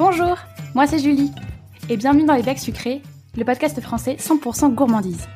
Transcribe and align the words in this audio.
Bonjour, 0.00 0.38
moi 0.74 0.86
c'est 0.86 0.98
Julie, 0.98 1.30
et 1.90 1.98
bienvenue 1.98 2.24
dans 2.24 2.34
Les 2.34 2.42
Becs 2.42 2.58
Sucrés, 2.58 3.02
le 3.36 3.44
podcast 3.44 3.78
français 3.82 4.14
100% 4.14 4.74
gourmandise. 4.74 5.28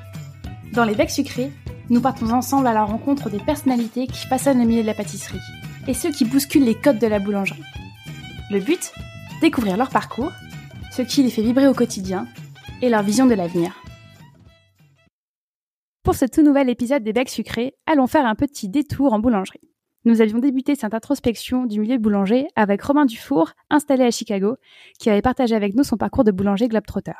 Dans 0.72 0.84
Les 0.84 0.94
Becs 0.94 1.10
Sucrés, 1.10 1.52
nous 1.90 2.00
partons 2.00 2.30
ensemble 2.30 2.66
à 2.66 2.72
la 2.72 2.82
rencontre 2.82 3.28
des 3.28 3.40
personnalités 3.40 4.06
qui 4.06 4.26
façonnent 4.26 4.60
le 4.60 4.64
milieu 4.64 4.80
de 4.80 4.86
la 4.86 4.94
pâtisserie, 4.94 5.42
et 5.86 5.92
ceux 5.92 6.10
qui 6.10 6.24
bousculent 6.24 6.64
les 6.64 6.74
codes 6.80 6.98
de 6.98 7.06
la 7.06 7.18
boulangerie. 7.18 7.62
Le 8.50 8.58
but 8.58 8.90
Découvrir 9.42 9.76
leur 9.76 9.90
parcours, 9.90 10.32
ce 10.90 11.02
qui 11.02 11.22
les 11.22 11.30
fait 11.30 11.42
vibrer 11.42 11.68
au 11.68 11.74
quotidien, 11.74 12.26
et 12.80 12.88
leur 12.88 13.02
vision 13.02 13.26
de 13.26 13.34
l'avenir. 13.34 13.82
Pour 16.04 16.14
ce 16.14 16.24
tout 16.24 16.42
nouvel 16.42 16.70
épisode 16.70 17.02
des 17.02 17.12
Becs 17.12 17.28
Sucrés, 17.28 17.74
allons 17.84 18.06
faire 18.06 18.24
un 18.24 18.34
petit 18.34 18.70
détour 18.70 19.12
en 19.12 19.18
boulangerie. 19.18 19.73
Nous 20.06 20.20
avions 20.20 20.38
débuté 20.38 20.74
cette 20.74 20.92
introspection 20.92 21.64
du 21.64 21.80
milieu 21.80 21.96
boulanger 21.96 22.46
avec 22.56 22.82
Romain 22.82 23.06
Dufour, 23.06 23.52
installé 23.70 24.04
à 24.04 24.10
Chicago, 24.10 24.56
qui 24.98 25.08
avait 25.08 25.22
partagé 25.22 25.54
avec 25.54 25.74
nous 25.74 25.82
son 25.82 25.96
parcours 25.96 26.24
de 26.24 26.30
boulanger 26.30 26.68
globetrotter. 26.68 27.12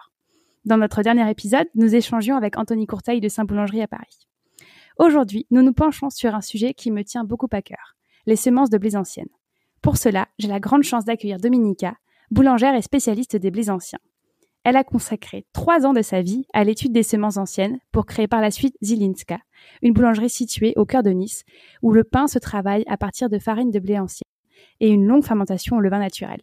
Dans 0.66 0.76
notre 0.76 1.02
dernier 1.02 1.28
épisode, 1.30 1.66
nous 1.74 1.94
échangions 1.94 2.36
avec 2.36 2.58
Anthony 2.58 2.86
Courtail 2.86 3.20
de 3.20 3.28
Saint-Boulangerie 3.28 3.80
à 3.80 3.88
Paris. 3.88 4.28
Aujourd'hui, 4.98 5.46
nous 5.50 5.62
nous 5.62 5.72
penchons 5.72 6.10
sur 6.10 6.34
un 6.34 6.42
sujet 6.42 6.74
qui 6.74 6.90
me 6.90 7.02
tient 7.04 7.24
beaucoup 7.24 7.48
à 7.52 7.62
cœur, 7.62 7.96
les 8.26 8.36
semences 8.36 8.70
de 8.70 8.76
blés 8.76 8.96
anciennes. 8.96 9.28
Pour 9.80 9.96
cela, 9.96 10.28
j'ai 10.38 10.48
la 10.48 10.60
grande 10.60 10.82
chance 10.82 11.06
d'accueillir 11.06 11.38
Dominica, 11.38 11.96
boulangère 12.30 12.74
et 12.74 12.82
spécialiste 12.82 13.36
des 13.36 13.50
blés 13.50 13.70
anciens. 13.70 13.98
Elle 14.64 14.76
a 14.76 14.84
consacré 14.84 15.44
trois 15.52 15.84
ans 15.84 15.92
de 15.92 16.00
sa 16.00 16.22
vie 16.22 16.46
à 16.54 16.64
l'étude 16.64 16.92
des 16.92 17.02
semences 17.02 17.36
anciennes 17.36 17.78
pour 17.92 18.06
créer 18.06 18.26
par 18.26 18.40
la 18.40 18.50
suite 18.50 18.76
Zilinska, 18.82 19.38
une 19.82 19.92
boulangerie 19.92 20.30
située 20.30 20.72
au 20.76 20.86
cœur 20.86 21.02
de 21.02 21.10
Nice, 21.10 21.44
où 21.82 21.92
le 21.92 22.02
pain 22.02 22.26
se 22.26 22.38
travaille 22.38 22.84
à 22.88 22.96
partir 22.96 23.28
de 23.28 23.38
farine 23.38 23.70
de 23.70 23.78
blé 23.78 23.98
ancien 23.98 24.24
et 24.80 24.88
une 24.88 25.06
longue 25.06 25.24
fermentation 25.24 25.76
au 25.76 25.80
levain 25.80 25.98
naturel. 25.98 26.40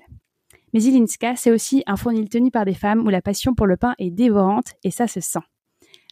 Mais 0.71 0.81
Zilinska, 0.81 1.35
c'est 1.35 1.49
aussi 1.49 1.81
un 1.88 1.98
fournil 1.98 2.29
tenu 2.29 2.52
par 2.52 2.63
des 2.63 2.76
femmes 2.76 3.05
où 3.05 3.09
la 3.09 3.23
passion 3.23 3.55
pour 3.55 3.65
le 3.65 3.76
pain 3.76 3.95
est 3.98 4.12
dévorante 4.12 4.73
et 4.84 4.91
ça 4.91 5.07
se 5.07 5.20
sent. 5.20 5.40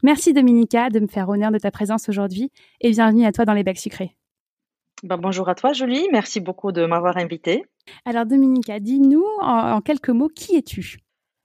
Merci 0.01 0.33
Dominica 0.33 0.89
de 0.89 0.99
me 0.99 1.07
faire 1.07 1.29
honneur 1.29 1.51
de 1.51 1.59
ta 1.59 1.69
présence 1.69 2.09
aujourd'hui 2.09 2.51
et 2.81 2.89
bienvenue 2.89 3.25
à 3.25 3.31
toi 3.31 3.45
dans 3.45 3.53
les 3.53 3.63
bacs 3.63 3.77
sucrés. 3.77 4.15
Ben, 5.03 5.17
bonjour 5.17 5.47
à 5.47 5.53
toi 5.53 5.73
Julie, 5.73 6.07
merci 6.11 6.39
beaucoup 6.39 6.71
de 6.71 6.85
m'avoir 6.87 7.17
invitée. 7.17 7.65
Alors 8.03 8.25
Dominica, 8.25 8.79
dis-nous 8.79 9.25
en 9.41 9.79
quelques 9.81 10.09
mots 10.09 10.29
qui 10.29 10.55
es-tu? 10.55 10.97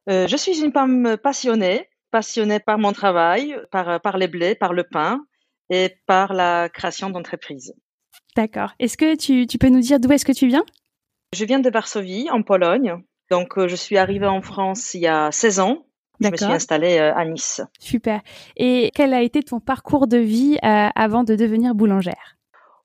Euh, 0.08 0.26
je 0.26 0.36
suis 0.36 0.62
une 0.62 0.72
femme 0.72 1.16
passionnée, 1.22 1.88
passionnée 2.10 2.60
par 2.60 2.78
mon 2.78 2.92
travail, 2.92 3.56
par, 3.70 4.00
par 4.00 4.18
les 4.18 4.28
blés, 4.28 4.54
par 4.54 4.72
le 4.72 4.84
pain 4.84 5.24
et 5.70 5.96
par 6.06 6.32
la 6.32 6.68
création 6.68 7.10
d'entreprises. 7.10 7.74
D'accord. 8.36 8.72
Est-ce 8.78 8.96
que 8.96 9.16
tu, 9.16 9.46
tu 9.46 9.58
peux 9.58 9.68
nous 9.68 9.80
dire 9.80 10.00
d'où 10.00 10.10
est-ce 10.12 10.24
que 10.24 10.32
tu 10.32 10.46
viens? 10.46 10.64
Je 11.32 11.44
viens 11.44 11.60
de 11.60 11.70
Varsovie, 11.70 12.28
en 12.30 12.42
Pologne. 12.42 12.96
Donc, 13.30 13.58
euh, 13.58 13.68
je 13.68 13.76
suis 13.76 13.96
arrivée 13.96 14.26
en 14.26 14.42
France 14.42 14.94
il 14.94 15.00
y 15.00 15.06
a 15.06 15.30
16 15.32 15.60
ans. 15.60 15.86
Je 16.20 16.28
me 16.28 16.36
suis 16.36 16.46
installée 16.46 16.98
euh, 16.98 17.14
à 17.14 17.24
Nice. 17.24 17.60
Super. 17.80 18.20
Et 18.56 18.90
quel 18.94 19.12
a 19.14 19.22
été 19.22 19.42
ton 19.42 19.58
parcours 19.58 20.06
de 20.06 20.18
vie 20.18 20.58
avant 20.62 21.24
de 21.24 21.34
devenir 21.34 21.74
boulangère? 21.74 22.36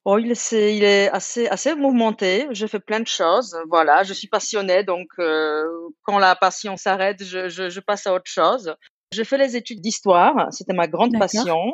Oh, 0.05 0.17
il, 0.17 0.31
est, 0.31 0.77
il 0.77 0.83
est 0.83 1.09
assez, 1.09 1.47
assez 1.47 1.75
mouvementé. 1.75 2.47
Je 2.51 2.65
fais 2.65 2.79
plein 2.79 2.99
de 2.99 3.07
choses. 3.07 3.57
Voilà, 3.69 4.03
je 4.03 4.13
suis 4.13 4.27
passionnée, 4.27 4.83
donc 4.83 5.07
euh, 5.19 5.63
quand 6.03 6.19
la 6.19 6.35
passion 6.35 6.77
s'arrête, 6.77 7.23
je, 7.23 7.49
je, 7.49 7.69
je, 7.69 7.79
passe 7.79 8.07
à 8.07 8.13
autre 8.13 8.29
chose. 8.31 8.75
Je 9.13 9.23
fais 9.23 9.37
les 9.37 9.55
études 9.55 9.81
d'histoire, 9.81 10.47
c'était 10.51 10.73
ma 10.73 10.87
grande 10.87 11.17
passion. 11.19 11.73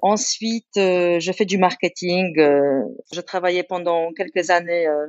Ensuite, 0.00 0.76
euh, 0.76 1.18
je 1.20 1.32
fais 1.32 1.44
du 1.44 1.58
marketing. 1.58 2.38
Euh, 2.38 2.82
je 3.12 3.20
travaillais 3.20 3.64
pendant 3.64 4.12
quelques 4.12 4.50
années 4.50 4.86
euh, 4.86 5.06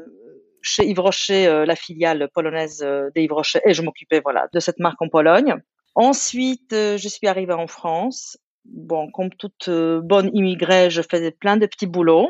chez 0.61 0.85
Yves 0.87 0.99
Rocher, 0.99 1.47
euh, 1.47 1.65
la 1.65 1.75
filiale 1.75 2.29
polonaise 2.33 2.85
des 3.15 3.23
Yves 3.23 3.33
Rocher, 3.33 3.61
et 3.65 3.73
je 3.73 3.81
m'occupais 3.81 4.19
voilà 4.19 4.47
de 4.53 4.59
cette 4.59 4.79
marque 4.79 5.01
en 5.01 5.09
Pologne. 5.09 5.55
Ensuite, 5.95 6.71
je 6.71 7.07
suis 7.07 7.27
arrivée 7.27 7.53
en 7.53 7.67
France. 7.67 8.37
Bon, 8.65 9.09
comme 9.11 9.29
toute 9.31 9.69
bonne 9.69 10.29
immigrée, 10.33 10.89
je 10.89 11.01
faisais 11.01 11.31
plein 11.31 11.57
de 11.57 11.65
petits 11.65 11.87
boulots 11.87 12.29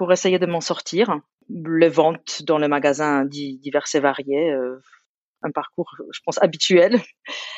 pour 0.00 0.14
essayer 0.14 0.38
de 0.38 0.46
m'en 0.46 0.62
sortir. 0.62 1.14
Les 1.50 1.90
ventes 1.90 2.42
dans 2.44 2.56
les 2.56 2.68
magasins 2.68 3.26
divers 3.26 3.84
et 3.92 4.00
variés, 4.00 4.50
euh, 4.50 4.80
un 5.42 5.50
parcours, 5.50 5.94
je 6.10 6.20
pense, 6.24 6.42
habituel. 6.42 7.02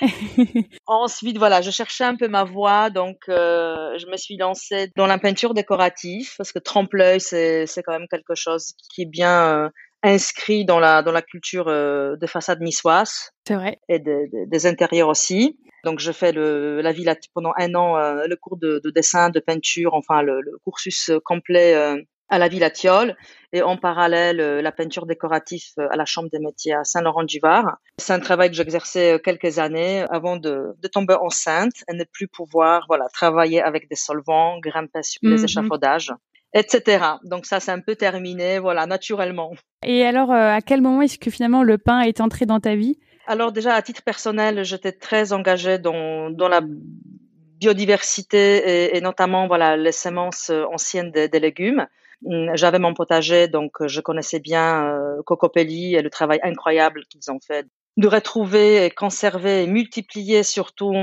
Ensuite, 0.86 1.38
voilà, 1.38 1.60
je 1.60 1.70
cherchais 1.70 2.02
un 2.02 2.16
peu 2.16 2.26
ma 2.26 2.42
voie, 2.42 2.90
donc 2.90 3.18
euh, 3.28 3.96
je 3.96 4.06
me 4.06 4.16
suis 4.16 4.36
lancée 4.36 4.90
dans 4.96 5.06
la 5.06 5.18
peinture 5.18 5.54
décorative 5.54 6.34
parce 6.36 6.50
que 6.50 6.58
trempe-l'œil, 6.58 7.20
c'est 7.20 7.82
quand 7.86 7.92
même 7.92 8.08
quelque 8.10 8.34
chose 8.34 8.72
qui 8.92 9.02
est 9.02 9.06
bien 9.08 9.66
euh, 9.66 9.68
inscrit 10.02 10.64
dans 10.64 10.80
la 10.80 11.02
dans 11.04 11.12
la 11.12 11.22
culture 11.22 11.68
euh, 11.68 12.16
de 12.16 12.26
façade 12.26 12.60
niçoise. 12.60 13.30
C'est 13.46 13.54
vrai. 13.54 13.78
Et 13.88 14.00
des 14.00 14.66
intérieurs 14.66 15.08
aussi. 15.08 15.60
Donc 15.84 16.00
je 16.00 16.10
fais 16.10 16.32
le, 16.32 16.80
la 16.80 16.90
ville 16.90 17.12
pendant 17.34 17.52
un 17.56 17.72
an 17.76 17.96
le 17.96 18.36
cours 18.36 18.56
de, 18.56 18.80
de, 18.82 18.90
dessin, 18.90 19.30
de 19.30 19.38
peinture, 19.38 19.94
enfin 19.94 20.22
le, 20.22 20.40
le 20.40 20.52
cursus 20.64 21.12
complet 21.24 22.04
à 22.32 22.38
la 22.38 22.48
Villa 22.48 22.70
Thiol 22.70 23.14
et 23.52 23.60
en 23.60 23.76
parallèle 23.76 24.40
euh, 24.40 24.62
la 24.62 24.72
peinture 24.72 25.04
décorative 25.04 25.62
euh, 25.78 25.86
à 25.90 25.96
la 25.96 26.06
Chambre 26.06 26.30
des 26.32 26.38
métiers 26.38 26.72
à 26.72 26.82
Saint-Laurent-du-Var. 26.82 27.76
C'est 27.98 28.14
un 28.14 28.20
travail 28.20 28.48
que 28.48 28.56
j'exerçais 28.56 29.12
euh, 29.12 29.18
quelques 29.18 29.58
années 29.58 30.06
avant 30.10 30.38
de, 30.38 30.74
de, 30.82 30.88
tomber 30.88 31.14
enceinte 31.20 31.74
et 31.88 31.94
ne 31.94 32.04
plus 32.04 32.28
pouvoir 32.28 32.86
voilà 32.88 33.04
travailler 33.12 33.60
avec 33.60 33.86
des 33.90 33.96
solvants, 33.96 34.58
grimper 34.60 35.02
sur 35.02 35.20
les 35.22 35.36
mmh 35.36 35.44
échafaudages 35.44 36.12
etc. 36.54 37.04
Donc 37.24 37.46
ça, 37.46 37.60
c'est 37.60 37.70
un 37.70 37.80
peu 37.80 37.96
terminé, 37.96 38.58
voilà, 38.58 38.84
naturellement. 38.86 39.52
Et 39.86 40.04
alors, 40.04 40.30
à 40.30 40.60
quel 40.60 40.82
moment 40.82 41.00
est-ce 41.00 41.18
que 41.18 41.30
finalement 41.30 41.62
le 41.62 41.78
pain 41.78 42.00
est 42.00 42.20
entré 42.20 42.44
dans 42.44 42.60
ta 42.60 42.74
vie? 42.74 42.98
Alors 43.26 43.52
déjà, 43.52 43.74
à 43.74 43.80
titre 43.80 44.02
personnel, 44.02 44.62
j'étais 44.62 44.92
très 44.92 45.32
engagée 45.32 45.78
dans, 45.78 46.28
dans 46.28 46.48
la 46.48 46.60
biodiversité 46.62 48.56
et, 48.56 48.96
et, 48.98 49.00
notamment 49.00 49.46
voilà 49.46 49.78
les 49.78 49.92
semences 49.92 50.50
anciennes 50.50 51.10
des, 51.10 51.28
des 51.28 51.40
légumes. 51.40 51.86
Hum, 52.24 52.50
j'avais 52.54 52.78
mon 52.78 52.94
potager, 52.94 53.48
donc 53.48 53.80
euh, 53.80 53.88
je 53.88 54.00
connaissais 54.00 54.40
bien 54.40 54.86
euh, 54.86 55.22
Cocopelli 55.24 55.94
et 55.94 56.02
le 56.02 56.10
travail 56.10 56.38
incroyable 56.42 57.04
qu'ils 57.06 57.30
ont 57.30 57.40
fait 57.40 57.66
de 57.96 58.08
retrouver 58.08 58.84
et 58.84 58.90
conserver 58.90 59.64
et 59.64 59.66
multiplier 59.66 60.42
surtout 60.42 60.94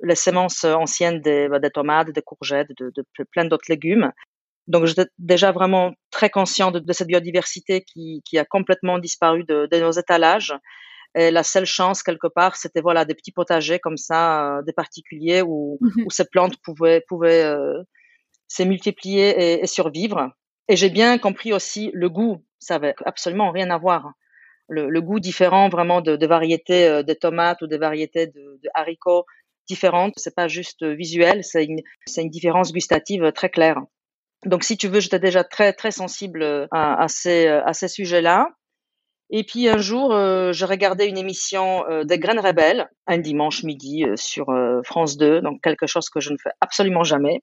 les 0.00 0.14
semences 0.14 0.64
anciennes 0.64 1.20
des, 1.20 1.48
bah, 1.48 1.58
des 1.58 1.70
tomates, 1.70 2.10
des 2.10 2.22
courgettes, 2.22 2.70
de, 2.78 2.92
de 2.96 3.24
plein 3.30 3.44
d'autres 3.44 3.66
légumes. 3.68 4.12
Donc 4.66 4.86
j'étais 4.86 5.06
déjà 5.18 5.52
vraiment 5.52 5.92
très 6.10 6.30
conscient 6.30 6.70
de, 6.70 6.78
de 6.78 6.92
cette 6.92 7.08
biodiversité 7.08 7.82
qui, 7.82 8.22
qui, 8.24 8.38
a 8.38 8.44
complètement 8.44 8.98
disparu 8.98 9.44
de, 9.44 9.68
de, 9.70 9.80
nos 9.80 9.90
étalages. 9.90 10.54
Et 11.14 11.30
la 11.30 11.42
seule 11.42 11.66
chance 11.66 12.02
quelque 12.02 12.28
part, 12.28 12.56
c'était 12.56 12.80
voilà 12.80 13.04
des 13.04 13.14
petits 13.14 13.32
potagers 13.32 13.78
comme 13.78 13.98
ça, 13.98 14.58
euh, 14.58 14.62
des 14.62 14.72
particuliers 14.72 15.42
où, 15.42 15.78
mmh 15.80 16.04
où 16.06 16.10
ces 16.10 16.24
plantes 16.24 16.56
pouvaient 16.62 17.04
pouvaient 17.06 17.44
euh, 17.44 17.82
se 18.48 18.62
multiplier 18.62 19.28
et, 19.30 19.62
et 19.62 19.66
survivre. 19.66 20.30
Et 20.68 20.76
j'ai 20.76 20.90
bien 20.90 21.18
compris 21.18 21.52
aussi 21.52 21.90
le 21.94 22.08
goût. 22.08 22.44
Ça 22.58 22.76
avait 22.76 22.94
absolument 23.04 23.50
rien 23.50 23.70
à 23.70 23.78
voir. 23.78 24.12
Le, 24.68 25.00
goût 25.00 25.20
différent 25.20 25.68
vraiment 25.68 26.00
de, 26.00 26.26
variétés 26.26 26.86
euh, 26.88 27.02
de 27.02 27.12
tomates 27.12 27.60
ou 27.62 27.66
de 27.66 27.76
variétés 27.76 28.28
de, 28.28 28.60
haricots 28.74 29.26
différentes. 29.68 30.14
C'est 30.16 30.34
pas 30.34 30.48
juste 30.48 30.84
visuel, 30.84 31.44
c'est 31.44 31.64
une, 31.64 32.30
différence 32.30 32.72
gustative 32.72 33.32
très 33.32 33.50
claire. 33.50 33.80
Donc, 34.46 34.64
si 34.64 34.76
tu 34.76 34.88
veux, 34.88 35.00
j'étais 35.00 35.18
déjà 35.18 35.44
très, 35.44 35.72
très 35.72 35.90
sensible 35.90 36.68
à, 36.70 37.02
à 37.02 37.08
ces, 37.08 37.48
à 37.48 37.72
ces 37.74 37.88
sujets-là. 37.88 38.48
Et 39.34 39.44
puis 39.44 39.66
un 39.66 39.78
jour, 39.78 40.12
euh, 40.12 40.52
je 40.52 40.66
regardais 40.66 41.08
une 41.08 41.16
émission 41.16 41.86
euh, 41.88 42.04
des 42.04 42.18
Graines 42.18 42.38
Rebelles, 42.38 42.90
un 43.06 43.16
dimanche 43.16 43.62
midi 43.62 44.04
euh, 44.04 44.14
sur 44.14 44.50
euh, 44.50 44.82
France 44.84 45.16
2, 45.16 45.40
donc 45.40 45.62
quelque 45.62 45.86
chose 45.86 46.10
que 46.10 46.20
je 46.20 46.30
ne 46.30 46.36
fais 46.36 46.50
absolument 46.60 47.02
jamais. 47.02 47.42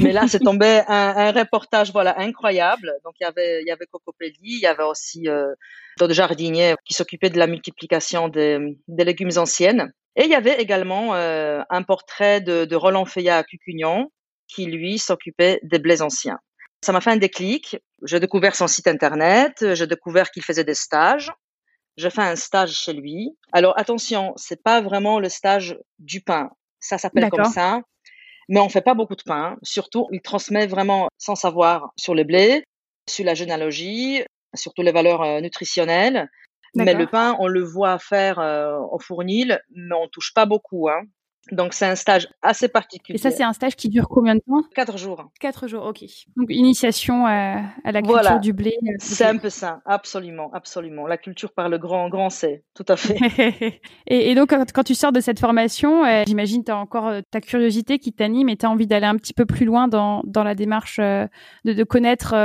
Mais 0.00 0.12
là, 0.12 0.26
c'est 0.28 0.40
tombé 0.40 0.82
un, 0.88 1.14
un, 1.16 1.32
reportage 1.32 1.92
voilà 1.92 2.18
incroyable. 2.20 2.92
Donc 3.04 3.14
il 3.20 3.24
y 3.24 3.26
avait 3.26 3.62
il 3.62 3.68
y 3.68 3.70
avait 3.70 3.86
Cocopelli, 3.86 4.36
il 4.40 4.60
y 4.60 4.66
avait 4.66 4.82
aussi 4.82 5.28
euh, 5.28 5.54
d'autres 5.98 6.14
jardiniers 6.14 6.74
qui 6.84 6.94
s'occupaient 6.94 7.30
de 7.30 7.38
la 7.38 7.46
multiplication 7.46 8.28
des, 8.28 8.58
des, 8.88 9.04
légumes 9.04 9.36
anciennes. 9.36 9.92
Et 10.16 10.24
il 10.24 10.30
y 10.30 10.34
avait 10.34 10.60
également 10.60 11.14
euh, 11.14 11.62
un 11.70 11.82
portrait 11.82 12.40
de, 12.40 12.64
de 12.64 12.76
Roland 12.76 13.04
Feuillat 13.04 13.38
à 13.38 13.44
Cucugnon 13.44 14.10
qui 14.48 14.66
lui 14.66 14.98
s'occupait 14.98 15.60
des 15.62 15.78
blés 15.78 16.02
anciens. 16.02 16.38
Ça 16.84 16.92
m'a 16.92 17.00
fait 17.00 17.10
un 17.10 17.16
déclic. 17.16 17.78
J'ai 18.04 18.20
découvert 18.20 18.56
son 18.56 18.66
site 18.66 18.88
internet, 18.88 19.74
j'ai 19.74 19.86
découvert 19.86 20.30
qu'il 20.30 20.42
faisait 20.42 20.64
des 20.64 20.74
stages. 20.74 21.30
J'ai 21.96 22.10
fait 22.10 22.22
un 22.22 22.36
stage 22.36 22.72
chez 22.72 22.92
lui. 22.92 23.36
Alors 23.52 23.78
attention, 23.78 24.32
c'est 24.36 24.62
pas 24.62 24.80
vraiment 24.80 25.20
le 25.20 25.28
stage 25.28 25.78
du 25.98 26.20
pain. 26.20 26.50
Ça 26.80 26.98
s'appelle 26.98 27.30
comme 27.30 27.44
ça. 27.44 27.82
Mais 28.48 28.60
on 28.60 28.68
fait 28.68 28.82
pas 28.82 28.94
beaucoup 28.94 29.16
de 29.16 29.22
pain. 29.22 29.56
Surtout, 29.62 30.08
il 30.12 30.20
transmet 30.20 30.66
vraiment 30.66 31.08
son 31.18 31.34
savoir 31.34 31.92
sur 31.96 32.14
le 32.14 32.24
blé, 32.24 32.64
sur 33.08 33.24
la 33.24 33.34
généalogie, 33.34 34.22
surtout 34.54 34.82
les 34.82 34.92
valeurs 34.92 35.22
euh, 35.22 35.40
nutritionnelles. 35.40 36.28
Mais 36.74 36.94
le 36.94 37.06
pain, 37.06 37.36
on 37.38 37.48
le 37.48 37.62
voit 37.62 37.98
faire 37.98 38.38
euh, 38.38 38.78
au 38.90 38.98
fournil, 38.98 39.60
mais 39.74 39.94
on 39.94 40.08
touche 40.08 40.32
pas 40.32 40.46
beaucoup. 40.46 40.88
Hein. 40.88 41.02
Donc 41.50 41.74
c'est 41.74 41.86
un 41.86 41.96
stage 41.96 42.28
assez 42.40 42.68
particulier. 42.68 43.18
Et 43.18 43.20
ça, 43.20 43.32
c'est 43.32 43.42
un 43.42 43.52
stage 43.52 43.74
qui 43.74 43.88
dure 43.88 44.08
combien 44.08 44.36
de 44.36 44.40
temps? 44.40 44.62
Quatre 44.74 44.96
jours. 44.96 45.28
Quatre 45.40 45.66
jours, 45.66 45.84
ok. 45.84 46.04
Donc 46.36 46.46
initiation 46.50 47.26
à, 47.26 47.62
la 47.84 48.00
culture 48.00 48.38
du 48.38 48.52
blé. 48.52 48.78
Euh, 48.84 48.92
c'est 48.98 49.24
un 49.24 49.36
peu 49.38 49.50
ça, 49.50 49.80
absolument, 49.84 50.50
absolument. 50.54 51.06
La 51.06 51.16
culture 51.16 51.52
par 51.52 51.68
le 51.68 51.78
grand, 51.78 52.08
grand 52.08 52.30
C, 52.30 52.62
tout 52.74 52.84
à 52.86 52.96
fait. 52.96 53.16
et, 54.06 54.34
donc 54.36 54.54
quand, 54.72 54.84
tu 54.84 54.94
sors 54.94 55.10
de 55.10 55.20
cette 55.20 55.40
formation, 55.40 56.04
euh, 56.04 56.22
j'imagine 56.26 56.62
tu 56.62 56.70
as 56.70 56.76
encore 56.76 57.08
euh, 57.08 57.20
ta 57.28 57.40
curiosité 57.40 57.98
qui 57.98 58.12
t'anime 58.12 58.48
et 58.48 58.56
tu 58.56 58.64
as 58.64 58.70
envie 58.70 58.86
d'aller 58.86 59.06
un 59.06 59.16
petit 59.16 59.34
peu 59.34 59.44
plus 59.44 59.66
loin 59.66 59.88
dans, 59.88 60.22
dans 60.24 60.44
la 60.44 60.54
démarche 60.54 60.98
de, 60.98 61.28
de 61.64 61.84
connaître 61.84 62.36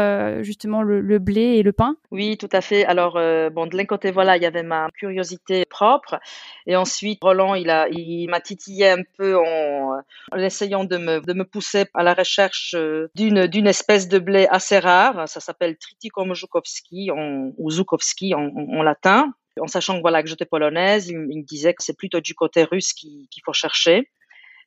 justement 0.41 0.81
le, 0.81 1.19
blé 1.19 1.41
et 1.41 1.63
le 1.63 1.71
pain? 1.71 1.97
Oui, 2.11 2.37
tout 2.37 2.49
à 2.53 2.61
fait. 2.61 2.85
Alors 2.85 3.15
bon, 3.51 3.67
de 3.67 3.75
l'un 3.75 3.85
côté, 3.85 4.11
voilà, 4.11 4.37
il 4.37 4.43
y 4.43 4.45
avait 4.45 4.63
ma 4.63 4.87
curiosité 4.97 5.65
propre, 5.65 6.19
et 6.65 6.75
ensuite 6.75 7.19
Roland, 7.21 7.53
il 7.55 7.67
il 7.91 8.27
m'a 8.29 8.39
titillé 8.39 8.89
un 8.89 9.03
peu 9.17 9.37
en, 9.37 10.01
essayant 10.37 10.85
de 10.85 10.97
me, 10.97 11.19
de 11.19 11.33
me 11.33 11.43
pousser 11.43 11.85
à 11.93 12.03
la 12.03 12.13
recherche 12.13 12.75
euh, 12.75 13.09
d'une, 13.15 13.47
d'une 13.47 13.67
espèce 13.67 14.07
de 14.07 14.19
blé 14.19 14.47
assez 14.49 14.79
rare. 14.79 15.27
Ça 15.27 15.39
s'appelle 15.39 15.77
Triticum 15.77 16.33
Zukowski 16.33 17.09
ou 17.11 17.71
Zukowski 17.71 18.33
en, 18.33 18.83
latin. 18.83 19.33
En 19.59 19.67
sachant 19.67 19.97
que 19.97 20.01
voilà 20.01 20.21
que 20.23 20.29
j'étais 20.29 20.45
polonaise, 20.45 21.09
il, 21.09 21.17
me 21.17 21.43
disait 21.43 21.73
que 21.73 21.83
c'est 21.83 21.97
plutôt 21.97 22.21
du 22.21 22.35
côté 22.35 22.63
russe 22.63 22.93
qu'il, 22.93 23.27
faut 23.43 23.53
chercher. 23.53 24.09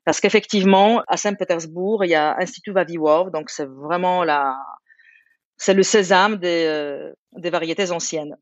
Parce 0.04 0.20
qu'effectivement, 0.20 1.02
à 1.08 1.16
Saint-Pétersbourg, 1.16 2.04
il 2.04 2.10
y 2.10 2.14
a 2.14 2.37
Institut 2.38 2.72
Vaviwov, 2.72 3.31
donc 3.31 3.50
c'est 3.50 3.69
vraiment 3.69 4.25
la, 4.25 4.56
c'est 5.61 5.75
le 5.75 5.83
sésame 5.83 6.39
des, 6.39 6.65
euh, 6.67 7.12
des 7.33 7.51
variétés 7.51 7.91
anciennes, 7.91 8.35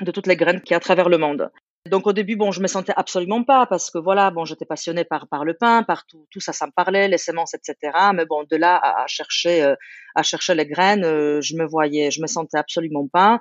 de 0.00 0.10
toutes 0.10 0.26
les 0.26 0.34
graines 0.34 0.62
qui 0.62 0.72
à 0.72 0.80
travers 0.80 1.10
le 1.10 1.18
monde. 1.18 1.50
Donc 1.86 2.06
au 2.06 2.14
début, 2.14 2.36
bon, 2.36 2.52
je 2.52 2.62
me 2.62 2.66
sentais 2.66 2.94
absolument 2.96 3.44
pas 3.44 3.66
parce 3.66 3.90
que 3.90 3.98
voilà, 3.98 4.30
bon, 4.30 4.46
j'étais 4.46 4.64
passionnée 4.64 5.04
par 5.04 5.28
par 5.28 5.44
le 5.44 5.54
pain, 5.54 5.82
par 5.82 6.06
tout, 6.06 6.26
tout 6.30 6.40
ça, 6.40 6.54
ça 6.54 6.66
me 6.66 6.72
parlait, 6.72 7.06
les 7.06 7.18
semences, 7.18 7.52
etc. 7.52 7.76
Mais 8.14 8.24
bon, 8.24 8.44
de 8.50 8.56
là 8.56 8.80
à, 8.82 9.06
chercher 9.06 9.62
euh, 9.62 9.74
à 10.14 10.22
chercher 10.22 10.54
les 10.54 10.66
graines, 10.66 11.04
euh, 11.04 11.42
je 11.42 11.54
me 11.54 11.66
voyais, 11.66 12.10
je 12.10 12.22
me 12.22 12.26
sentais 12.26 12.58
absolument 12.58 13.06
pas. 13.08 13.38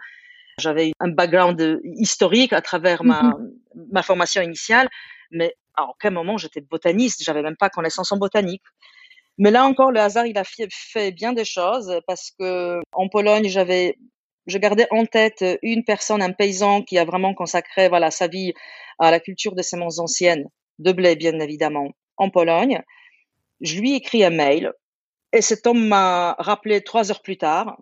J'avais 0.59 0.91
un 0.99 1.09
background 1.09 1.79
historique 1.83 2.51
à 2.51 2.61
travers 2.61 3.05
ma 3.05 3.21
mm-hmm. 3.21 3.87
ma 3.93 4.03
formation 4.03 4.41
initiale, 4.41 4.89
mais 5.31 5.55
à 5.75 5.85
aucun 5.85 6.09
moment 6.09 6.37
j'étais 6.37 6.61
botaniste, 6.61 7.23
j'avais 7.23 7.41
même 7.41 7.57
pas 7.57 7.69
connaissance 7.69 8.11
en 8.11 8.17
botanique. 8.17 8.63
Mais 9.37 9.51
là 9.51 9.65
encore, 9.65 9.91
le 9.91 9.99
hasard, 9.99 10.25
il 10.25 10.37
a 10.37 10.43
fait 10.43 11.11
bien 11.11 11.33
des 11.33 11.45
choses 11.45 11.99
parce 12.07 12.31
que 12.39 12.79
en 12.91 13.07
Pologne, 13.07 13.47
j'avais 13.47 13.97
je 14.47 14.57
gardais 14.57 14.87
en 14.91 15.05
tête 15.05 15.43
une 15.61 15.83
personne, 15.83 16.21
un 16.21 16.31
paysan 16.31 16.81
qui 16.81 16.97
a 16.97 17.05
vraiment 17.05 17.33
consacré 17.33 17.89
voilà 17.89 18.11
sa 18.11 18.27
vie 18.27 18.53
à 18.97 19.11
la 19.11 19.19
culture 19.19 19.55
des 19.55 19.63
semences 19.63 19.99
anciennes, 19.99 20.47
de 20.79 20.91
blé 20.91 21.15
bien 21.15 21.37
évidemment, 21.39 21.89
en 22.15 22.29
Pologne. 22.29 22.81
Je 23.61 23.79
lui 23.79 23.93
ai 23.93 23.95
écrit 23.95 24.23
un 24.23 24.29
mail 24.29 24.71
et 25.33 25.41
cet 25.41 25.67
homme 25.67 25.87
m'a 25.87 26.35
rappelé 26.39 26.81
trois 26.81 27.11
heures 27.11 27.21
plus 27.21 27.37
tard 27.37 27.77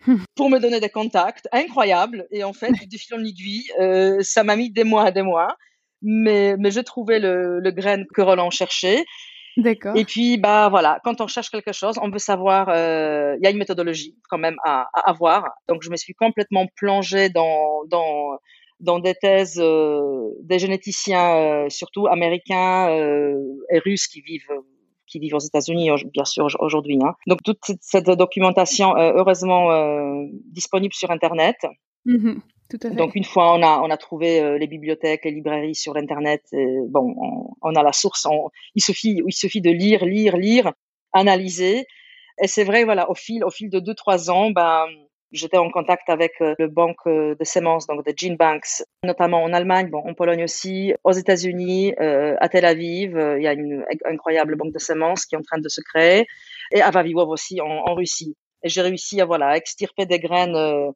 pour 0.36 0.50
me 0.50 0.58
donner 0.58 0.80
des 0.80 0.90
contacts 0.90 1.48
incroyables. 1.52 2.26
Et 2.30 2.44
en 2.44 2.52
fait, 2.52 2.72
du 2.88 2.98
fil 2.98 3.16
en 3.16 3.24
aiguille, 3.24 3.70
euh, 3.80 4.18
ça 4.20 4.44
m'a 4.44 4.56
mis 4.56 4.70
des 4.70 4.84
mois 4.84 5.08
et 5.08 5.12
des 5.12 5.22
mois. 5.22 5.56
Mais, 6.02 6.56
mais 6.58 6.70
j'ai 6.70 6.84
trouvé 6.84 7.18
le, 7.18 7.60
le 7.60 7.70
grain 7.70 8.04
que 8.14 8.22
Roland 8.22 8.50
cherchait. 8.50 9.04
Et 9.96 10.04
puis, 10.04 10.38
bah 10.38 10.68
voilà, 10.68 11.00
quand 11.04 11.20
on 11.20 11.26
cherche 11.26 11.50
quelque 11.50 11.72
chose, 11.72 11.96
on 12.00 12.10
veut 12.10 12.18
savoir, 12.18 12.68
euh, 12.68 13.36
il 13.38 13.44
y 13.44 13.46
a 13.46 13.50
une 13.50 13.58
méthodologie 13.58 14.16
quand 14.28 14.38
même 14.38 14.56
à, 14.64 14.86
avoir. 15.04 15.50
Donc, 15.68 15.82
je 15.82 15.90
me 15.90 15.96
suis 15.96 16.14
complètement 16.14 16.66
plongée 16.76 17.28
dans, 17.28 17.84
dans, 17.88 18.38
dans 18.80 18.98
des 18.98 19.14
thèses 19.14 19.60
euh, 19.60 20.30
des 20.42 20.58
généticiens, 20.58 21.36
euh, 21.36 21.68
surtout 21.68 22.06
américains 22.06 22.88
et 23.70 23.78
russes 23.78 24.06
qui 24.06 24.20
vivent 24.20 24.50
qui 25.10 25.18
vivent 25.18 25.34
aux 25.34 25.38
États-Unis, 25.38 25.90
bien 26.12 26.24
sûr, 26.24 26.46
aujourd'hui. 26.60 26.98
Hein. 27.02 27.14
Donc, 27.26 27.42
toute 27.42 27.58
cette 27.80 28.10
documentation, 28.10 28.94
heureusement, 28.96 29.70
disponible 30.52 30.94
sur 30.94 31.10
Internet. 31.10 31.56
Mmh 32.04 32.40
donc 32.78 33.14
une 33.14 33.24
fois 33.24 33.54
on 33.54 33.62
a 33.62 33.80
on 33.80 33.90
a 33.90 33.96
trouvé 33.96 34.40
euh, 34.40 34.58
les 34.58 34.66
bibliothèques, 34.66 35.24
les 35.24 35.32
librairies 35.32 35.74
sur 35.74 35.94
l'internet, 35.94 36.44
bon 36.88 37.14
on, 37.62 37.74
a 37.74 37.82
la 37.82 37.92
source. 37.92 38.26
il 38.74 38.82
suffit 38.82 39.20
il 39.26 39.32
suffit 39.32 39.60
de 39.60 39.70
lire, 39.70 40.04
lire, 40.04 40.36
lire, 40.36 40.72
analyser. 41.12 41.86
Et 42.42 42.46
c'est 42.46 42.64
vrai 42.64 42.84
voilà 42.84 43.10
au 43.10 43.14
fil 43.14 43.44
au 43.44 43.50
fil 43.50 43.70
de 43.70 43.80
deux 43.80 43.94
trois 43.94 44.30
ans, 44.30 44.50
ben 44.50 44.86
j'étais 45.32 45.56
en 45.56 45.70
contact 45.70 46.08
avec 46.08 46.32
euh, 46.40 46.54
le 46.58 46.68
banque 46.68 47.06
euh, 47.06 47.34
de 47.38 47.44
semences 47.44 47.86
donc 47.86 48.04
de 48.04 48.12
Gene 48.16 48.36
Banks, 48.36 48.82
notamment 49.04 49.42
en 49.42 49.52
Allemagne, 49.52 49.90
bon 49.90 50.02
en 50.04 50.14
Pologne 50.14 50.44
aussi, 50.44 50.92
aux 51.04 51.12
États-Unis, 51.12 51.94
à 51.98 52.48
Tel 52.48 52.64
Aviv, 52.64 53.12
il 53.36 53.42
y 53.42 53.46
a 53.46 53.52
une 53.52 53.84
incroyable 54.04 54.56
banque 54.56 54.72
de 54.72 54.78
semences 54.78 55.26
qui 55.26 55.34
est 55.34 55.38
en 55.38 55.42
train 55.42 55.60
de 55.60 55.68
se 55.68 55.80
créer, 55.80 56.26
et 56.72 56.82
à 56.82 56.90
Vaviwov 56.90 57.28
aussi 57.28 57.60
en, 57.60 57.94
Russie. 57.94 58.36
Et 58.62 58.68
j'ai 58.68 58.82
réussi 58.82 59.20
à 59.20 59.24
voilà 59.24 59.56
extirper 59.56 60.06
des 60.06 60.18
graines 60.18 60.92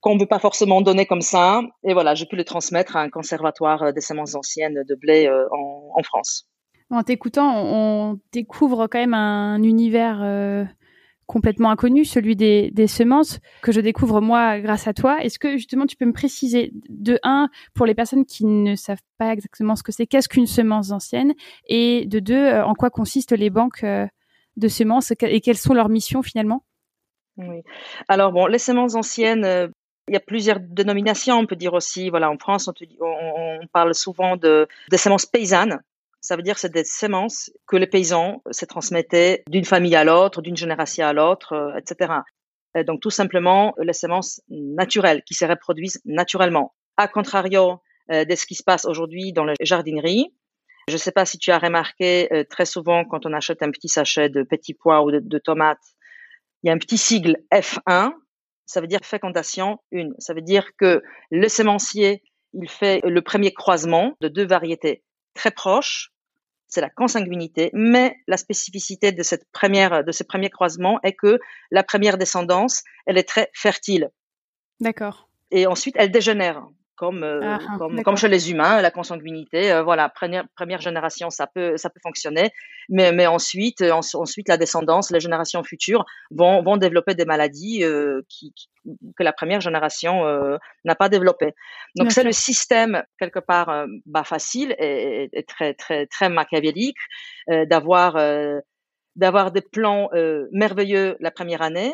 qu'on 0.00 0.14
ne 0.14 0.20
veut 0.20 0.26
pas 0.26 0.38
forcément 0.38 0.80
donner 0.80 1.06
comme 1.06 1.20
ça. 1.20 1.62
Et 1.84 1.92
voilà, 1.92 2.14
j'ai 2.14 2.26
pu 2.26 2.36
les 2.36 2.44
transmettre 2.44 2.96
à 2.96 3.00
un 3.00 3.10
conservatoire 3.10 3.82
euh, 3.82 3.92
des 3.92 4.00
semences 4.00 4.34
anciennes 4.34 4.82
de 4.88 4.94
blé 4.94 5.26
euh, 5.26 5.46
en, 5.50 6.02
France. 6.02 6.48
En 6.90 7.02
t'écoutant, 7.02 7.62
on 7.64 8.20
découvre 8.32 8.86
quand 8.86 8.98
même 8.98 9.14
un 9.14 9.62
univers 9.62 10.20
euh, 10.22 10.64
complètement 11.28 11.70
inconnu, 11.70 12.04
celui 12.04 12.34
des, 12.34 12.86
semences, 12.88 13.38
que 13.62 13.70
je 13.70 13.80
découvre 13.80 14.20
moi 14.20 14.58
grâce 14.60 14.88
à 14.88 14.94
toi. 14.94 15.22
Est-ce 15.22 15.38
que 15.38 15.52
justement 15.52 15.86
tu 15.86 15.94
peux 15.94 16.06
me 16.06 16.12
préciser, 16.12 16.72
de 16.88 17.20
un, 17.22 17.48
pour 17.74 17.86
les 17.86 17.94
personnes 17.94 18.24
qui 18.24 18.44
ne 18.46 18.74
savent 18.74 19.02
pas 19.18 19.32
exactement 19.32 19.76
ce 19.76 19.84
que 19.84 19.92
c'est, 19.92 20.06
qu'est-ce 20.06 20.28
qu'une 20.28 20.46
semence 20.46 20.90
ancienne? 20.90 21.34
Et 21.66 22.06
de 22.06 22.18
deux, 22.18 22.50
en 22.52 22.74
quoi 22.74 22.90
consistent 22.90 23.36
les 23.36 23.50
banques 23.50 23.84
de 23.84 24.68
semences? 24.68 25.12
Et 25.20 25.40
quelles 25.40 25.58
sont 25.58 25.74
leurs 25.74 25.90
missions 25.90 26.22
finalement? 26.22 26.64
Oui. 27.36 27.62
Alors 28.08 28.32
bon, 28.32 28.46
les 28.46 28.58
semences 28.58 28.96
anciennes, 28.96 29.70
il 30.08 30.14
y 30.14 30.16
a 30.16 30.20
plusieurs 30.20 30.58
dénominations, 30.60 31.36
on 31.36 31.46
peut 31.46 31.56
dire 31.56 31.74
aussi. 31.74 32.10
Voilà, 32.10 32.30
en 32.30 32.38
France, 32.38 32.70
on, 33.00 33.66
parle 33.72 33.94
souvent 33.94 34.36
de, 34.36 34.66
semences 34.96 35.26
paysannes. 35.26 35.80
Ça 36.20 36.36
veut 36.36 36.42
dire 36.42 36.58
c'est 36.58 36.72
des 36.72 36.84
semences 36.84 37.50
que 37.66 37.76
les 37.76 37.86
paysans 37.86 38.42
se 38.50 38.64
transmettaient 38.64 39.42
d'une 39.48 39.64
famille 39.64 39.96
à 39.96 40.04
l'autre, 40.04 40.42
d'une 40.42 40.56
génération 40.56 41.06
à 41.06 41.12
l'autre, 41.12 41.52
euh, 41.52 41.78
etc. 41.78 42.12
donc 42.86 43.00
tout 43.00 43.10
simplement 43.10 43.74
les 43.78 43.92
semences 43.92 44.40
naturelles 44.48 45.22
qui 45.24 45.34
se 45.34 45.44
reproduisent 45.44 46.00
naturellement. 46.04 46.74
A 46.96 47.08
contrario 47.08 47.80
euh, 48.10 48.24
de 48.24 48.34
ce 48.34 48.46
qui 48.46 48.54
se 48.54 48.62
passe 48.62 48.84
aujourd'hui 48.84 49.32
dans 49.32 49.44
les 49.44 49.54
jardineries. 49.60 50.34
Je 50.88 50.94
ne 50.94 50.98
sais 50.98 51.12
pas 51.12 51.24
si 51.24 51.38
tu 51.38 51.50
as 51.50 51.58
remarqué 51.58 52.32
euh, 52.32 52.44
très 52.48 52.64
souvent 52.64 53.04
quand 53.04 53.26
on 53.26 53.32
achète 53.32 53.62
un 53.62 53.70
petit 53.70 53.88
sachet 53.88 54.28
de 54.28 54.42
petits 54.42 54.74
pois 54.74 55.02
ou 55.04 55.10
de 55.10 55.38
tomates, 55.38 55.94
il 56.62 56.68
y 56.68 56.70
a 56.70 56.72
un 56.72 56.78
petit 56.78 56.98
sigle 56.98 57.36
F1 57.52 58.12
ça 58.68 58.82
veut 58.82 58.86
dire 58.86 59.00
fécondation 59.02 59.80
une. 59.90 60.14
Ça 60.18 60.34
veut 60.34 60.42
dire 60.42 60.76
que 60.76 61.02
le 61.30 61.48
sémencier, 61.48 62.22
il 62.52 62.68
fait 62.68 63.00
le 63.02 63.22
premier 63.22 63.52
croisement 63.52 64.14
de 64.20 64.28
deux 64.28 64.46
variétés 64.46 65.02
très 65.38 65.50
proches. 65.50 66.12
C'est 66.66 66.82
la 66.82 66.90
consanguinité, 66.90 67.70
mais 67.72 68.16
la 68.26 68.36
spécificité 68.36 69.10
de 69.10 69.22
cette 69.22 69.50
première, 69.52 70.04
de 70.04 70.12
ce 70.12 70.22
premier 70.22 70.50
croisement 70.50 71.00
est 71.02 71.14
que 71.14 71.38
la 71.70 71.82
première 71.82 72.18
descendance, 72.18 72.82
elle 73.06 73.16
est 73.16 73.26
très 73.26 73.50
fertile. 73.54 74.10
D'accord. 74.80 75.30
Et 75.50 75.66
ensuite, 75.66 75.96
elle 75.98 76.10
dégénère 76.10 76.66
comme, 76.98 77.22
euh, 77.22 77.40
ah, 77.42 77.58
ah, 77.60 77.76
comme, 77.78 78.02
comme, 78.02 78.16
chez 78.16 78.28
les 78.28 78.50
humains, 78.50 78.82
la 78.82 78.90
consanguinité, 78.90 79.72
euh, 79.72 79.82
voilà, 79.82 80.08
première, 80.08 80.46
première 80.56 80.80
génération, 80.80 81.30
ça 81.30 81.46
peut, 81.46 81.76
ça 81.76 81.90
peut 81.90 82.00
fonctionner, 82.02 82.50
mais, 82.88 83.12
mais 83.12 83.26
ensuite, 83.26 83.80
euh, 83.82 83.92
ensuite, 83.92 84.48
la 84.48 84.56
descendance, 84.56 85.10
les 85.10 85.20
générations 85.20 85.62
futures 85.62 86.04
vont, 86.32 86.62
vont 86.62 86.76
développer 86.76 87.14
des 87.14 87.24
maladies 87.24 87.84
qui, 88.28 88.52
que 89.16 89.22
la 89.22 89.32
première 89.32 89.60
génération 89.60 90.24
n'a 90.84 90.94
pas 90.94 91.08
développées. 91.08 91.54
Donc 91.96 92.10
c'est 92.10 92.24
le 92.24 92.32
système 92.32 93.04
quelque 93.18 93.38
part 93.38 93.86
bah, 94.06 94.24
facile 94.24 94.74
et, 94.78 95.28
et, 95.32 95.42
très, 95.44 95.74
très, 95.74 96.06
très 96.06 96.28
machiavélique 96.28 96.96
d'avoir, 97.66 98.18
d'avoir 99.16 99.52
des 99.52 99.60
plans 99.60 100.10
merveilleux 100.52 101.16
la 101.20 101.30
première 101.30 101.62
année 101.62 101.92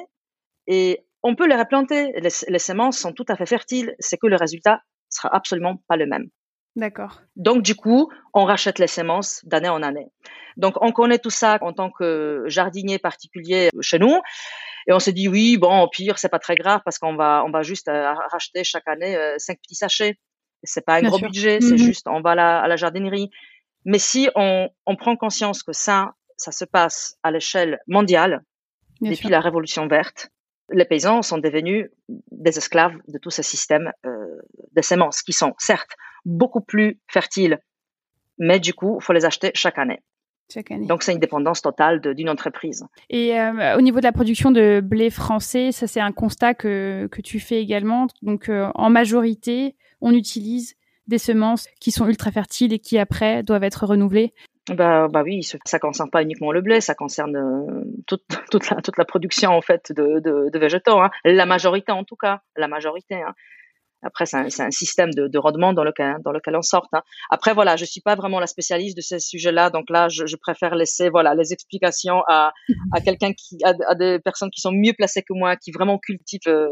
et 0.66 1.04
on 1.24 1.34
peut 1.34 1.48
les 1.48 1.56
replanter. 1.56 2.12
Les, 2.20 2.28
les, 2.48 2.58
semences 2.58 2.98
sont 2.98 3.12
tout 3.12 3.24
à 3.28 3.36
fait 3.36 3.46
fertiles. 3.46 3.94
C'est 3.98 4.18
que 4.18 4.26
le 4.26 4.36
résultat 4.36 4.82
sera 5.08 5.34
absolument 5.34 5.82
pas 5.88 5.96
le 5.96 6.06
même. 6.06 6.28
D'accord. 6.76 7.20
Donc, 7.36 7.62
du 7.62 7.76
coup, 7.76 8.10
on 8.32 8.44
rachète 8.44 8.78
les 8.78 8.88
semences 8.88 9.40
d'année 9.44 9.68
en 9.68 9.82
année. 9.82 10.08
Donc, 10.56 10.74
on 10.80 10.90
connaît 10.90 11.18
tout 11.18 11.30
ça 11.30 11.58
en 11.60 11.72
tant 11.72 11.90
que 11.90 12.44
jardinier 12.46 12.98
particulier 12.98 13.70
chez 13.80 13.98
nous. 13.98 14.20
Et 14.86 14.92
on 14.92 14.98
se 14.98 15.10
dit, 15.10 15.28
oui, 15.28 15.56
bon, 15.56 15.82
au 15.82 15.88
pire, 15.88 16.18
c'est 16.18 16.28
pas 16.28 16.38
très 16.38 16.56
grave 16.56 16.80
parce 16.84 16.98
qu'on 16.98 17.16
va, 17.16 17.44
on 17.46 17.50
va 17.50 17.62
juste 17.62 17.88
euh, 17.88 18.12
racheter 18.30 18.64
chaque 18.64 18.86
année 18.86 19.16
euh, 19.16 19.36
cinq 19.38 19.58
petits 19.62 19.76
sachets. 19.76 20.18
C'est 20.62 20.84
pas 20.84 20.96
un 20.96 21.02
gros 21.02 21.18
budget, 21.18 21.60
c'est 21.60 21.72
mhm. 21.72 21.78
juste, 21.78 22.06
on 22.08 22.20
va 22.20 22.30
à 22.30 22.66
la, 22.68 22.76
jardinerie. 22.76 23.30
Mais 23.84 23.98
si 23.98 24.30
on, 24.34 24.70
prend 24.98 25.14
conscience 25.14 25.62
que 25.62 25.72
ça, 25.72 26.12
ça 26.38 26.52
se 26.52 26.64
passe 26.64 27.16
à 27.22 27.30
l'échelle 27.30 27.78
mondiale, 27.86 28.42
depuis 29.00 29.28
la 29.28 29.40
révolution 29.40 29.86
verte, 29.86 30.30
les 30.70 30.84
paysans 30.84 31.22
sont 31.22 31.38
devenus 31.38 31.88
des 32.08 32.58
esclaves 32.58 32.96
de 33.08 33.18
tout 33.18 33.30
ce 33.30 33.42
système 33.42 33.92
euh, 34.06 34.40
de 34.72 34.82
semences 34.82 35.22
qui 35.22 35.32
sont 35.32 35.54
certes 35.58 35.92
beaucoup 36.24 36.60
plus 36.60 36.98
fertiles 37.08 37.58
mais 38.38 38.60
du 38.60 38.74
coup, 38.74 38.98
il 39.00 39.04
faut 39.04 39.12
les 39.12 39.24
acheter 39.24 39.50
chaque 39.54 39.78
année. 39.78 40.00
Chaque 40.52 40.70
année. 40.70 40.86
Donc, 40.86 41.02
c'est 41.02 41.12
une 41.12 41.20
dépendance 41.20 41.62
totale 41.62 42.00
d'une 42.00 42.28
entreprise. 42.28 42.84
Et 43.08 43.38
euh, 43.38 43.76
au 43.76 43.80
niveau 43.80 43.98
de 43.98 44.04
la 44.04 44.12
production 44.12 44.50
de 44.50 44.80
blé 44.82 45.10
français, 45.10 45.72
ça, 45.72 45.86
c'est 45.86 46.00
un 46.00 46.12
constat 46.12 46.54
que, 46.54 47.08
que 47.10 47.22
tu 47.22 47.40
fais 47.40 47.62
également. 47.62 48.08
Donc, 48.22 48.48
euh, 48.48 48.70
en 48.74 48.90
majorité, 48.90 49.74
on 50.00 50.12
utilise 50.12 50.74
des 51.06 51.18
semences 51.18 51.68
qui 51.80 51.90
sont 51.90 52.06
ultra 52.06 52.30
fertiles 52.30 52.72
et 52.72 52.78
qui, 52.78 52.98
après, 52.98 53.42
doivent 53.42 53.64
être 53.64 53.86
renouvelées. 53.86 54.34
Bah, 54.70 55.08
bah 55.08 55.22
oui, 55.22 55.42
ça 55.42 55.78
concerne 55.78 56.08
pas 56.08 56.22
uniquement 56.22 56.50
le 56.50 56.62
blé, 56.62 56.80
ça 56.80 56.94
concerne 56.94 57.36
euh, 57.36 57.84
toute, 58.06 58.24
toute, 58.50 58.70
la, 58.70 58.80
toute 58.80 58.96
la 58.96 59.04
production 59.04 59.50
en 59.50 59.60
fait 59.60 59.92
de, 59.92 60.20
de, 60.20 60.58
végétaux. 60.58 60.98
Hein. 61.00 61.10
La 61.24 61.44
majorité 61.44 61.92
en 61.92 62.04
tout 62.04 62.16
cas, 62.16 62.40
la 62.56 62.66
majorité. 62.66 63.16
Hein. 63.16 63.34
Après, 64.02 64.26
c'est 64.26 64.36
un, 64.36 64.66
un, 64.66 64.70
système 64.70 65.10
de, 65.12 65.28
de, 65.28 65.38
rendement 65.38 65.72
dans 65.72 65.84
lequel, 65.84 66.16
dans 66.24 66.32
lequel 66.32 66.56
on 66.56 66.62
sort. 66.62 66.88
Hein. 66.92 67.02
Après, 67.30 67.54
voilà, 67.54 67.76
je 67.76 67.84
suis 67.84 68.00
pas 68.00 68.14
vraiment 68.14 68.38
la 68.40 68.46
spécialiste 68.46 68.96
de 68.96 69.02
ces 69.02 69.18
sujets-là, 69.18 69.70
donc 69.70 69.88
là, 69.90 70.08
je, 70.08 70.26
je 70.26 70.36
préfère 70.36 70.74
laisser 70.74 71.08
voilà 71.08 71.34
les 71.34 71.52
explications 71.52 72.22
à, 72.28 72.52
à 72.92 73.00
quelqu'un 73.00 73.32
qui, 73.32 73.58
à, 73.64 73.72
à, 73.88 73.94
des 73.94 74.18
personnes 74.18 74.50
qui 74.50 74.60
sont 74.60 74.72
mieux 74.72 74.92
placées 74.92 75.22
que 75.22 75.32
moi, 75.32 75.56
qui 75.56 75.72
vraiment 75.72 75.98
cultivent 75.98 76.40
euh, 76.48 76.68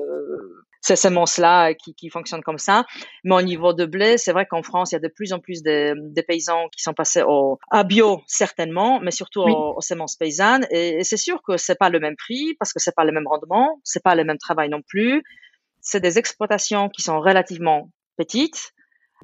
ces 0.83 0.97
semences-là 0.97 1.73
qui, 1.73 1.95
qui 1.95 2.11
fonctionnent 2.11 2.43
comme 2.43 2.59
ça. 2.59 2.85
Mais 3.25 3.35
au 3.35 3.41
niveau 3.41 3.73
de 3.73 3.87
blé, 3.87 4.19
c'est 4.19 4.33
vrai 4.33 4.45
qu'en 4.45 4.63
France, 4.63 4.93
il 4.93 4.97
y 4.97 4.97
a 4.97 5.01
de 5.01 5.09
plus 5.09 5.33
en 5.33 5.39
plus 5.39 5.63
des 5.63 6.25
paysans 6.29 6.69
qui 6.77 6.83
sont 6.83 6.93
passés 6.93 7.23
au, 7.27 7.59
à 7.71 7.85
bio, 7.85 8.21
certainement, 8.27 9.01
mais 9.01 9.13
surtout 9.13 9.41
aux, 9.41 9.77
aux, 9.77 9.81
semences 9.81 10.17
paysannes. 10.17 10.67
Et, 10.71 11.01
et 11.01 11.05
c'est 11.05 11.17
sûr 11.17 11.41
que 11.47 11.57
c'est 11.57 11.79
pas 11.79 11.89
le 11.89 12.01
même 12.01 12.17
prix 12.17 12.55
parce 12.59 12.75
que 12.75 12.81
c'est 12.81 12.95
pas 12.95 13.05
le 13.05 13.13
même 13.13 13.27
rendement, 13.27 13.81
c'est 13.85 14.03
pas 14.03 14.15
le 14.15 14.25
même 14.25 14.39
travail 14.39 14.69
non 14.69 14.83
plus 14.87 15.23
c'est 15.83 16.01
des 16.01 16.19
exploitations 16.19 16.89
qui 16.89 17.03
sont 17.03 17.21
relativement 17.21 17.91
petites. 18.17 18.73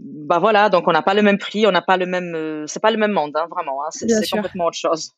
Bah 0.00 0.38
voilà, 0.38 0.68
donc 0.68 0.86
on 0.86 0.92
n'a 0.92 1.02
pas 1.02 1.14
le 1.14 1.22
même 1.22 1.38
prix, 1.38 1.66
on 1.66 1.72
n'a 1.72 1.82
pas 1.82 1.96
le 1.96 2.06
même, 2.06 2.34
euh, 2.34 2.66
c'est 2.66 2.80
pas 2.80 2.90
le 2.90 2.98
même 2.98 3.12
monde, 3.12 3.32
hein, 3.36 3.46
vraiment. 3.50 3.82
Hein, 3.82 3.88
c'est 3.90 4.06
complètement 4.30 4.66
autre 4.66 4.76
chose. 4.76 5.12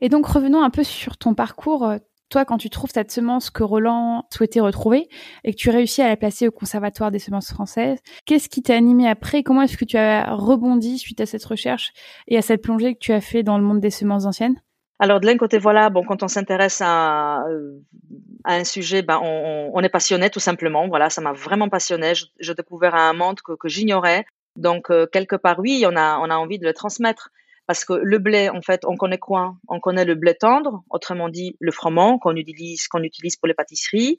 Et 0.00 0.08
donc 0.08 0.26
revenons 0.26 0.62
un 0.62 0.70
peu 0.70 0.84
sur 0.84 1.16
ton 1.16 1.34
parcours. 1.34 1.88
Toi, 2.28 2.44
quand 2.44 2.58
tu 2.58 2.70
trouves 2.70 2.90
cette 2.92 3.12
semence 3.12 3.50
que 3.50 3.62
Roland 3.62 4.26
souhaitait 4.32 4.58
retrouver 4.58 5.08
et 5.44 5.52
que 5.52 5.56
tu 5.56 5.70
réussis 5.70 6.02
à 6.02 6.08
la 6.08 6.16
placer 6.16 6.48
au 6.48 6.50
Conservatoire 6.50 7.12
des 7.12 7.20
semences 7.20 7.52
françaises, 7.52 7.98
qu'est-ce 8.24 8.48
qui 8.48 8.62
t'a 8.62 8.74
animé 8.74 9.08
après? 9.08 9.44
Comment 9.44 9.62
est-ce 9.62 9.76
que 9.76 9.84
tu 9.84 9.96
as 9.96 10.34
rebondi 10.34 10.98
suite 10.98 11.20
à 11.20 11.26
cette 11.26 11.44
recherche 11.44 11.92
et 12.26 12.36
à 12.36 12.42
cette 12.42 12.62
plongée 12.62 12.94
que 12.94 12.98
tu 12.98 13.12
as 13.12 13.20
fait 13.20 13.44
dans 13.44 13.58
le 13.58 13.64
monde 13.64 13.80
des 13.80 13.90
semences 13.90 14.26
anciennes? 14.26 14.60
Alors 14.98 15.20
de 15.20 15.26
l'un 15.26 15.36
côté, 15.36 15.58
voilà, 15.58 15.88
bon, 15.88 16.04
quand 16.04 16.22
on 16.22 16.28
s'intéresse 16.28 16.80
à, 16.82 17.44
euh, 17.48 17.78
un 18.44 18.64
sujet, 18.64 19.02
ben, 19.02 19.20
on, 19.22 19.80
est 19.82 19.88
passionné 19.88 20.30
tout 20.30 20.40
simplement. 20.40 20.88
Voilà, 20.88 21.10
ça 21.10 21.20
m'a 21.20 21.32
vraiment 21.32 21.68
passionné. 21.68 22.14
J'ai 22.40 22.54
découvert 22.54 22.94
un 22.94 23.12
monde 23.12 23.40
que, 23.40 23.52
que 23.52 23.68
j'ignorais. 23.68 24.24
Donc 24.56 24.90
euh, 24.90 25.06
quelque 25.06 25.36
part, 25.36 25.58
oui, 25.58 25.84
on 25.86 25.94
a, 25.96 26.18
on 26.18 26.30
a 26.30 26.36
envie 26.36 26.58
de 26.58 26.64
le 26.64 26.72
transmettre. 26.72 27.30
Parce 27.66 27.84
que 27.84 27.94
le 27.94 28.18
blé, 28.18 28.48
en 28.48 28.62
fait, 28.62 28.82
on 28.84 28.96
connaît 28.96 29.18
quoi? 29.18 29.56
On 29.68 29.80
connaît 29.80 30.04
le 30.04 30.14
blé 30.14 30.34
tendre, 30.34 30.84
autrement 30.90 31.28
dit 31.28 31.56
le 31.60 31.72
froment 31.72 32.18
qu'on 32.18 32.36
utilise, 32.36 32.86
qu'on 32.88 33.02
utilise 33.02 33.36
pour 33.36 33.48
les 33.48 33.54
pâtisseries. 33.54 34.16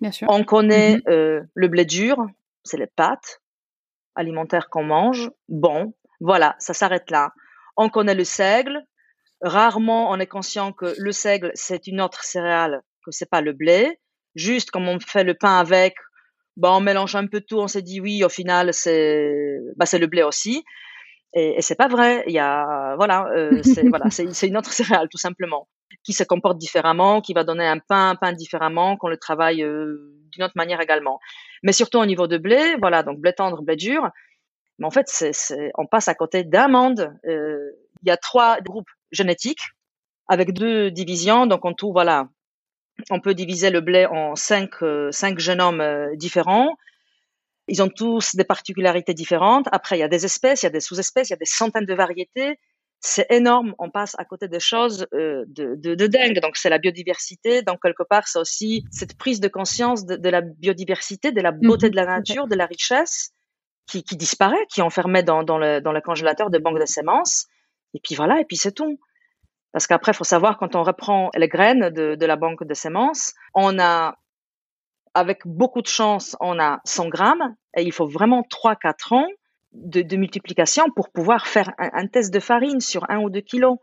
Bien 0.00 0.12
sûr. 0.12 0.26
On 0.30 0.44
connaît 0.44 0.96
mm-hmm. 0.96 1.10
euh, 1.10 1.40
le 1.54 1.68
blé 1.68 1.84
dur, 1.84 2.18
c'est 2.64 2.76
les 2.76 2.86
pâtes 2.86 3.40
alimentaires 4.14 4.68
qu'on 4.68 4.84
mange. 4.84 5.30
Bon, 5.48 5.94
voilà, 6.20 6.54
ça 6.58 6.74
s'arrête 6.74 7.10
là. 7.10 7.32
On 7.76 7.88
connaît 7.88 8.14
le 8.14 8.24
seigle, 8.24 8.84
Rarement, 9.42 10.10
on 10.10 10.20
est 10.20 10.26
conscient 10.26 10.72
que 10.72 10.94
le 10.96 11.10
seigle, 11.10 11.50
c'est 11.54 11.88
une 11.88 12.00
autre 12.00 12.22
céréale, 12.22 12.82
que 13.04 13.10
c'est 13.10 13.28
pas 13.28 13.40
le 13.40 13.52
blé. 13.52 13.98
Juste 14.36 14.70
comme 14.70 14.88
on 14.88 15.00
fait 15.00 15.24
le 15.24 15.34
pain 15.34 15.58
avec, 15.58 15.96
bah, 16.56 16.70
on 16.72 16.80
mélange 16.80 17.16
un 17.16 17.26
peu 17.26 17.40
tout, 17.40 17.58
on 17.58 17.66
s'est 17.66 17.82
dit 17.82 18.00
oui, 18.00 18.22
au 18.22 18.28
final, 18.28 18.72
c'est, 18.72 19.58
bah, 19.76 19.84
c'est 19.84 19.98
le 19.98 20.06
blé 20.06 20.22
aussi. 20.22 20.64
Et, 21.34 21.58
et 21.58 21.62
c'est 21.62 21.74
pas 21.74 21.88
vrai. 21.88 22.24
Il 22.26 22.32
y 22.32 22.38
a, 22.38 22.94
voilà, 22.96 23.26
euh, 23.34 23.60
c'est, 23.62 23.88
voilà, 23.88 24.06
une 24.42 24.56
autre 24.56 24.72
céréale, 24.72 25.08
tout 25.08 25.18
simplement, 25.18 25.68
qui 26.04 26.12
se 26.12 26.24
comporte 26.24 26.58
différemment, 26.58 27.20
qui 27.20 27.32
va 27.32 27.44
donner 27.44 27.66
un 27.66 27.78
pain, 27.78 28.10
un 28.10 28.16
pain 28.16 28.32
différemment, 28.32 28.96
qu'on 28.96 29.08
le 29.08 29.16
travaille 29.16 29.62
euh, 29.62 30.14
d'une 30.30 30.44
autre 30.44 30.56
manière 30.56 30.80
également. 30.80 31.20
Mais 31.62 31.72
surtout 31.72 31.98
au 31.98 32.06
niveau 32.06 32.26
de 32.26 32.38
blé, 32.38 32.76
voilà, 32.80 33.02
donc 33.02 33.18
blé 33.18 33.32
tendre, 33.32 33.62
blé 33.62 33.76
dur. 33.76 34.10
Mais 34.78 34.86
en 34.86 34.90
fait, 34.90 35.06
c'est, 35.08 35.32
c'est, 35.32 35.70
on 35.76 35.86
passe 35.86 36.08
à 36.08 36.14
côté 36.14 36.44
d'amandes. 36.44 37.14
Euh, 37.26 37.70
il 38.02 38.08
y 38.08 38.10
a 38.10 38.16
trois 38.16 38.60
groupes 38.60 38.90
génétique 39.10 39.60
avec 40.26 40.52
deux 40.52 40.90
divisions. 40.90 41.46
Donc 41.46 41.64
en 41.64 41.72
tout, 41.72 41.92
voilà, 41.92 42.28
on 43.10 43.20
peut 43.20 43.34
diviser 43.34 43.70
le 43.70 43.80
blé 43.80 44.06
en 44.06 44.34
cinq, 44.34 44.82
euh, 44.82 45.10
cinq 45.12 45.38
génomes 45.38 45.80
euh, 45.80 46.16
différents. 46.16 46.76
Ils 47.68 47.82
ont 47.82 47.88
tous 47.88 48.34
des 48.34 48.44
particularités 48.44 49.14
différentes. 49.14 49.68
Après, 49.72 49.96
il 49.96 50.00
y 50.00 50.04
a 50.04 50.08
des 50.08 50.24
espèces, 50.24 50.62
il 50.62 50.66
y 50.66 50.68
a 50.68 50.70
des 50.70 50.80
sous-espèces, 50.80 51.30
il 51.30 51.32
y 51.32 51.34
a 51.34 51.38
des 51.38 51.44
centaines 51.44 51.86
de 51.86 51.94
variétés. 51.94 52.58
C'est 53.00 53.26
énorme. 53.30 53.74
On 53.78 53.90
passe 53.90 54.14
à 54.18 54.24
côté 54.24 54.48
des 54.48 54.60
choses 54.60 55.06
euh, 55.14 55.44
de, 55.48 55.74
de, 55.76 55.94
de, 55.94 56.06
dingue. 56.06 56.40
Donc, 56.40 56.56
c'est 56.56 56.70
la 56.70 56.78
biodiversité. 56.78 57.62
Donc, 57.62 57.80
quelque 57.82 58.04
part, 58.04 58.28
c'est 58.28 58.38
aussi 58.38 58.84
cette 58.90 59.16
prise 59.16 59.40
de 59.40 59.48
conscience 59.48 60.04
de, 60.06 60.16
de, 60.16 60.28
la 60.28 60.40
biodiversité, 60.40 61.32
de 61.32 61.40
la 61.40 61.52
beauté 61.52 61.90
de 61.90 61.96
la 61.96 62.04
mhm. 62.04 62.10
nature, 62.10 62.46
de 62.46 62.54
la 62.54 62.66
richesse 62.66 63.30
qui, 63.86 64.04
qui 64.04 64.16
disparaît, 64.16 64.66
qui 64.72 64.80
est 64.80 64.84
enfermée 64.84 65.22
dans, 65.22 65.42
dans, 65.42 65.58
le, 65.58 65.80
dans 65.80 65.92
le 65.92 66.00
congélateur 66.00 66.50
de 66.50 66.58
banques 66.58 66.80
de 66.80 66.86
semences. 66.86 67.46
Et 67.94 68.00
puis 68.02 68.14
voilà, 68.14 68.40
et 68.40 68.44
puis 68.44 68.56
c'est 68.56 68.72
tout. 68.72 68.98
Parce 69.72 69.86
qu'après, 69.86 70.12
il 70.12 70.16
faut 70.16 70.24
savoir, 70.24 70.58
quand 70.58 70.76
on 70.76 70.82
reprend 70.82 71.30
les 71.34 71.48
graines 71.48 71.90
de, 71.90 72.14
de 72.14 72.26
la 72.26 72.36
banque 72.36 72.64
de 72.64 72.74
semences, 72.74 73.32
on 73.54 73.78
a, 73.78 74.16
avec 75.14 75.46
beaucoup 75.46 75.82
de 75.82 75.86
chance, 75.86 76.36
on 76.40 76.58
a 76.58 76.80
100 76.84 77.08
grammes, 77.08 77.54
et 77.76 77.82
il 77.82 77.92
faut 77.92 78.06
vraiment 78.06 78.42
3-4 78.42 79.14
ans 79.14 79.26
de, 79.72 80.16
multiplication 80.16 80.84
pour 80.94 81.10
pouvoir 81.10 81.46
faire 81.46 81.72
un, 81.78 82.06
test 82.06 82.32
de 82.32 82.40
farine 82.40 82.80
sur 82.80 83.08
un 83.10 83.18
ou 83.18 83.30
deux 83.30 83.40
kilos. 83.40 83.78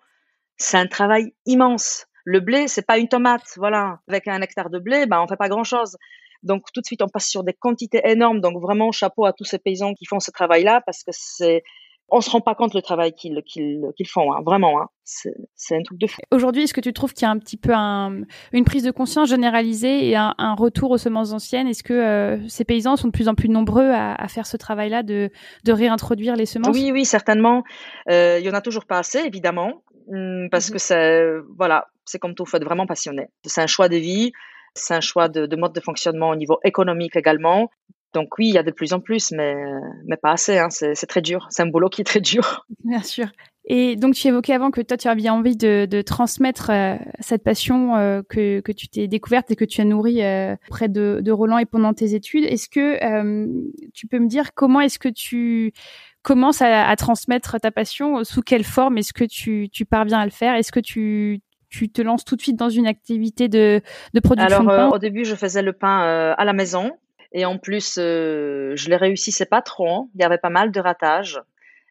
C'est 0.57 0.77
un 0.77 0.87
travail 0.87 1.33
immense. 1.45 2.05
Le 2.25 2.39
blé, 2.41 2.67
c'est 2.67 2.85
pas 2.85 2.97
une 2.97 3.07
tomate, 3.07 3.53
voilà. 3.57 3.99
Avec 4.07 4.27
un 4.27 4.41
hectare 4.41 4.69
de 4.69 4.77
blé, 4.79 5.05
ben 5.05 5.21
on 5.21 5.27
fait 5.27 5.37
pas 5.37 5.49
grand 5.49 5.63
chose. 5.63 5.97
Donc 6.43 6.63
tout 6.73 6.81
de 6.81 6.85
suite, 6.85 7.01
on 7.01 7.07
passe 7.07 7.27
sur 7.27 7.43
des 7.43 7.53
quantités 7.53 8.01
énormes. 8.05 8.39
Donc 8.39 8.61
vraiment, 8.61 8.91
chapeau 8.91 9.25
à 9.25 9.33
tous 9.33 9.45
ces 9.45 9.57
paysans 9.57 9.93
qui 9.93 10.05
font 10.05 10.19
ce 10.19 10.31
travail-là 10.31 10.81
parce 10.85 11.03
que 11.03 11.11
c'est 11.11 11.63
on 12.11 12.21
se 12.21 12.29
rend 12.29 12.41
pas 12.41 12.55
compte 12.55 12.73
le 12.73 12.81
travail 12.81 13.13
qu'ils 13.13 13.41
qu'ils 13.45 14.07
font, 14.07 14.33
hein, 14.33 14.41
vraiment. 14.45 14.81
Hein. 14.81 14.87
C'est 15.03 15.75
un 15.75 15.81
truc 15.81 15.97
de 15.99 16.07
fou. 16.07 16.21
Aujourd'hui, 16.31 16.63
est-ce 16.63 16.73
que 16.73 16.81
tu 16.81 16.93
trouves 16.93 17.13
qu'il 17.13 17.23
y 17.23 17.25
a 17.25 17.31
un 17.31 17.39
petit 17.39 17.57
peu 17.57 17.71
un, 17.73 18.21
une 18.51 18.63
prise 18.63 18.83
de 18.83 18.91
conscience 18.91 19.29
généralisée 19.29 20.07
et 20.07 20.15
un, 20.15 20.35
un 20.37 20.53
retour 20.53 20.91
aux 20.91 20.97
semences 20.97 21.33
anciennes? 21.33 21.67
Est-ce 21.67 21.83
que 21.83 21.93
euh, 21.93 22.47
ces 22.47 22.63
paysans 22.63 22.95
sont 22.95 23.07
de 23.07 23.11
plus 23.11 23.27
en 23.27 23.35
plus 23.35 23.49
nombreux 23.49 23.89
à, 23.89 24.13
à 24.13 24.27
faire 24.27 24.45
ce 24.45 24.57
travail-là 24.57 25.01
de, 25.03 25.31
de 25.63 25.71
réintroduire 25.71 26.35
les 26.35 26.45
semences? 26.45 26.75
Oui, 26.75 26.91
oui, 26.91 27.05
certainement. 27.05 27.63
Euh, 28.09 28.37
il 28.39 28.45
y 28.45 28.49
en 28.49 28.53
a 28.53 28.61
toujours 28.61 28.85
pas 28.85 28.99
assez, 28.99 29.19
évidemment, 29.19 29.81
hum, 30.11 30.47
parce 30.51 30.69
mmh 30.69 30.73
que 30.73 30.79
c'est 30.79 31.23
voilà, 31.57 31.87
c'est 32.05 32.19
comme 32.19 32.35
tout, 32.35 32.45
faut 32.45 32.57
être 32.57 32.65
vraiment 32.65 32.85
passionné. 32.85 33.29
C'est 33.43 33.61
un 33.61 33.67
choix 33.67 33.89
de 33.89 33.97
vie. 33.97 34.31
C'est 34.75 34.93
un 34.93 35.01
choix 35.01 35.29
de, 35.29 35.47
de, 35.47 35.55
mode 35.55 35.73
de 35.73 35.79
fonctionnement 35.79 36.29
au 36.29 36.35
niveau 36.35 36.59
économique 36.63 37.15
également. 37.15 37.71
Donc 38.13 38.37
oui, 38.37 38.47
il 38.47 38.53
y 38.53 38.57
a 38.57 38.63
de 38.63 38.71
plus 38.71 38.93
en 38.93 38.99
plus, 38.99 39.31
mais, 39.31 39.55
mais 40.05 40.17
pas 40.17 40.31
assez. 40.31 40.57
Hein. 40.57 40.69
C'est 40.69 41.05
très 41.07 41.21
dur. 41.21 41.47
C'est 41.51 41.61
un 41.63 41.67
boulot 41.67 41.89
qui 41.89 42.01
est 42.01 42.05
très 42.05 42.21
dur. 42.21 42.65
Bien 42.83 43.03
sûr. 43.03 43.27
Et 43.71 43.95
donc 43.95 44.15
tu 44.15 44.27
évoquais 44.27 44.53
avant 44.53 44.71
que 44.71 44.81
toi 44.81 44.97
tu 44.97 45.07
avais 45.07 45.29
envie 45.29 45.55
de, 45.55 45.85
de 45.85 46.01
transmettre 46.01 46.71
euh, 46.71 46.95
cette 47.19 47.43
passion 47.43 47.95
euh, 47.95 48.23
que, 48.27 48.61
que 48.61 48.71
tu 48.71 48.87
t'es 48.87 49.07
découverte 49.07 49.51
et 49.51 49.55
que 49.55 49.63
tu 49.65 49.79
as 49.79 49.85
nourrie 49.85 50.23
euh, 50.23 50.55
auprès 50.69 50.87
de, 50.89 51.19
de 51.21 51.31
Roland 51.31 51.59
et 51.59 51.67
pendant 51.67 51.93
tes 51.93 52.15
études. 52.15 52.45
Est-ce 52.45 52.67
que 52.67 53.03
euh, 53.03 53.47
tu 53.93 54.07
peux 54.07 54.17
me 54.17 54.27
dire 54.27 54.55
comment 54.55 54.81
est-ce 54.81 54.97
que 54.97 55.09
tu 55.09 55.71
commences 56.23 56.63
à, 56.63 56.87
à, 56.87 56.95
transmettre 56.95 57.59
ta 57.61 57.69
passion? 57.69 58.23
Sous 58.23 58.41
quelle 58.41 58.63
forme 58.63 58.97
est-ce 58.97 59.13
que 59.13 59.25
tu, 59.25 59.69
tu 59.71 59.85
parviens 59.85 60.19
à 60.19 60.25
le 60.25 60.31
faire? 60.31 60.55
Est-ce 60.55 60.71
que 60.71 60.79
tu 60.79 61.41
tu 61.69 61.91
te 61.91 62.01
lances 62.01 62.25
tout 62.25 62.35
de 62.35 62.41
suite 62.41 62.55
dans 62.55 62.69
une 62.69 62.87
activité 62.87 63.47
de, 63.47 63.81
de 64.15 64.19
production 64.19 64.67
Alors, 64.67 64.87
de 64.87 64.89
pain? 64.89 64.95
au 64.95 64.97
début, 64.97 65.23
je 65.23 65.35
faisais 65.35 65.61
le 65.61 65.71
pain 65.73 66.33
à 66.35 66.43
la 66.43 66.53
maison. 66.53 66.93
Et 67.31 67.45
en 67.45 67.57
plus, 67.57 67.97
euh, 67.97 68.73
je 68.75 68.89
les 68.89 68.95
réussissais 68.95 69.45
pas 69.45 69.61
trop. 69.61 70.09
Il 70.15 70.21
y 70.21 70.23
avait 70.23 70.37
pas 70.37 70.49
mal 70.49 70.71
de 70.71 70.79
ratages. 70.79 71.39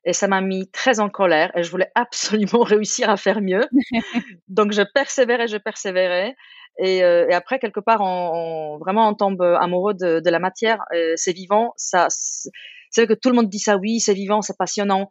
Et 0.05 0.13
ça 0.13 0.29
m'a 0.29 0.41
mis 0.41 0.71
très 0.71 1.01
en 1.01 1.09
colère 1.11 1.51
et 1.57 1.63
je 1.63 1.71
voulais 1.71 1.91
absolument 1.95 2.63
réussir 2.63 3.11
à 3.11 3.17
faire 3.17 3.41
mieux. 3.41 3.67
Donc, 4.49 4.73
je 4.73 4.83
persévérais, 4.83 5.49
je 5.49 5.57
persévérais. 5.57 6.35
Et, 6.79 7.03
euh, 7.05 7.27
et 7.29 7.35
après, 7.35 7.59
quelque 7.59 7.81
part, 7.81 8.01
on, 8.01 8.75
on, 8.75 8.79
vraiment, 8.79 9.09
on 9.09 9.15
tombe 9.15 9.43
amoureux 9.43 9.95
de, 9.95 10.21
de 10.21 10.31
la 10.31 10.39
matière. 10.39 10.85
C'est 11.17 11.33
vivant. 11.33 11.73
Ça, 11.77 12.07
c'est 12.11 13.05
vrai 13.05 13.15
que 13.15 13.19
tout 13.21 13.29
le 13.29 13.37
monde 13.37 13.49
dit 13.49 13.59
ça. 13.59 13.77
Oui, 13.77 14.01
c'est 14.01 14.15
vivant, 14.15 14.43
c'est 14.43 14.57
passionnant. 14.57 15.11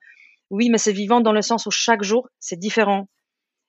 Oui, 0.50 0.70
mais 0.70 0.78
c'est 0.78 0.94
vivant 0.94 1.20
dans 1.20 1.34
le 1.34 1.42
sens 1.42 1.66
où 1.66 1.72
chaque 1.72 2.04
jour, 2.04 2.30
c'est 2.40 2.58
différent. 2.58 3.10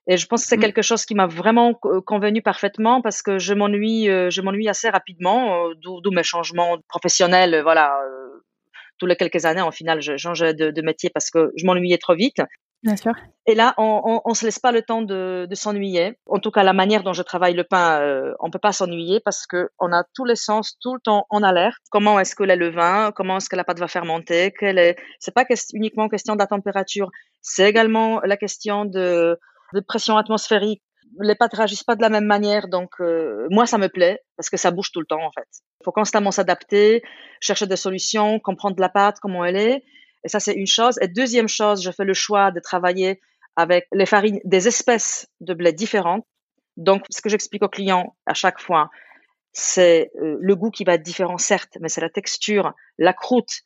Et 0.09 0.17
je 0.17 0.27
pense 0.27 0.43
que 0.43 0.49
c'est 0.49 0.57
mmh. 0.57 0.61
quelque 0.61 0.83
chose 0.83 1.05
qui 1.05 1.15
m'a 1.15 1.27
vraiment 1.27 1.75
convenu 1.75 2.41
parfaitement 2.41 3.03
parce 3.03 3.21
que 3.23 3.39
je 3.39 3.53
m'ennuie, 3.53 4.09
euh, 4.09 4.31
je 4.31 4.41
m'ennuie 4.41 4.69
assez 4.69 4.89
rapidement, 4.89 5.67
euh, 5.67 5.75
d'où 5.83 6.11
mes 6.11 6.23
changements 6.23 6.79
professionnels. 6.89 7.55
Euh, 7.55 7.63
voilà, 7.63 7.95
tous 8.99 9.07
les 9.07 9.17
quelques 9.17 9.45
années, 9.45 9.61
en 9.61 9.71
final, 9.71 10.01
je 10.01 10.17
changeais 10.17 10.55
de, 10.55 10.71
de 10.71 10.83
métier 10.83 11.11
parce 11.11 11.31
que 11.31 11.53
je 11.57 11.67
m'ennuyais 11.67 11.99
trop 11.99 12.15
vite. 12.15 12.41
Bien 12.85 12.97
sûr. 12.97 13.13
Et 13.47 13.57
là, 13.57 13.75
on, 13.77 14.21
on, 14.25 14.35
se 14.35 14.45
laisse 14.45 14.61
pas 14.61 14.71
le 14.71 14.83
temps 14.83 15.03
de, 15.03 15.47
de 15.51 15.55
s'ennuyer. 15.57 16.17
En 16.27 16.39
tout 16.39 16.53
cas, 16.53 16.63
la 16.63 16.73
manière 16.73 17.03
dont 17.03 17.13
je 17.13 17.23
travaille 17.23 17.55
le 17.55 17.65
pain, 17.65 18.01
euh, 18.01 18.35
on 18.39 18.51
peut 18.51 18.61
pas 18.61 18.73
s'ennuyer 18.73 19.21
parce 19.25 19.49
que 19.49 19.69
on 19.81 19.93
a 19.93 20.05
tous 20.15 20.25
les 20.25 20.37
sens 20.37 20.77
tout 20.81 20.95
le 20.95 21.01
temps 21.01 21.27
en 21.29 21.43
alerte. 21.43 21.79
Comment 21.91 22.21
est-ce 22.21 22.37
que 22.37 22.45
le 22.45 22.55
levain, 22.55 23.11
comment 23.11 23.39
est-ce 23.39 23.49
que 23.49 23.57
la 23.57 23.65
pâte 23.65 23.81
va 23.81 23.89
fermenter? 23.89 24.53
Quelle 24.57 24.79
est 24.79 24.97
C'est 25.19 25.35
pas 25.35 25.45
uniquement 25.73 26.09
question 26.09 26.35
de 26.35 26.39
la 26.39 26.47
température, 26.47 27.11
c'est 27.43 27.69
également 27.69 28.21
la 28.21 28.37
question 28.37 28.85
de, 28.85 29.37
de 29.75 29.81
pression 29.81 30.17
atmosphérique. 30.17 30.83
Les 31.21 31.35
pâtes 31.35 31.55
réagissent 31.55 31.85
pas 31.85 31.97
de 31.97 32.03
la 32.03 32.11
même 32.11 32.27
manière, 32.27 32.69
donc 32.69 32.91
euh, 33.01 33.47
moi 33.51 33.67
ça 33.67 33.79
me 33.79 33.89
plaît 33.89 34.21
parce 34.37 34.51
que 34.51 34.57
ça 34.57 34.71
bouge 34.71 34.93
tout 34.93 35.01
le 35.01 35.07
temps 35.07 35.25
en 35.25 35.31
fait. 35.33 35.49
Il 35.81 35.85
faut 35.85 35.93
constamment 35.93 36.31
s'adapter, 36.31 37.03
chercher 37.41 37.67
des 37.67 37.77
solutions, 37.77 38.39
comprendre 38.41 38.77
la 38.79 38.89
pâte, 38.91 39.19
comment 39.21 39.45
elle 39.45 39.57
est. 39.57 39.85
Et 40.25 40.29
ça 40.29 40.39
c'est 40.39 40.53
une 40.53 40.67
chose. 40.67 40.99
Et 41.01 41.09
deuxième 41.09 41.49
chose, 41.49 41.83
je 41.83 41.91
fais 41.91 42.05
le 42.05 42.15
choix 42.15 42.51
de 42.51 42.61
travailler 42.61 43.21
avec 43.57 43.89
les 43.93 44.07
farines 44.07 44.39
des 44.45 44.69
espèces 44.69 45.27
de 45.41 45.53
blé 45.53 45.73
différentes. 45.73 46.25
Donc, 46.77 47.05
ce 47.11 47.21
que 47.21 47.29
j'explique 47.29 47.65
aux 47.65 47.69
clients 47.69 48.15
à 48.25 48.33
chaque 48.33 48.61
fois, 48.61 48.89
c'est 49.53 50.13
euh, 50.23 50.37
le 50.41 50.55
goût 50.55 50.71
qui 50.71 50.85
va 50.85 50.95
être 50.95 51.03
différent, 51.03 51.39
certes, 51.39 51.77
mais 51.81 51.89
c'est 51.89 52.01
la 52.01 52.09
texture, 52.09 52.73
la 52.99 53.13
croûte, 53.13 53.63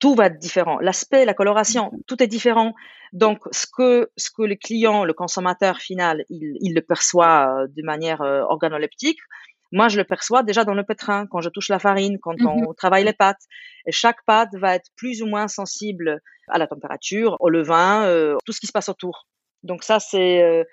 tout 0.00 0.14
va 0.14 0.26
être 0.26 0.38
différent. 0.38 0.78
L'aspect, 0.80 1.24
la 1.24 1.34
coloration, 1.34 1.92
tout 2.06 2.22
est 2.22 2.26
différent. 2.26 2.74
Donc, 3.12 3.40
ce 3.52 3.66
que 3.66 4.10
ce 4.16 4.30
que 4.30 4.42
le 4.42 4.56
client, 4.56 5.04
le 5.04 5.12
consommateur 5.12 5.78
final, 5.78 6.24
il, 6.30 6.56
il 6.60 6.74
le 6.74 6.80
perçoit 6.80 7.62
euh, 7.62 7.66
de 7.68 7.82
manière 7.82 8.22
euh, 8.22 8.42
organoleptique, 8.42 9.18
moi, 9.72 9.88
je 9.88 9.96
le 9.96 10.04
perçois 10.04 10.42
déjà 10.42 10.64
dans 10.64 10.74
le 10.74 10.82
pétrin, 10.82 11.26
quand 11.26 11.40
je 11.40 11.48
touche 11.48 11.68
la 11.68 11.78
farine, 11.78 12.18
quand 12.18 12.34
on 12.42 12.68
mhm. 12.68 12.74
travaille 12.76 13.04
les 13.04 13.12
pâtes. 13.12 13.42
Et 13.86 13.92
chaque 13.92 14.24
pâte 14.26 14.50
va 14.54 14.74
être 14.74 14.90
plus 14.96 15.22
ou 15.22 15.26
moins 15.26 15.48
sensible 15.48 16.20
à 16.48 16.58
la 16.58 16.66
température, 16.66 17.36
au 17.40 17.48
levain, 17.48 18.04
euh, 18.04 18.36
tout 18.44 18.52
ce 18.52 18.60
qui 18.60 18.66
se 18.66 18.72
passe 18.72 18.88
autour. 18.88 19.28
Donc 19.62 19.84
ça, 19.84 20.00
c'est 20.00 20.42
euh, 20.42 20.64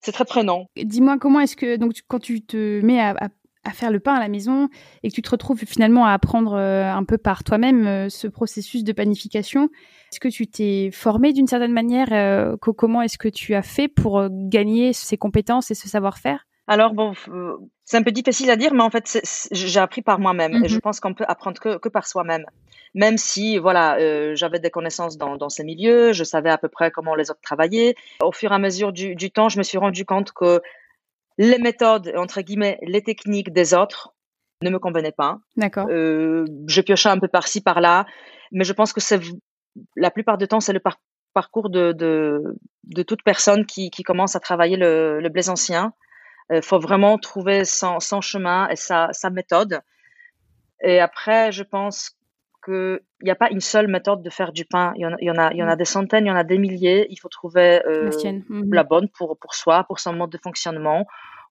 c'est 0.00 0.12
très 0.12 0.24
prenant. 0.24 0.66
Dis-moi, 0.76 1.18
comment 1.18 1.40
est-ce 1.40 1.56
que, 1.56 1.76
donc, 1.76 1.92
quand 2.08 2.20
tu 2.20 2.42
te 2.42 2.80
mets 2.80 3.00
à, 3.00 3.10
à, 3.20 3.28
faire 3.72 3.90
le 3.90 4.00
pain 4.00 4.14
à 4.14 4.20
la 4.20 4.28
maison 4.28 4.68
et 5.02 5.10
que 5.10 5.14
tu 5.14 5.22
te 5.22 5.30
retrouves 5.30 5.64
finalement 5.66 6.06
à 6.06 6.12
apprendre 6.12 6.54
euh, 6.54 6.90
un 6.90 7.04
peu 7.04 7.18
par 7.18 7.44
toi-même 7.44 8.08
ce 8.08 8.26
processus 8.26 8.84
de 8.84 8.92
panification, 8.92 9.68
est-ce 10.10 10.20
que 10.20 10.28
tu 10.28 10.46
t'es 10.46 10.90
formé 10.92 11.32
d'une 11.32 11.46
certaine 11.46 11.72
manière 11.72 12.56
Comment 12.58 13.02
est-ce 13.02 13.18
que 13.18 13.28
tu 13.28 13.54
as 13.54 13.62
fait 13.62 13.88
pour 13.88 14.28
gagner 14.30 14.92
ces 14.92 15.16
compétences 15.16 15.70
et 15.70 15.74
ce 15.74 15.88
savoir-faire? 15.88 16.46
Alors 16.70 16.94
bon, 16.94 17.14
c'est 17.84 17.96
un 17.96 18.02
peu 18.04 18.12
difficile 18.12 18.48
à 18.48 18.54
dire, 18.54 18.72
mais 18.72 18.84
en 18.84 18.90
fait, 18.90 19.20
j'ai 19.50 19.80
appris 19.80 20.02
par 20.02 20.20
moi-même. 20.20 20.64
Et 20.64 20.68
je 20.68 20.76
mhm. 20.76 20.80
pense 20.80 21.00
qu'on 21.00 21.14
peut 21.14 21.24
apprendre 21.26 21.60
que, 21.60 21.78
que 21.78 21.88
par 21.88 22.06
soi-même. 22.06 22.46
Même 22.94 23.18
si, 23.18 23.58
voilà, 23.58 23.98
euh, 23.98 24.36
j'avais 24.36 24.60
des 24.60 24.70
connaissances 24.70 25.18
dans, 25.18 25.36
dans, 25.36 25.48
ces 25.48 25.64
milieux, 25.64 26.12
je 26.12 26.22
savais 26.22 26.50
à 26.50 26.58
peu 26.58 26.68
près 26.68 26.92
comment 26.92 27.16
les 27.16 27.32
autres 27.32 27.40
travaillaient. 27.42 27.96
Au 28.22 28.30
fur 28.30 28.52
et 28.52 28.54
à 28.54 28.58
mesure 28.58 28.92
du, 28.92 29.16
du 29.16 29.32
temps, 29.32 29.48
je 29.48 29.58
me 29.58 29.64
suis 29.64 29.78
rendu 29.78 30.04
compte 30.04 30.30
que 30.30 30.60
les 31.40 31.58
méthodes, 31.58 32.12
entre 32.16 32.42
guillemets, 32.42 32.78
les 32.82 33.02
techniques 33.02 33.50
des 33.50 33.72
autres 33.72 34.14
ne 34.62 34.68
me 34.68 34.78
convenaient 34.78 35.10
pas. 35.10 35.38
D'accord. 35.56 35.86
Euh, 35.88 36.44
je 36.66 36.82
piochais 36.82 37.08
un 37.08 37.18
peu 37.18 37.28
par-ci, 37.28 37.62
par-là, 37.62 38.04
mais 38.52 38.64
je 38.64 38.74
pense 38.74 38.92
que 38.92 39.00
c'est 39.00 39.18
la 39.96 40.10
plupart 40.10 40.36
du 40.36 40.46
temps, 40.46 40.60
c'est 40.60 40.74
le 40.74 40.82
parcours 41.32 41.70
de, 41.70 41.92
de, 41.92 42.42
de, 42.84 43.02
toute 43.02 43.22
personne 43.22 43.64
qui, 43.64 43.90
qui 43.90 44.02
commence 44.02 44.36
à 44.36 44.40
travailler 44.40 44.76
le, 44.76 45.18
le 45.18 45.28
blé 45.30 45.48
ancien. 45.48 45.94
Il 46.50 46.56
euh, 46.56 46.62
faut 46.62 46.78
vraiment 46.78 47.16
trouver 47.16 47.64
son, 47.64 48.00
son 48.00 48.20
chemin 48.20 48.68
et 48.68 48.76
sa, 48.76 49.08
sa, 49.12 49.30
méthode. 49.30 49.80
Et 50.84 51.00
après, 51.00 51.52
je 51.52 51.62
pense 51.62 52.18
qu'il 52.62 53.00
n'y 53.22 53.30
a 53.30 53.34
pas 53.34 53.50
une 53.50 53.60
seule 53.60 53.88
méthode 53.88 54.22
de 54.22 54.28
faire 54.28 54.52
du 54.52 54.66
pain. 54.66 54.92
Il 54.96 55.02
y 55.02 55.06
en 55.06 55.16
y 55.18 55.30
en 55.30 55.38
a, 55.38 55.52
il 55.52 55.56
y 55.56 55.62
en 55.62 55.68
a 55.68 55.76
des 55.76 55.86
centaines, 55.86 56.26
il 56.26 56.28
y 56.28 56.32
en 56.32 56.36
a 56.36 56.44
des 56.44 56.58
milliers. 56.58 57.06
Il 57.08 57.16
faut 57.16 57.30
trouver 57.30 57.80
euh, 57.86 58.10
mhm. 58.24 58.74
la 58.74 58.84
bonne 58.84 59.08
pour, 59.08 59.38
pour 59.38 59.54
soi, 59.54 59.84
pour 59.84 60.00
son 60.00 60.12
mode 60.12 60.30
de 60.30 60.38
fonctionnement, 60.38 61.06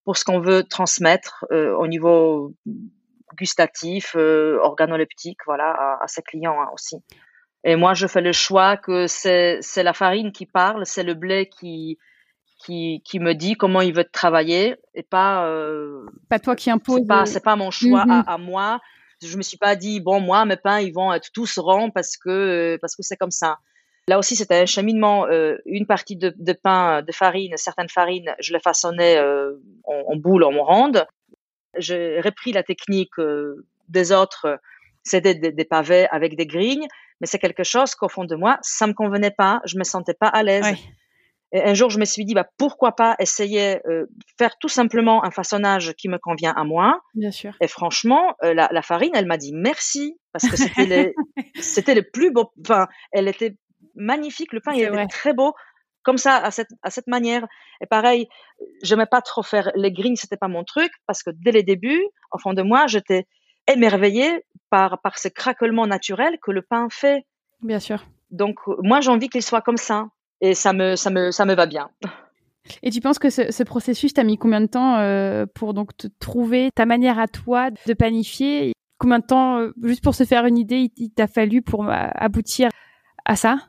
pour 0.06 0.18
ce 0.18 0.26
qu'on 0.26 0.40
veut 0.40 0.64
transmettre 0.64 1.46
euh, 1.52 1.76
au 1.76 1.88
niveau 1.88 2.54
gustatif, 3.38 4.16
euh, 4.16 4.60
organoleptique, 4.62 5.40
voilà, 5.46 5.72
à, 5.72 6.04
à 6.04 6.08
ses 6.08 6.22
clients 6.22 6.60
hein, 6.62 6.70
aussi. 6.74 6.98
Et 7.64 7.76
moi, 7.76 7.94
je 7.94 8.08
fais 8.08 8.22
le 8.22 8.32
choix 8.32 8.78
que 8.78 9.08
c'est 9.08 9.62
la 9.78 9.94
farine 9.94 10.32
qui 10.32 10.46
parle, 10.46 10.86
c'est 10.86 11.04
le 11.04 11.14
blé 11.14 11.50
qui, 11.50 11.98
qui, 12.60 13.02
qui 13.04 13.20
me 13.20 13.34
dit 13.34 13.56
comment 13.56 13.82
il 13.82 13.94
veut 13.94 14.06
travailler 14.06 14.76
et 14.94 15.04
pas 15.04 15.46
euh, 15.46 16.06
pas 16.30 16.40
toi 16.40 16.56
qui 16.56 16.70
impose. 16.70 17.02
C'est 17.02 17.08
pas 17.08 17.26
c'est 17.26 17.44
pas 17.44 17.56
mon 17.56 17.72
choix 17.72 18.02
à, 18.02 18.06
mhm. 18.06 18.24
à, 18.28 18.38
moi. 18.38 18.80
Je 19.22 19.36
me 19.36 19.42
suis 19.42 19.58
pas 19.58 19.76
dit 19.76 20.00
bon 20.00 20.22
moi 20.22 20.46
mes 20.46 20.56
pains 20.56 20.80
ils 20.80 20.94
vont 20.94 21.12
être 21.14 21.32
tous 21.34 21.58
ronds 21.58 21.92
parce 21.92 22.16
que 22.16 22.78
parce 22.82 22.96
que 22.96 23.04
c'est 23.04 23.18
comme 23.18 23.32
ça. 23.32 23.58
Là 24.10 24.18
aussi 24.18 24.36
c'était 24.36 24.56
un 24.56 24.66
cheminement. 24.66 25.28
Euh, 25.28 25.58
une 25.66 25.86
partie 25.86 26.16
de, 26.16 26.34
de 26.36 26.54
pain 26.54 27.04
de 27.04 27.12
farine, 27.12 27.54
certaines 27.58 27.90
farines, 27.90 28.34
je 28.40 28.54
les 28.54 28.60
façonnais 28.60 29.18
euh, 29.18 29.54
en, 29.84 30.04
en, 30.08 30.16
boule 30.16 30.44
en 30.44 30.64
ronde. 30.64 31.06
J'ai 31.78 32.20
repris 32.20 32.52
la 32.52 32.64
technique 32.64 33.20
euh, 33.20 33.68
des 33.88 34.12
autres. 34.12 34.60
C'était 35.04 35.36
des, 35.36 35.52
des, 35.52 35.64
pavés 35.64 36.08
avec 36.10 36.36
des 36.36 36.48
grignes, 36.48 36.88
mais 37.22 37.28
c'est 37.28 37.38
quelque 37.38 37.64
chose 37.64 37.94
qu'au 37.94 38.10
fond 38.10 38.26
de 38.26 38.36
moi 38.36 38.58
ça 38.64 38.88
me 38.88 38.94
convenait 38.94 39.36
pas. 39.44 39.62
Je 39.66 39.78
me 39.78 39.84
sentais 39.84 40.16
pas 40.16 40.28
à 40.28 40.42
l'aise. 40.42 40.76
Et 41.52 41.62
un 41.64 41.74
jour, 41.74 41.90
je 41.90 42.00
me 42.00 42.06
suis 42.06 42.26
dit, 42.26 42.36
bah, 42.36 42.48
pourquoi 42.58 42.96
pas 42.96 43.16
essayer 43.18 43.80
euh, 43.88 44.06
faire 44.38 44.58
tout 44.60 44.70
simplement 44.70 45.24
un 45.26 45.32
façonnage 45.32 45.94
qui 45.94 46.08
me 46.08 46.20
convient 46.20 46.54
à 46.56 46.64
moi. 46.64 47.02
Bien 47.16 47.32
sûr. 47.32 47.56
Et 47.60 47.68
franchement, 47.68 48.36
euh, 48.44 48.54
la, 48.54 48.70
la, 48.72 48.82
farine, 48.84 49.12
elle 49.16 49.26
m'a 49.26 49.38
dit 49.38 49.52
merci 49.52 50.16
parce 50.32 50.48
que 50.48 50.58
c'était 50.58 51.96
le 51.96 52.04
plus 52.04 52.32
beau. 52.32 52.52
Enfin, 52.62 52.88
elle 53.12 53.28
était 53.28 53.56
magnifique. 54.00 54.54
Le 54.54 54.62
pain, 54.62 54.74
il 54.74 54.84
était 54.84 55.08
très 55.08 55.34
beau. 55.34 55.54
Comme 56.02 56.18
ça, 56.18 56.38
à 56.38 56.50
cette, 56.50 56.70
à 56.82 56.90
cette 56.90 57.08
manière. 57.08 57.46
Et 57.82 57.86
pareil, 57.86 58.28
j'aimais 58.82 59.06
pas 59.06 59.22
trop 59.22 59.44
faire 59.44 59.70
les 59.76 59.92
grignes, 59.92 60.16
c'était 60.16 60.38
pas 60.38 60.48
mon 60.48 60.64
truc, 60.64 60.92
parce 61.06 61.24
que 61.24 61.30
dès 61.30 61.52
les 61.52 61.62
débuts, 61.62 62.04
au 62.32 62.38
fond 62.38 62.54
de 62.54 62.62
moi, 62.62 62.88
j'étais 62.88 63.28
émerveillée 63.68 64.46
par, 64.70 65.02
par 65.02 65.18
ce 65.18 65.28
craquement 65.28 65.88
naturel 65.88 66.38
que 66.42 66.52
le 66.52 66.62
pain 66.62 66.88
fait. 66.90 67.26
Bien 67.62 67.80
sûr. 67.80 68.06
Donc, 68.32 68.60
moi, 68.82 69.02
j'ai 69.02 69.10
envie 69.10 69.30
qu'il 69.30 69.44
soit 69.44 69.62
comme 69.62 69.78
ça 69.78 70.08
et 70.42 70.54
ça 70.54 70.72
me, 70.74 70.96
ça 70.96 71.10
me, 71.10 71.32
ça 71.32 71.46
me 71.46 71.54
va 71.54 71.66
bien. 71.66 71.90
Et 72.84 72.92
tu 72.92 73.02
penses 73.02 73.20
que 73.20 73.30
ce, 73.30 73.52
ce 73.52 73.64
processus 73.64 74.14
t'a 74.14 74.24
mis 74.24 74.38
combien 74.38 74.62
de 74.62 74.68
temps 74.68 74.98
euh, 74.98 75.46
pour 75.54 75.74
donc 75.74 75.96
te 75.98 76.08
trouver 76.20 76.70
ta 76.76 76.86
manière 76.86 77.20
à 77.20 77.28
toi 77.28 77.70
de 77.72 77.94
panifier? 77.94 78.74
Combien 78.98 79.20
de 79.20 79.26
temps, 79.26 79.60
euh, 79.60 79.74
juste 79.84 80.04
pour 80.04 80.16
se 80.16 80.24
faire 80.24 80.46
une 80.46 80.58
idée, 80.58 80.92
il, 80.98 81.12
t'a 81.12 81.28
fallu 81.28 81.62
pour 81.62 81.90
euh, 81.90 82.08
aboutir 82.16 82.70
à 83.26 83.36
ça? 83.36 83.60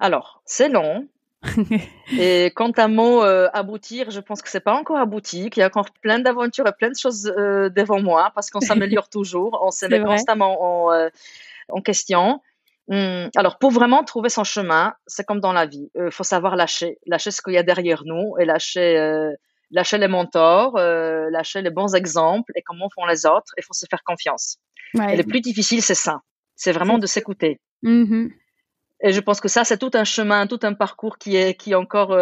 Alors, 0.00 0.42
c'est 0.44 0.68
long. 0.68 1.06
et 2.18 2.52
quant 2.54 2.72
à 2.72 2.88
mot 2.88 3.22
euh, 3.22 3.48
aboutir, 3.52 4.10
je 4.10 4.20
pense 4.20 4.42
que 4.42 4.48
c'est 4.50 4.60
pas 4.60 4.74
encore 4.74 4.98
abouti, 4.98 5.48
qu'il 5.48 5.60
y 5.60 5.64
a 5.64 5.68
encore 5.68 5.90
plein 6.02 6.18
d'aventures 6.18 6.66
et 6.66 6.72
plein 6.72 6.90
de 6.90 6.98
choses 6.98 7.22
devant 7.22 8.02
moi 8.02 8.32
parce 8.34 8.50
qu'on 8.50 8.60
s'améliore 8.60 9.08
toujours, 9.10 9.58
on 9.62 9.70
se 9.70 9.86
met 9.86 10.00
constamment 10.00 10.88
en, 10.88 11.08
en 11.70 11.80
question. 11.80 12.40
Hum, 12.90 13.30
alors, 13.36 13.58
pour 13.58 13.70
vraiment 13.70 14.02
trouver 14.02 14.28
son 14.28 14.42
chemin, 14.42 14.94
c'est 15.06 15.24
comme 15.24 15.38
dans 15.38 15.52
la 15.52 15.64
vie. 15.64 15.90
Il 15.94 16.00
euh, 16.00 16.10
faut 16.10 16.24
savoir 16.24 16.56
lâcher, 16.56 16.98
lâcher 17.06 17.30
ce 17.30 17.40
qu'il 17.40 17.54
y 17.54 17.58
a 17.58 17.62
derrière 17.62 18.02
nous 18.04 18.34
et 18.40 18.44
lâcher, 18.44 18.98
euh, 18.98 19.32
lâcher 19.70 19.96
les 19.96 20.08
mentors, 20.08 20.76
euh, 20.76 21.30
lâcher 21.30 21.62
les 21.62 21.70
bons 21.70 21.94
exemples 21.94 22.50
et 22.56 22.62
comment 22.62 22.88
font 22.92 23.06
les 23.06 23.26
autres. 23.26 23.52
Il 23.56 23.62
faut 23.62 23.74
se 23.74 23.86
faire 23.88 24.02
confiance. 24.02 24.58
Et 25.08 25.16
le 25.16 25.22
plus 25.22 25.40
difficile, 25.40 25.82
c'est 25.82 25.94
ça. 25.94 26.22
C'est 26.56 26.72
vraiment 26.72 26.98
de 26.98 27.06
s'écouter. 27.06 27.60
Mm-hmm. 27.84 28.32
Et 29.02 29.12
je 29.12 29.20
pense 29.20 29.40
que 29.40 29.48
ça, 29.48 29.64
c'est 29.64 29.78
tout 29.78 29.90
un 29.94 30.04
chemin, 30.04 30.46
tout 30.46 30.60
un 30.62 30.74
parcours 30.74 31.18
qui 31.18 31.36
est, 31.36 31.54
qui 31.54 31.72
est 31.72 31.74
encore 31.74 32.16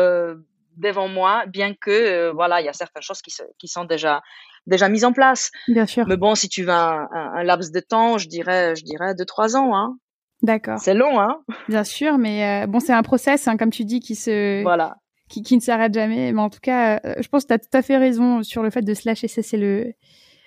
devant 0.76 1.08
moi, 1.08 1.44
bien 1.46 1.74
que, 1.74 2.30
voilà, 2.30 2.60
il 2.60 2.64
y 2.64 2.68
a 2.68 2.72
certaines 2.72 3.02
choses 3.02 3.20
qui, 3.20 3.34
qui 3.58 3.66
sont 3.66 3.84
déjà, 3.84 4.22
déjà 4.66 4.88
mises 4.88 5.04
en 5.04 5.12
place. 5.12 5.50
Bien 5.66 5.86
sûr. 5.86 6.06
Mais 6.06 6.16
bon, 6.16 6.34
si 6.34 6.48
tu 6.48 6.62
veux 6.62 6.70
un, 6.70 7.08
un, 7.12 7.42
laps 7.42 7.72
de 7.72 7.80
temps, 7.80 8.18
je 8.18 8.28
dirais, 8.28 8.76
je 8.76 8.84
dirais 8.84 9.14
deux, 9.14 9.24
trois 9.24 9.56
ans, 9.56 9.76
hein. 9.76 9.96
D'accord. 10.42 10.78
C'est 10.78 10.94
long, 10.94 11.20
hein 11.20 11.40
Bien 11.68 11.84
sûr, 11.84 12.16
mais 12.16 12.64
euh, 12.64 12.66
bon, 12.66 12.78
c'est 12.78 12.92
un 12.92 13.02
process, 13.02 13.48
hein, 13.48 13.56
comme 13.56 13.70
tu 13.70 13.84
dis, 13.84 13.98
qui 13.98 14.14
se 14.14 14.62
voilà. 14.62 14.96
qui, 15.28 15.42
qui 15.42 15.56
ne 15.56 15.60
s'arrête 15.60 15.92
jamais. 15.92 16.32
Mais 16.32 16.40
en 16.40 16.50
tout 16.50 16.60
cas, 16.62 17.00
euh, 17.04 17.14
je 17.20 17.28
pense 17.28 17.42
que 17.42 17.48
tu 17.48 17.54
as 17.54 17.58
tout 17.58 17.76
à 17.76 17.82
fait 17.82 17.96
raison 17.96 18.44
sur 18.44 18.62
le 18.62 18.70
fait 18.70 18.82
de 18.82 18.94
se 18.94 19.08
lâcher. 19.08 19.26
C'est 19.26 19.56
le 19.56 19.92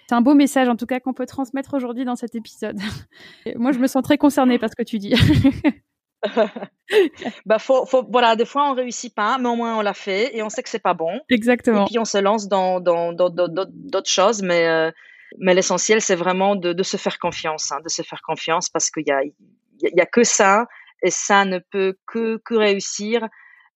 c'est 0.07 0.15
un 0.15 0.21
beau 0.21 0.33
message, 0.33 0.67
en 0.67 0.75
tout 0.75 0.85
cas, 0.85 0.99
qu'on 0.99 1.13
peut 1.13 1.25
transmettre 1.25 1.73
aujourd'hui 1.73 2.05
dans 2.05 2.15
cet 2.15 2.35
épisode. 2.35 2.77
moi, 3.55 3.71
je 3.71 3.79
me 3.79 3.87
sens 3.87 4.03
très 4.03 4.17
concernée 4.17 4.59
par 4.59 4.69
ce 4.69 4.75
que 4.75 4.83
tu 4.83 4.97
dis. 4.97 5.13
bah 7.45 7.59
faut, 7.59 7.85
faut, 7.85 8.05
voilà, 8.11 8.35
des 8.35 8.45
fois 8.45 8.69
on 8.69 8.73
réussit 8.73 9.13
pas, 9.13 9.37
mais 9.37 9.49
au 9.49 9.55
moins 9.55 9.77
on 9.77 9.81
l'a 9.81 9.93
fait 9.93 10.35
et 10.35 10.43
on 10.43 10.49
sait 10.49 10.63
que 10.63 10.69
c'est 10.69 10.79
pas 10.79 10.93
bon. 10.93 11.19
Exactement. 11.29 11.83
Et 11.83 11.85
puis 11.87 11.99
on 11.99 12.05
se 12.05 12.17
lance 12.17 12.47
dans 12.47 12.79
dans 12.79 13.13
d'autres 13.13 14.09
choses, 14.09 14.41
mais 14.41 14.67
euh, 14.67 14.91
mais 15.39 15.53
l'essentiel 15.53 16.01
c'est 16.01 16.15
vraiment 16.15 16.55
de, 16.55 16.73
de 16.73 16.83
se 16.83 16.97
faire 16.97 17.17
confiance, 17.19 17.71
hein, 17.71 17.79
de 17.83 17.89
se 17.89 18.01
faire 18.01 18.21
confiance 18.21 18.69
parce 18.69 18.91
qu'il 18.91 19.07
y 19.07 19.11
a 19.11 19.23
il 19.23 19.97
y 19.97 20.01
a 20.01 20.05
que 20.05 20.23
ça 20.23 20.67
et 21.01 21.09
ça 21.09 21.45
ne 21.45 21.59
peut 21.59 21.97
que 22.05 22.37
que 22.45 22.55
réussir 22.55 23.27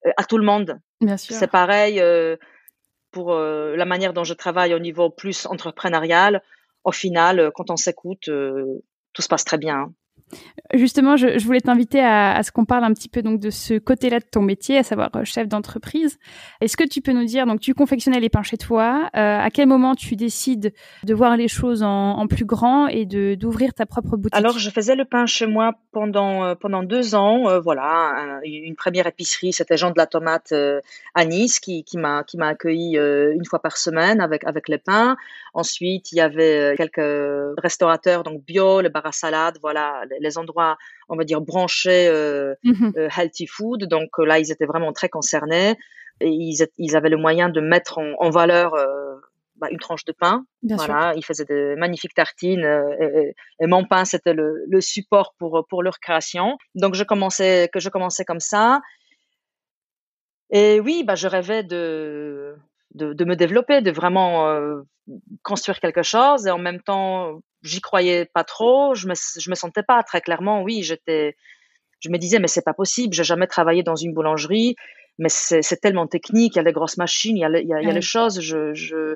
euh, 0.05 0.11
à 0.17 0.23
tout 0.23 0.37
le 0.37 0.45
monde. 0.45 0.79
Bien 1.01 1.17
sûr. 1.17 1.35
C'est 1.35 1.47
pareil 1.47 1.99
euh, 1.99 2.37
pour 3.11 3.33
euh, 3.33 3.75
la 3.75 3.85
manière 3.85 4.13
dont 4.13 4.23
je 4.23 4.33
travaille 4.33 4.73
au 4.73 4.79
niveau 4.79 5.09
plus 5.09 5.45
entrepreneurial. 5.45 6.41
Au 6.83 6.91
final, 6.91 7.51
quand 7.55 7.71
on 7.71 7.77
s'écoute, 7.77 8.25
tout 8.25 9.21
se 9.21 9.27
passe 9.27 9.43
très 9.43 9.57
bien. 9.57 9.75
Hein. 9.75 9.93
Justement, 10.73 11.15
je, 11.15 11.43
voulais 11.45 11.61
t'inviter 11.61 11.99
à, 12.03 12.41
ce 12.41 12.51
qu'on 12.51 12.65
parle 12.65 12.83
un 12.85 12.93
petit 12.93 13.07
peu 13.07 13.21
donc 13.21 13.39
de 13.39 13.51
ce 13.51 13.77
côté-là 13.77 14.19
de 14.19 14.25
ton 14.25 14.41
métier, 14.41 14.79
à 14.79 14.83
savoir 14.83 15.09
euh, 15.15 15.23
chef 15.23 15.47
d'entreprise. 15.47 16.17
Est-ce 16.59 16.75
que 16.75 16.83
tu 16.83 17.01
peux 17.01 17.11
nous 17.11 17.25
dire, 17.25 17.45
donc 17.45 17.59
tu 17.59 17.75
confectionnais 17.75 18.19
les 18.19 18.29
pains 18.29 18.41
chez 18.41 18.57
toi, 18.57 19.09
euh, 19.15 19.39
à 19.39 19.49
quel 19.51 19.67
moment 19.67 19.93
tu 19.93 20.15
décides 20.15 20.73
de 21.03 21.13
voir 21.13 21.37
les 21.37 21.47
choses 21.47 21.83
en, 21.83 22.25
plus 22.27 22.45
grand 22.45 22.87
et 22.87 23.05
de 23.05 23.35
d'ouvrir 23.35 23.75
ta 23.75 23.85
propre 23.85 24.17
boutique? 24.17 24.35
Alors, 24.35 24.57
je 24.57 24.69
faisais 24.71 24.95
le 24.95 25.05
pain 25.05 25.27
chez 25.27 25.45
moi 25.45 25.73
pendant 25.91 26.43
euh, 26.43 26.55
pendant 26.55 26.81
deux 26.81 27.13
ans. 27.13 27.59
voilà, 27.61 28.41
une 28.43 28.75
première 28.75 29.05
épicerie, 29.05 29.53
c'était 29.53 29.77
Jean 29.77 29.91
de 29.91 29.97
la 29.97 30.07
Tomate 30.07 30.53
à 31.13 31.25
Nice 31.25 31.59
qui, 31.59 31.83
qui 31.83 31.97
m'a 31.97 32.23
qui 32.23 32.37
m'a 32.37 32.47
accueilli 32.47 32.97
une 32.97 33.45
fois 33.45 33.59
par 33.59 33.77
semaine 33.77 34.19
avec 34.19 34.43
avec 34.45 34.67
les 34.67 34.79
pains. 34.79 35.15
Ensuite, 35.53 36.11
il 36.11 36.17
y 36.17 36.21
avait 36.21 36.73
quelques 36.75 37.55
restaurateurs 37.61 38.23
donc 38.23 38.43
bio, 38.43 38.81
le 38.81 38.89
bar 38.89 39.05
à 39.05 39.11
salade, 39.11 39.57
voilà 39.61 40.01
endroits, 40.37 40.77
on 41.09 41.15
va 41.15 41.23
dire, 41.23 41.41
branchés 41.41 42.07
euh, 42.07 42.55
mhm. 42.63 42.93
euh, 42.97 43.09
healthy 43.15 43.47
food. 43.47 43.85
Donc 43.85 44.09
euh, 44.19 44.25
là, 44.25 44.39
ils 44.39 44.51
étaient 44.51 44.65
vraiment 44.65 44.93
très 44.93 45.09
concernés 45.09 45.75
et 46.21 46.29
ils, 46.29 46.95
avaient 46.95 47.09
le 47.09 47.17
moyen 47.17 47.49
de 47.49 47.59
mettre 47.59 47.97
en, 47.97 48.29
valeur 48.29 48.73
bah, 49.57 49.67
une 49.69 49.79
tranche 49.79 50.05
de 50.05 50.13
pain. 50.13 50.45
voilà, 50.63 51.13
ils 51.17 51.25
faisaient 51.25 51.43
de 51.43 51.75
magnifiques 51.77 52.13
tartines 52.13 52.65
et, 53.59 53.67
mon 53.67 53.83
pain 53.83 54.05
c'était 54.05 54.33
le, 54.33 54.79
support 54.79 55.35
pour 55.37 55.65
pour 55.69 55.83
leur 55.83 55.99
création. 55.99 56.57
Donc 56.73 56.95
je 56.95 57.03
commençais 57.03 57.69
que 57.73 57.81
je 57.81 57.89
commençais 57.89 58.23
comme 58.23 58.39
ça. 58.39 58.79
Et 60.51 60.79
oui, 60.79 61.03
bah 61.03 61.15
je 61.15 61.27
rêvais 61.27 61.63
de 61.63 62.55
de, 62.93 63.25
me 63.25 63.35
développer, 63.35 63.81
de 63.81 63.91
vraiment 63.91 64.57
construire 65.43 65.81
quelque 65.81 66.03
chose 66.03 66.47
et 66.47 66.51
en 66.51 66.59
même 66.59 66.81
temps 66.81 67.41
j'y 67.65 67.81
croyais 67.81 68.25
pas 68.25 68.43
trop, 68.43 68.95
je 68.95 69.07
me 69.07 69.13
je 69.15 69.49
me 69.49 69.55
sentais 69.55 69.83
pas 69.83 70.03
très 70.03 70.21
clairement. 70.21 70.61
Oui, 70.61 70.83
j'étais, 70.83 71.35
je 71.99 72.09
me 72.09 72.17
disais 72.17 72.39
mais 72.39 72.47
c'est 72.47 72.63
pas 72.63 72.73
possible, 72.73 73.13
j'ai 73.13 73.23
jamais 73.23 73.47
travaillé 73.47 73.83
dans 73.83 73.95
une 73.95 74.13
boulangerie, 74.13 74.75
mais 75.17 75.29
c'est 75.29 75.81
tellement 75.81 76.07
technique, 76.07 76.55
il 76.55 76.57
y 76.57 76.59
a 76.59 76.63
les 76.63 76.73
grosses 76.73 76.97
machines, 76.97 77.37
il 77.37 77.41
y 77.41 77.45
a, 77.45 77.49
il 77.49 77.67
y 77.67 77.73
a, 77.73 77.81
il 77.81 77.87
y 77.87 77.91
a 77.91 77.93
les 77.93 78.01
choses, 78.01 78.39
je, 78.41 79.15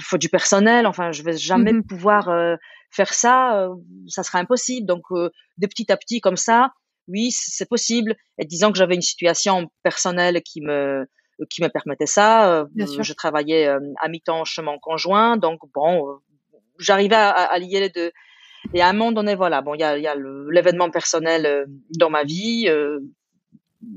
faut 0.00 0.18
du 0.18 0.28
personnel, 0.28 0.86
enfin 0.86 1.12
je 1.12 1.22
vais 1.22 1.36
jamais 1.36 1.72
mmh 1.72 1.84
pouvoir 1.84 2.28
euh, 2.28 2.56
faire 2.90 3.14
ça, 3.14 3.58
euh, 3.58 3.74
ça 4.08 4.22
sera 4.22 4.38
impossible. 4.38 4.86
Donc 4.86 5.04
euh, 5.12 5.30
de 5.58 5.66
petit 5.66 5.90
à 5.90 5.96
petit 5.96 6.20
comme 6.20 6.36
ça, 6.36 6.72
oui 7.08 7.30
c'est 7.30 7.68
possible. 7.68 8.16
Et 8.38 8.44
disant 8.44 8.72
que 8.72 8.78
j'avais 8.78 8.94
une 8.94 9.02
situation 9.02 9.70
personnelle 9.82 10.42
qui 10.42 10.60
me 10.60 11.06
qui 11.50 11.62
me 11.62 11.68
permettait 11.68 12.06
ça. 12.06 12.66
je 12.76 13.12
travaillais 13.14 13.66
à 13.66 14.08
mi-temps 14.08 14.44
chez 14.44 14.62
mon 14.62 14.78
conjoint, 14.78 15.36
donc 15.36 15.60
bon, 15.74 16.20
j'arrivais 16.78 17.16
à, 17.16 17.58
lier 17.58 17.80
les 17.80 17.88
deux. 17.90 18.10
Et 18.74 18.80
à 18.80 18.88
un 18.88 18.92
moment 18.92 19.12
donné, 19.12 19.34
voilà, 19.34 19.60
bon, 19.60 19.74
il 19.74 19.80
y 19.80 19.84
a, 19.84 19.98
y 19.98 20.06
a 20.06 20.14
l'événement 20.50 20.90
personnel 20.90 21.46
euh, 21.46 21.64
dans 21.98 22.10
ma 22.10 22.24
vie. 22.24 22.66
Euh, 22.68 23.00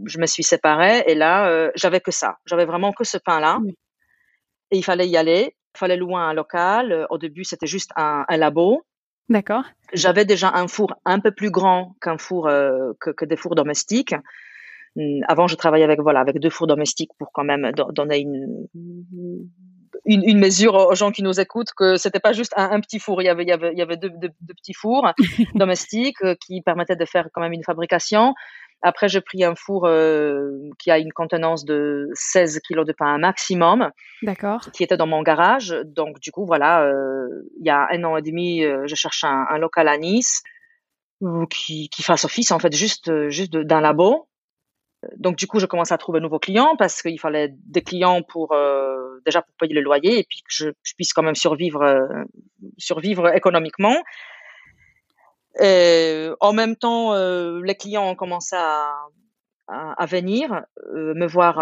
je 0.05 0.17
me 0.17 0.25
suis 0.25 0.43
séparée 0.43 1.03
et 1.07 1.15
là, 1.15 1.47
euh, 1.49 1.71
j'avais 1.75 1.99
que 1.99 2.11
ça. 2.11 2.37
J'avais 2.45 2.65
vraiment 2.65 2.91
que 2.91 3.03
ce 3.03 3.17
pain-là. 3.17 3.59
Et 4.71 4.77
il 4.77 4.83
fallait 4.83 5.07
y 5.07 5.17
aller. 5.17 5.55
Il 5.75 5.77
fallait 5.77 5.97
louer 5.97 6.15
un 6.15 6.33
local. 6.33 7.05
Au 7.09 7.17
début, 7.17 7.43
c'était 7.43 7.67
juste 7.67 7.91
un, 7.95 8.25
un 8.27 8.37
labo. 8.37 8.83
D'accord. 9.29 9.63
J'avais 9.93 10.25
déjà 10.25 10.51
un 10.55 10.67
four 10.67 10.95
un 11.05 11.19
peu 11.19 11.31
plus 11.31 11.51
grand 11.51 11.95
qu'un 12.01 12.17
four 12.17 12.45
que, 12.47 13.11
que, 13.11 13.25
des 13.25 13.35
fours 13.35 13.55
domestiques. 13.55 14.15
Hum, 14.97 15.21
avant, 15.27 15.47
je 15.47 15.55
travaillais 15.55 15.83
avec 15.83 15.99
voilà 15.99 16.21
avec 16.21 16.39
deux 16.39 16.49
fours 16.49 16.67
domestiques 16.67 17.11
pour 17.19 17.31
quand 17.31 17.43
même 17.43 17.71
donner 17.93 18.19
une 18.19 18.67
une, 20.05 20.23
une, 20.23 20.39
mesure 20.39 20.73
aux 20.73 20.95
gens 20.95 21.11
qui 21.11 21.23
nous 21.23 21.39
écoutent 21.39 21.73
que 21.75 21.95
c'était 21.95 22.19
pas 22.19 22.33
juste 22.33 22.53
un, 22.55 22.71
un, 22.71 22.79
petit 22.79 22.99
four, 22.99 23.21
il 23.21 23.25
y 23.25 23.29
avait, 23.29 23.43
il 23.43 23.49
y 23.49 23.51
avait, 23.51 23.71
il 23.71 23.77
y 23.79 23.81
avait 23.81 23.97
deux, 23.97 24.09
deux, 24.09 24.31
petits 24.55 24.73
fours 24.73 25.11
domestiques 25.55 26.21
euh, 26.23 26.35
qui 26.35 26.61
permettaient 26.61 26.95
de 26.95 27.05
faire 27.05 27.29
quand 27.33 27.41
même 27.41 27.53
une 27.53 27.63
fabrication. 27.63 28.33
Après, 28.81 29.07
j'ai 29.07 29.21
pris 29.21 29.43
un 29.43 29.55
four 29.55 29.87
euh, 29.87 30.51
qui 30.77 30.91
a 30.91 30.99
une 30.99 31.11
contenance 31.11 31.65
de 31.65 32.09
16 32.13 32.59
kilos 32.59 32.85
de 32.85 32.93
pain 32.93 33.17
maximum. 33.17 33.89
D'accord. 34.21 34.61
Qui 34.73 34.83
était 34.83 34.97
dans 34.97 35.07
mon 35.07 35.23
garage. 35.23 35.75
Donc, 35.85 36.19
du 36.19 36.31
coup, 36.31 36.45
voilà, 36.45 36.83
euh, 36.83 37.27
il 37.59 37.65
y 37.65 37.71
a 37.71 37.87
un 37.91 38.03
an 38.03 38.17
et 38.17 38.21
demi, 38.21 38.63
euh, 38.63 38.83
je 38.85 38.95
cherche 38.95 39.23
un, 39.23 39.47
un, 39.49 39.57
local 39.57 39.87
à 39.87 39.97
Nice 39.97 40.43
qui, 41.49 41.89
qui 41.89 42.03
fasse 42.03 42.25
office, 42.25 42.51
en 42.51 42.59
fait, 42.59 42.75
juste, 42.75 43.29
juste 43.29 43.53
d'un 43.53 43.81
labo. 43.81 44.27
Donc, 45.17 45.35
du 45.35 45.47
coup, 45.47 45.59
je 45.59 45.65
commence 45.65 45.91
à 45.91 45.97
trouver 45.97 46.19
de 46.19 46.23
nouveaux 46.23 46.39
clients 46.39 46.75
parce 46.77 47.01
qu'il 47.01 47.19
fallait 47.19 47.53
des 47.65 47.81
clients 47.81 48.21
pour 48.21 48.53
euh, 48.53 49.21
déjà 49.25 49.41
pour 49.41 49.53
payer 49.59 49.73
le 49.73 49.81
loyer 49.81 50.19
et 50.19 50.23
puis 50.23 50.41
que 50.41 50.53
je, 50.53 50.69
puisse 50.95 51.13
quand 51.13 51.23
même 51.23 51.35
survivre, 51.35 51.81
euh, 51.81 52.23
survivre 52.77 53.35
économiquement. 53.35 53.95
En 55.59 56.53
même 56.53 56.75
temps, 56.75 57.13
euh, 57.13 57.61
les 57.63 57.75
clients 57.75 58.09
ont 58.09 58.15
commencé 58.15 58.55
à, 58.55 58.95
venir 60.07 60.63
me 60.93 61.25
voir 61.25 61.57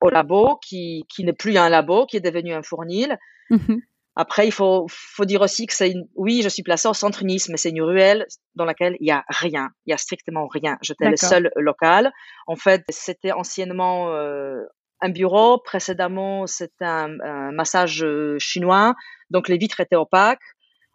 au 0.00 0.10
labo, 0.10 0.58
qui, 0.62 1.04
qui 1.08 1.24
n'est 1.24 1.32
plus 1.32 1.56
un 1.56 1.68
labo, 1.68 2.06
qui 2.06 2.16
est 2.16 2.20
devenu 2.20 2.54
un 2.54 2.62
fournil. 2.62 3.18
Mmh 3.50 3.76
après, 4.18 4.46
il 4.48 4.50
faut, 4.50 4.86
faut 4.88 5.26
dire 5.26 5.42
aussi 5.42 5.66
que 5.66 5.74
c'est 5.74 5.90
une, 5.90 6.08
oui, 6.14 6.40
je 6.42 6.48
suis 6.48 6.62
placée 6.62 6.88
au 6.88 6.94
centre 6.94 7.22
Nice, 7.22 7.50
mais 7.50 7.58
c'est 7.58 7.68
une 7.68 7.82
ruelle 7.82 8.26
dans 8.54 8.64
laquelle 8.64 8.96
il 8.98 9.06
y 9.06 9.10
a 9.10 9.24
rien. 9.28 9.68
Il 9.84 9.90
y 9.90 9.92
a 9.92 9.98
strictement 9.98 10.48
rien. 10.48 10.78
J'étais 10.80 11.10
le 11.10 11.16
seul 11.16 11.50
local. 11.56 12.10
En 12.46 12.56
fait, 12.56 12.82
c'était 12.88 13.32
anciennement 13.32 14.14
euh, 14.14 14.62
un 15.02 15.10
bureau. 15.10 15.58
Précédemment, 15.58 16.46
c'était 16.46 16.86
un, 16.86 17.52
massage 17.52 18.02
euh, 18.02 18.38
chinois. 18.38 18.94
Donc, 19.28 19.48
les 19.48 19.58
vitres 19.58 19.80
étaient 19.80 19.96
opaques. 19.96 20.40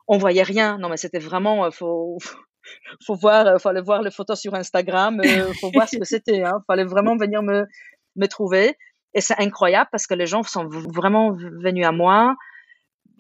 On 0.07 0.17
voyait 0.17 0.41
rien. 0.41 0.79
Non, 0.79 0.89
mais 0.89 0.97
c'était 0.97 1.19
vraiment, 1.19 1.65
euh, 1.65 1.69
faut, 1.69 2.17
faut 3.05 3.15
voir, 3.15 3.61
fallait 3.61 3.81
voir 3.81 4.01
les 4.01 4.11
photos 4.11 4.41
sur 4.41 4.55
Instagram. 4.55 5.21
faut 5.61 5.69
voir 5.71 5.87
ce 5.87 5.97
que 5.97 6.05
c'était. 6.05 6.41
Hein. 6.41 6.59
Fallait 6.65 6.85
vraiment 6.85 7.15
venir 7.17 7.43
me, 7.43 7.67
me 8.15 8.25
trouver. 8.25 8.75
Et 9.13 9.21
c'est 9.21 9.39
incroyable 9.39 9.89
parce 9.91 10.07
que 10.07 10.15
les 10.15 10.25
gens 10.25 10.41
sont 10.41 10.67
vraiment 10.67 11.33
venus 11.33 11.85
à 11.85 11.91
moi 11.91 12.35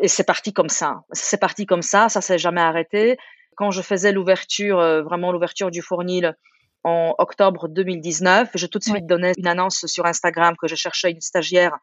et 0.01 0.07
c'est 0.07 0.23
parti 0.23 0.51
comme 0.51 0.69
ça. 0.69 1.01
C'est 1.11 1.39
parti 1.39 1.65
comme 1.65 1.81
ça, 1.81 2.09
ça 2.09 2.21
s'est 2.21 2.37
jamais 2.37 2.61
arrêté. 2.61 3.17
Quand 3.55 3.71
je 3.71 3.81
faisais 3.81 4.11
l'ouverture, 4.11 4.79
euh, 4.79 5.01
vraiment 5.03 5.31
l'ouverture 5.31 5.71
du 5.71 5.81
fournil 5.81 6.35
en 6.83 7.13
octobre 7.19 7.67
2019, 7.67 8.49
j'ai 8.55 8.67
tout 8.67 8.79
de 8.79 8.83
suite 8.83 9.05
donné 9.05 9.33
une 9.37 9.47
annonce 9.47 9.85
sur 9.85 10.05
Instagram 10.05 10.55
que 10.59 10.67
je 10.67 10.75
cherchais 10.75 11.11
une 11.11 11.21
stagiaire 11.21 11.77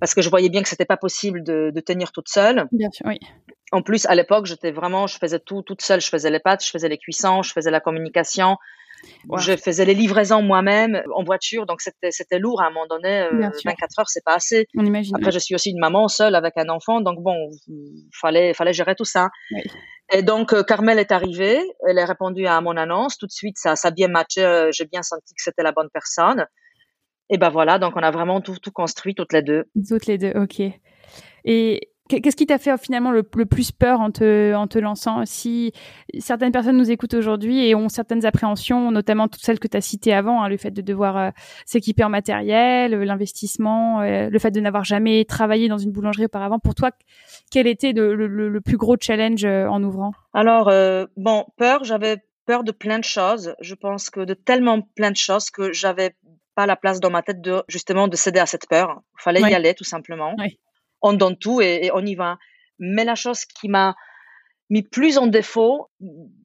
parce 0.00 0.14
que 0.14 0.20
je 0.20 0.28
voyais 0.28 0.50
bien 0.50 0.62
que 0.62 0.68
c'était 0.68 0.84
pas 0.84 0.98
possible 0.98 1.42
de, 1.42 1.72
de, 1.74 1.80
tenir 1.80 2.12
toute 2.12 2.28
seule. 2.28 2.66
Bien 2.72 2.90
sûr, 2.90 3.06
oui. 3.06 3.18
En 3.72 3.80
plus, 3.80 4.04
à 4.06 4.14
l'époque, 4.14 4.44
j'étais 4.44 4.70
vraiment, 4.70 5.06
je 5.06 5.16
faisais 5.18 5.38
tout 5.38 5.62
toute 5.62 5.80
seule. 5.80 6.00
Je 6.02 6.08
faisais 6.08 6.30
les 6.30 6.40
pâtes, 6.40 6.64
je 6.64 6.70
faisais 6.70 6.88
les 6.88 6.98
cuissons, 6.98 7.42
je 7.42 7.52
faisais 7.52 7.70
la 7.70 7.80
communication, 7.80 8.56
je 9.38 9.56
faisais 9.56 9.84
les 9.84 9.94
livraisons 9.94 10.42
moi-même 10.42 11.02
en 11.14 11.22
voiture, 11.22 11.66
donc 11.66 11.80
c'était 11.80 12.10
c'était 12.10 12.38
lourd 12.38 12.62
à 12.62 12.66
un 12.66 12.70
moment 12.70 12.86
donné. 12.86 13.22
Euh, 13.22 13.50
24 13.64 13.98
heures, 14.00 14.08
c'est 14.08 14.24
pas 14.24 14.34
assez. 14.34 14.66
On 14.76 14.84
imagine. 14.84 15.14
Après, 15.16 15.32
je 15.32 15.38
suis 15.38 15.54
aussi 15.54 15.70
une 15.70 15.80
maman 15.80 16.08
seule 16.08 16.34
avec 16.34 16.54
un 16.56 16.68
enfant, 16.68 17.00
donc 17.00 17.22
bon, 17.22 17.50
fallait 18.12 18.54
fallait 18.54 18.72
gérer 18.72 18.94
tout 18.94 19.04
ça. 19.04 19.28
Oui. 19.52 19.62
Et 20.10 20.22
donc 20.22 20.52
euh, 20.52 20.62
Carmel 20.62 20.98
est 20.98 21.12
arrivée, 21.12 21.60
elle 21.86 21.98
a 21.98 22.06
répondu 22.06 22.46
à 22.46 22.60
mon 22.60 22.76
annonce 22.76 23.18
tout 23.18 23.26
de 23.26 23.32
suite, 23.32 23.58
ça 23.58 23.76
ça 23.76 23.88
a 23.88 23.90
bien 23.90 24.08
matché, 24.08 24.42
euh, 24.42 24.70
j'ai 24.72 24.86
bien 24.86 25.02
senti 25.02 25.34
que 25.34 25.42
c'était 25.42 25.62
la 25.62 25.72
bonne 25.72 25.90
personne. 25.92 26.46
Et 27.30 27.36
ben 27.36 27.50
voilà, 27.50 27.78
donc 27.78 27.94
on 27.96 28.02
a 28.02 28.10
vraiment 28.10 28.40
tout 28.40 28.56
tout 28.58 28.72
construit 28.72 29.14
toutes 29.14 29.34
les 29.34 29.42
deux. 29.42 29.64
Toutes 29.86 30.06
les 30.06 30.16
deux, 30.16 30.32
ok. 30.34 30.62
Et 31.44 31.90
Qu'est-ce 32.08 32.36
qui 32.36 32.46
t'a 32.46 32.58
fait 32.58 32.74
finalement 32.78 33.10
le, 33.10 33.22
plus 33.22 33.70
peur 33.70 34.00
en 34.00 34.10
te, 34.10 34.54
en 34.54 34.66
te 34.66 34.78
lançant? 34.78 35.24
Si 35.26 35.72
certaines 36.18 36.52
personnes 36.52 36.78
nous 36.78 36.90
écoutent 36.90 37.14
aujourd'hui 37.14 37.66
et 37.66 37.74
ont 37.74 37.90
certaines 37.90 38.24
appréhensions, 38.24 38.90
notamment 38.90 39.28
toutes 39.28 39.42
celles 39.42 39.58
que 39.58 39.68
tu 39.68 39.76
as 39.76 39.82
citées 39.82 40.14
avant, 40.14 40.42
hein, 40.42 40.48
le 40.48 40.56
fait 40.56 40.70
de 40.70 40.80
devoir 40.80 41.16
euh, 41.16 41.30
s'équiper 41.66 42.04
en 42.04 42.08
matériel, 42.08 42.94
euh, 42.94 43.04
l'investissement, 43.04 44.00
euh, 44.00 44.30
le 44.30 44.38
fait 44.38 44.50
de 44.50 44.60
n'avoir 44.60 44.84
jamais 44.84 45.24
travaillé 45.26 45.68
dans 45.68 45.76
une 45.76 45.92
boulangerie 45.92 46.24
auparavant, 46.24 46.58
pour 46.58 46.74
toi, 46.74 46.90
quel 47.50 47.66
était 47.66 47.92
le, 47.92 48.14
le, 48.14 48.60
plus 48.60 48.76
gros 48.76 48.96
challenge 48.98 49.44
en 49.44 49.82
ouvrant? 49.82 50.12
Alors, 50.32 50.72
bon, 51.16 51.44
peur, 51.56 51.84
j'avais 51.84 52.18
peur 52.46 52.64
de 52.64 52.72
plein 52.72 52.98
de 52.98 53.04
choses. 53.04 53.54
Je 53.60 53.74
pense 53.74 54.10
que 54.10 54.20
de 54.20 54.34
tellement 54.34 54.80
plein 54.80 55.10
de 55.10 55.16
choses 55.16 55.50
que 55.50 55.72
j'avais 55.72 56.14
pas 56.54 56.66
la 56.66 56.76
place 56.76 57.00
dans 57.00 57.10
ma 57.10 57.22
tête 57.22 57.40
de 57.40 57.62
justement 57.68 58.08
de 58.08 58.16
céder 58.16 58.40
à 58.40 58.46
cette 58.46 58.66
peur. 58.68 59.02
Il 59.18 59.22
fallait 59.22 59.40
y 59.40 59.54
aller 59.54 59.74
tout 59.74 59.84
simplement. 59.84 60.34
Oui 60.38 60.58
on 61.02 61.12
donne 61.12 61.36
tout 61.36 61.60
et, 61.60 61.90
on 61.94 62.04
y 62.04 62.14
va. 62.14 62.38
Mais 62.78 63.04
la 63.04 63.14
chose 63.14 63.44
qui 63.44 63.68
m'a 63.68 63.94
mis 64.70 64.82
plus 64.82 65.18
en 65.18 65.26
défaut 65.26 65.90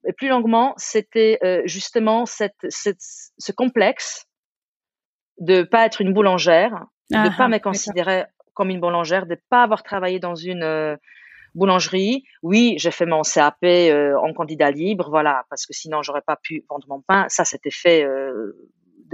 et 0.08 0.14
plus 0.14 0.30
longuement, 0.30 0.74
c'était 0.78 1.40
euh, 1.44 1.62
justement 1.66 2.26
cette, 2.26 2.66
ce 2.70 3.52
complexe 3.52 4.26
de 5.40 5.64
pas 5.64 5.86
être 5.86 6.02
une 6.02 6.14
boulangère, 6.14 6.86
de 7.12 7.18
ne 7.18 7.30
pas 7.30 7.46
ah, 7.46 7.48
me 7.50 7.58
considérer 7.60 8.26
comme 8.54 8.70
une 8.70 8.80
boulangère, 8.80 9.26
de 9.26 9.38
pas 9.50 9.64
avoir 9.64 9.84
travaillé 9.84 10.20
dans 10.20 10.36
une 10.36 10.64
euh, 10.64 10.96
boulangerie. 11.56 12.24
Oui, 12.44 12.76
j'ai 12.78 12.92
fait 12.92 13.06
mon 13.06 13.24
CAP 13.24 13.58
euh, 13.64 14.16
en 14.18 14.32
candidat 14.34 14.72
libre, 14.72 15.10
voilà, 15.10 15.44
parce 15.50 15.66
que 15.66 15.74
sinon 15.74 16.02
j'aurais 16.02 16.22
pas 16.22 16.38
pu 16.42 16.64
vendre 16.70 16.88
mon 16.88 17.02
pain. 17.02 17.26
Ça, 17.30 17.46
c'était 17.46 17.72
fait 17.72 18.06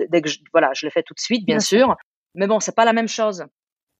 dès 0.07 0.21
que 0.21 0.29
je, 0.29 0.39
voilà, 0.51 0.71
je 0.73 0.85
l'ai 0.85 0.91
fait 0.91 1.03
tout 1.03 1.13
de 1.13 1.19
suite, 1.19 1.45
bien, 1.45 1.59
sûr. 1.59 1.95
Mais 2.35 2.47
bon, 2.47 2.59
c'est 2.59 2.75
pas 2.75 2.85
la 2.85 2.93
même 2.93 3.07
chose. 3.07 3.45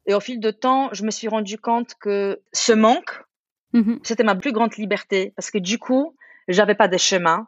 Et 0.10 0.13
au 0.15 0.19
fil 0.19 0.39
de 0.39 0.50
temps, 0.52 0.89
je 0.91 1.04
me 1.04 1.12
suis 1.12 1.28
rendu 1.28 1.60
compte 1.60 1.93
que 2.02 2.41
ce 2.52 2.74
manque, 2.74 3.22
mmh 3.74 3.98
c'était 4.04 4.24
ma 4.24 4.36
plus 4.36 4.52
grande 4.52 4.76
liberté 4.76 5.32
parce 5.36 5.52
que 5.52 5.60
du 5.60 5.78
coup, 5.78 6.15
J'avais 6.50 6.74
pas 6.74 6.88
de. 6.88 6.98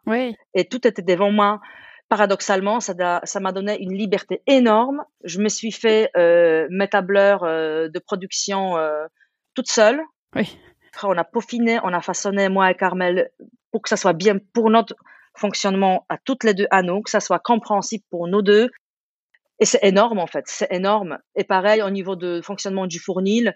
Oui. 0.06 0.36
Et 0.54 0.66
tout 0.66 0.88
était 0.88 1.02
devant 1.02 1.32
moi. 1.32 1.60
Paradoxalement, 2.08 2.80
ça 2.80 3.40
m'a 3.40 3.52
donné 3.52 3.82
une 3.82 3.98
liberté 3.98 4.44
énorme. 4.46 5.04
Je 5.24 5.40
me 5.42 5.50
suis 5.50 5.72
fait 5.72 6.12
euh, 6.16 6.68
mes 6.70 6.88
tableurs 6.88 7.44
euh, 7.44 7.90
de 7.90 7.98
production 7.98 8.78
euh, 8.78 9.08
toute 9.56 9.70
seule. 9.72 10.02
Oui. 10.36 10.56
On 11.02 11.18
a 11.18 11.24
peaufiné, 11.24 11.80
on 11.84 11.94
a 11.94 12.02
façonné, 12.02 12.48
moi 12.48 12.70
et 12.70 12.76
Carmel, 12.76 13.32
pour 13.72 13.82
que 13.82 13.90
ça 13.90 13.98
soit 13.98 14.14
bien 14.14 14.38
pour 14.54 14.70
notre 14.70 14.94
fonctionnement 15.36 16.06
à 16.10 16.18
toutes 16.24 16.44
les 16.44 16.54
deux 16.54 16.68
à 16.70 16.84
nous, 16.84 17.02
que 17.02 17.10
ça 17.10 17.22
soit 17.22 17.40
compréhensible 17.40 18.04
pour 18.12 18.28
nous 18.28 18.44
deux. 18.44 18.70
Et 19.62 19.66
c'est 19.66 19.80
énorme 19.84 20.18
en 20.20 20.28
fait, 20.28 20.44
c'est 20.48 20.68
énorme. 20.72 21.20
Et 21.36 21.44
pareil 21.44 21.84
au 21.84 21.90
niveau 21.92 22.16
de 22.16 22.42
fonctionnement 22.42 22.88
du 22.88 23.00
fournil, 23.00 23.56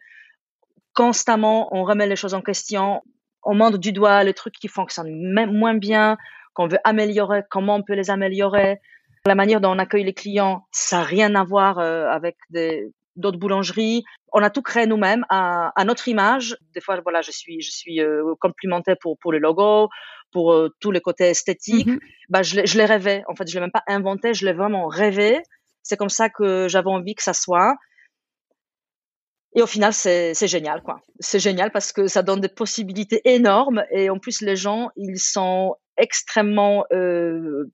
constamment 0.93 1.75
on 1.75 1.83
remet 1.83 2.05
les 2.05 2.15
choses 2.15 2.35
en 2.35 2.41
question, 2.41 3.01
on 3.43 3.55
montre 3.55 3.79
du 3.79 3.91
doigt 3.91 4.23
les 4.23 4.35
trucs 4.35 4.53
qui 4.53 4.67
fonctionnent 4.67 5.15
même 5.33 5.51
moins 5.51 5.73
bien, 5.73 6.15
qu'on 6.53 6.67
veut 6.67 6.77
améliorer, 6.83 7.41
comment 7.49 7.75
on 7.75 7.83
peut 7.83 7.95
les 7.95 8.11
améliorer. 8.11 8.79
La 9.25 9.33
manière 9.33 9.59
dont 9.59 9.71
on 9.71 9.79
accueille 9.79 10.03
les 10.03 10.13
clients, 10.13 10.67
ça 10.71 10.97
n'a 10.97 11.03
rien 11.03 11.33
à 11.33 11.43
voir 11.43 11.79
euh, 11.79 12.05
avec 12.07 12.37
des, 12.51 12.93
d'autres 13.15 13.39
boulangeries. 13.39 14.03
On 14.31 14.43
a 14.43 14.51
tout 14.51 14.61
créé 14.61 14.85
nous-mêmes 14.85 15.25
à, 15.29 15.71
à, 15.75 15.85
notre 15.85 16.07
image. 16.07 16.55
Des 16.75 16.81
fois, 16.81 16.99
voilà, 17.01 17.23
je 17.23 17.31
suis, 17.31 17.61
je 17.61 17.71
suis 17.71 17.99
euh, 17.99 18.35
complimentée 18.39 18.93
pour 19.01 19.17
pour 19.17 19.31
le 19.31 19.39
logo, 19.39 19.89
pour 20.31 20.53
euh, 20.53 20.69
tous 20.79 20.91
les 20.91 21.01
côtés 21.01 21.29
esthétiques. 21.29 21.87
Mm-hmm. 21.87 22.29
Bah, 22.29 22.43
je, 22.43 22.63
je 22.63 22.77
l'ai 22.77 22.85
rêvé. 22.85 23.23
En 23.27 23.35
fait, 23.35 23.49
je 23.49 23.55
l'ai 23.55 23.61
même 23.61 23.71
pas 23.71 23.83
inventé, 23.87 24.35
je 24.35 24.45
l'ai 24.45 24.53
vraiment 24.53 24.85
rêvé. 24.87 25.41
C'est 25.85 25.97
comme 25.97 26.09
ça 26.09 26.29
que 26.29 26.67
j'avais 26.67 26.89
envie 26.89 27.13
que 27.13 27.21
ça 27.21 27.33
soit. 27.33 27.75
Et 29.55 29.61
au 29.61 29.67
final, 29.67 29.93
c'est 29.93 30.47
génial, 30.47 30.81
quoi. 30.81 30.99
C'est 31.19 31.39
génial 31.39 31.71
parce 31.71 31.93
que 31.93 32.07
ça 32.07 32.23
donne 32.23 32.41
des 32.41 32.49
possibilités 32.49 33.21
énormes 33.23 33.85
et 33.91 34.09
en 34.09 34.17
plus, 34.17 34.41
les 34.41 34.57
gens, 34.57 34.89
ils 34.97 35.19
sont 35.19 35.75
extrêmement 35.95 36.85
euh, 36.91 37.71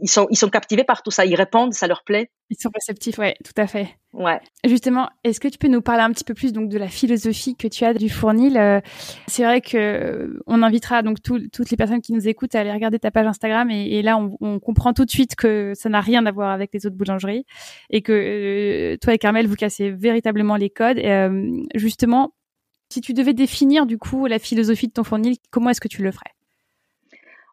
ils 0.00 0.10
sont, 0.10 0.26
ils 0.30 0.36
sont 0.36 0.48
captivés 0.48 0.84
par 0.84 1.02
tout 1.02 1.10
ça, 1.10 1.24
ils 1.24 1.34
répondent, 1.34 1.72
ça 1.72 1.86
leur 1.86 2.04
plaît. 2.04 2.30
Ils 2.50 2.56
sont 2.58 2.70
réceptifs, 2.72 3.18
ouais, 3.18 3.34
tout 3.44 3.52
à 3.56 3.66
fait. 3.66 3.88
Ouais. 4.12 4.40
Justement, 4.64 5.08
est-ce 5.24 5.40
que 5.40 5.48
tu 5.48 5.58
peux 5.58 5.68
nous 5.68 5.82
parler 5.82 6.02
un 6.02 6.10
petit 6.12 6.24
peu 6.24 6.34
plus 6.34 6.52
donc 6.52 6.68
de 6.68 6.78
la 6.78 6.88
philosophie 6.88 7.56
que 7.56 7.66
tu 7.66 7.84
as 7.84 7.92
du 7.92 8.08
fournil 8.08 8.56
euh, 8.56 8.80
C'est 9.26 9.44
vrai 9.44 9.60
que 9.60 9.76
euh, 9.76 10.40
on 10.46 10.62
invitera 10.62 11.02
donc 11.02 11.22
toutes 11.22 11.70
les 11.70 11.76
personnes 11.76 12.00
qui 12.00 12.12
nous 12.12 12.28
écoutent 12.28 12.54
à 12.54 12.60
aller 12.60 12.72
regarder 12.72 12.98
ta 12.98 13.10
page 13.10 13.26
Instagram 13.26 13.70
et, 13.70 14.00
là 14.02 14.16
on, 14.16 14.36
on, 14.40 14.58
comprend 14.60 14.92
tout 14.92 15.04
de 15.04 15.10
suite 15.10 15.34
que 15.34 15.72
ça 15.74 15.88
n'a 15.88 16.00
rien 16.00 16.24
à 16.24 16.32
voir 16.32 16.50
avec 16.50 16.70
les 16.72 16.86
autres 16.86 16.96
boulangeries 16.96 17.44
et 17.90 18.02
que 18.02 18.12
euh, 18.12 18.96
toi 18.98 19.14
et 19.14 19.18
Carmel 19.18 19.46
vous 19.46 19.56
cassez 19.56 19.90
véritablement 19.90 20.56
les 20.56 20.70
codes. 20.70 20.98
Et, 20.98 21.28
justement, 21.74 22.32
si 22.90 23.00
tu 23.00 23.12
devais 23.12 23.34
définir 23.34 23.86
du 23.86 23.98
coup 23.98 24.26
la 24.26 24.38
philosophie 24.38 24.88
de 24.88 24.92
ton 24.92 25.04
fournil, 25.04 25.36
comment 25.50 25.70
est-ce 25.70 25.80
que 25.80 25.88
tu 25.88 26.02
le 26.02 26.12
ferais? 26.12 26.35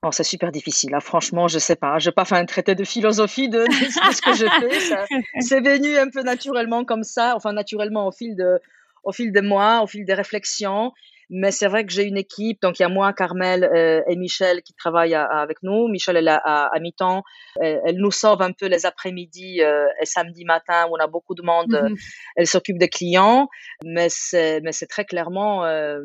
Oh, 0.06 0.12
c'est 0.12 0.24
super 0.24 0.52
difficile. 0.52 0.92
Là, 0.92 1.00
franchement, 1.00 1.48
je 1.48 1.60
sais 1.60 1.78
pas. 1.78 1.98
Je 1.98 2.10
n'ai 2.10 2.14
pas 2.14 2.26
fait 2.26 2.36
un 2.36 2.46
traité 2.46 2.76
de 2.76 2.84
philosophie 2.84 3.48
de, 3.48 3.64
ce 3.72 4.22
que 4.22 4.34
je 4.34 4.46
fais. 4.46 5.22
C'est 5.40 5.62
venu 5.62 5.98
un 5.98 6.10
peu 6.10 6.24
naturellement 6.24 6.84
comme 6.84 7.04
ça, 7.04 7.34
enfin 7.38 7.54
naturellement 7.54 8.08
au 8.08 8.12
fil 8.12 8.36
de, 8.36 8.60
au 9.06 9.14
fil 9.14 9.32
des 9.32 9.42
mois, 9.42 9.82
au 9.82 9.88
fil 9.88 10.06
des 10.06 10.14
réflexions. 10.14 10.92
Mais 11.30 11.52
c'est 11.52 11.68
vrai 11.68 11.86
que 11.86 11.92
j'ai 11.92 12.04
une 12.04 12.18
équipe. 12.18 12.62
Donc 12.62 12.80
il 12.80 12.84
y 12.84 12.86
a 12.86 12.90
moi, 12.90 13.14
Carmel 13.14 13.64
euh, 13.64 14.02
et 14.08 14.18
Michel 14.18 14.62
qui 14.62 14.74
travaillent 14.74 15.16
avec 15.16 15.64
nous. 15.64 15.88
Michel 15.88 16.18
elle 16.18 16.28
est 16.28 16.32
à, 16.32 16.66
à 16.66 16.80
mi-temps. 16.80 17.24
Elle, 17.62 17.96
nous 17.96 18.12
sauve 18.12 18.42
un 18.42 18.52
peu 18.52 18.68
les 18.68 18.86
après-midi 18.86 19.62
euh, 19.62 19.88
et 20.02 20.06
samedi 20.06 20.44
matin 20.44 20.86
où 20.90 20.96
on 20.96 21.04
a 21.04 21.08
beaucoup 21.08 21.34
de 21.34 21.42
monde. 21.42 21.72
Mm-hmm. 21.72 22.00
Elle 22.36 22.48
s'occupe 22.48 22.78
des 22.78 22.90
clients. 22.90 23.48
Mais 23.86 24.10
c'est 24.10 24.60
mais 24.62 24.74
c'est 24.74 24.86
très 24.86 25.06
clairement 25.06 25.66
euh, 25.66 26.02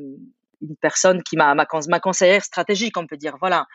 une 0.61 0.77
personne 0.77 1.23
qui 1.23 1.37
m'a 1.37 1.55
ma, 1.55 1.67
ma, 1.89 2.01
conseillère 2.01 2.45
stratégique, 2.45 2.97
on 2.97 3.07
peut 3.07 3.17
dire. 3.17 3.37
Voilà. 3.41 3.67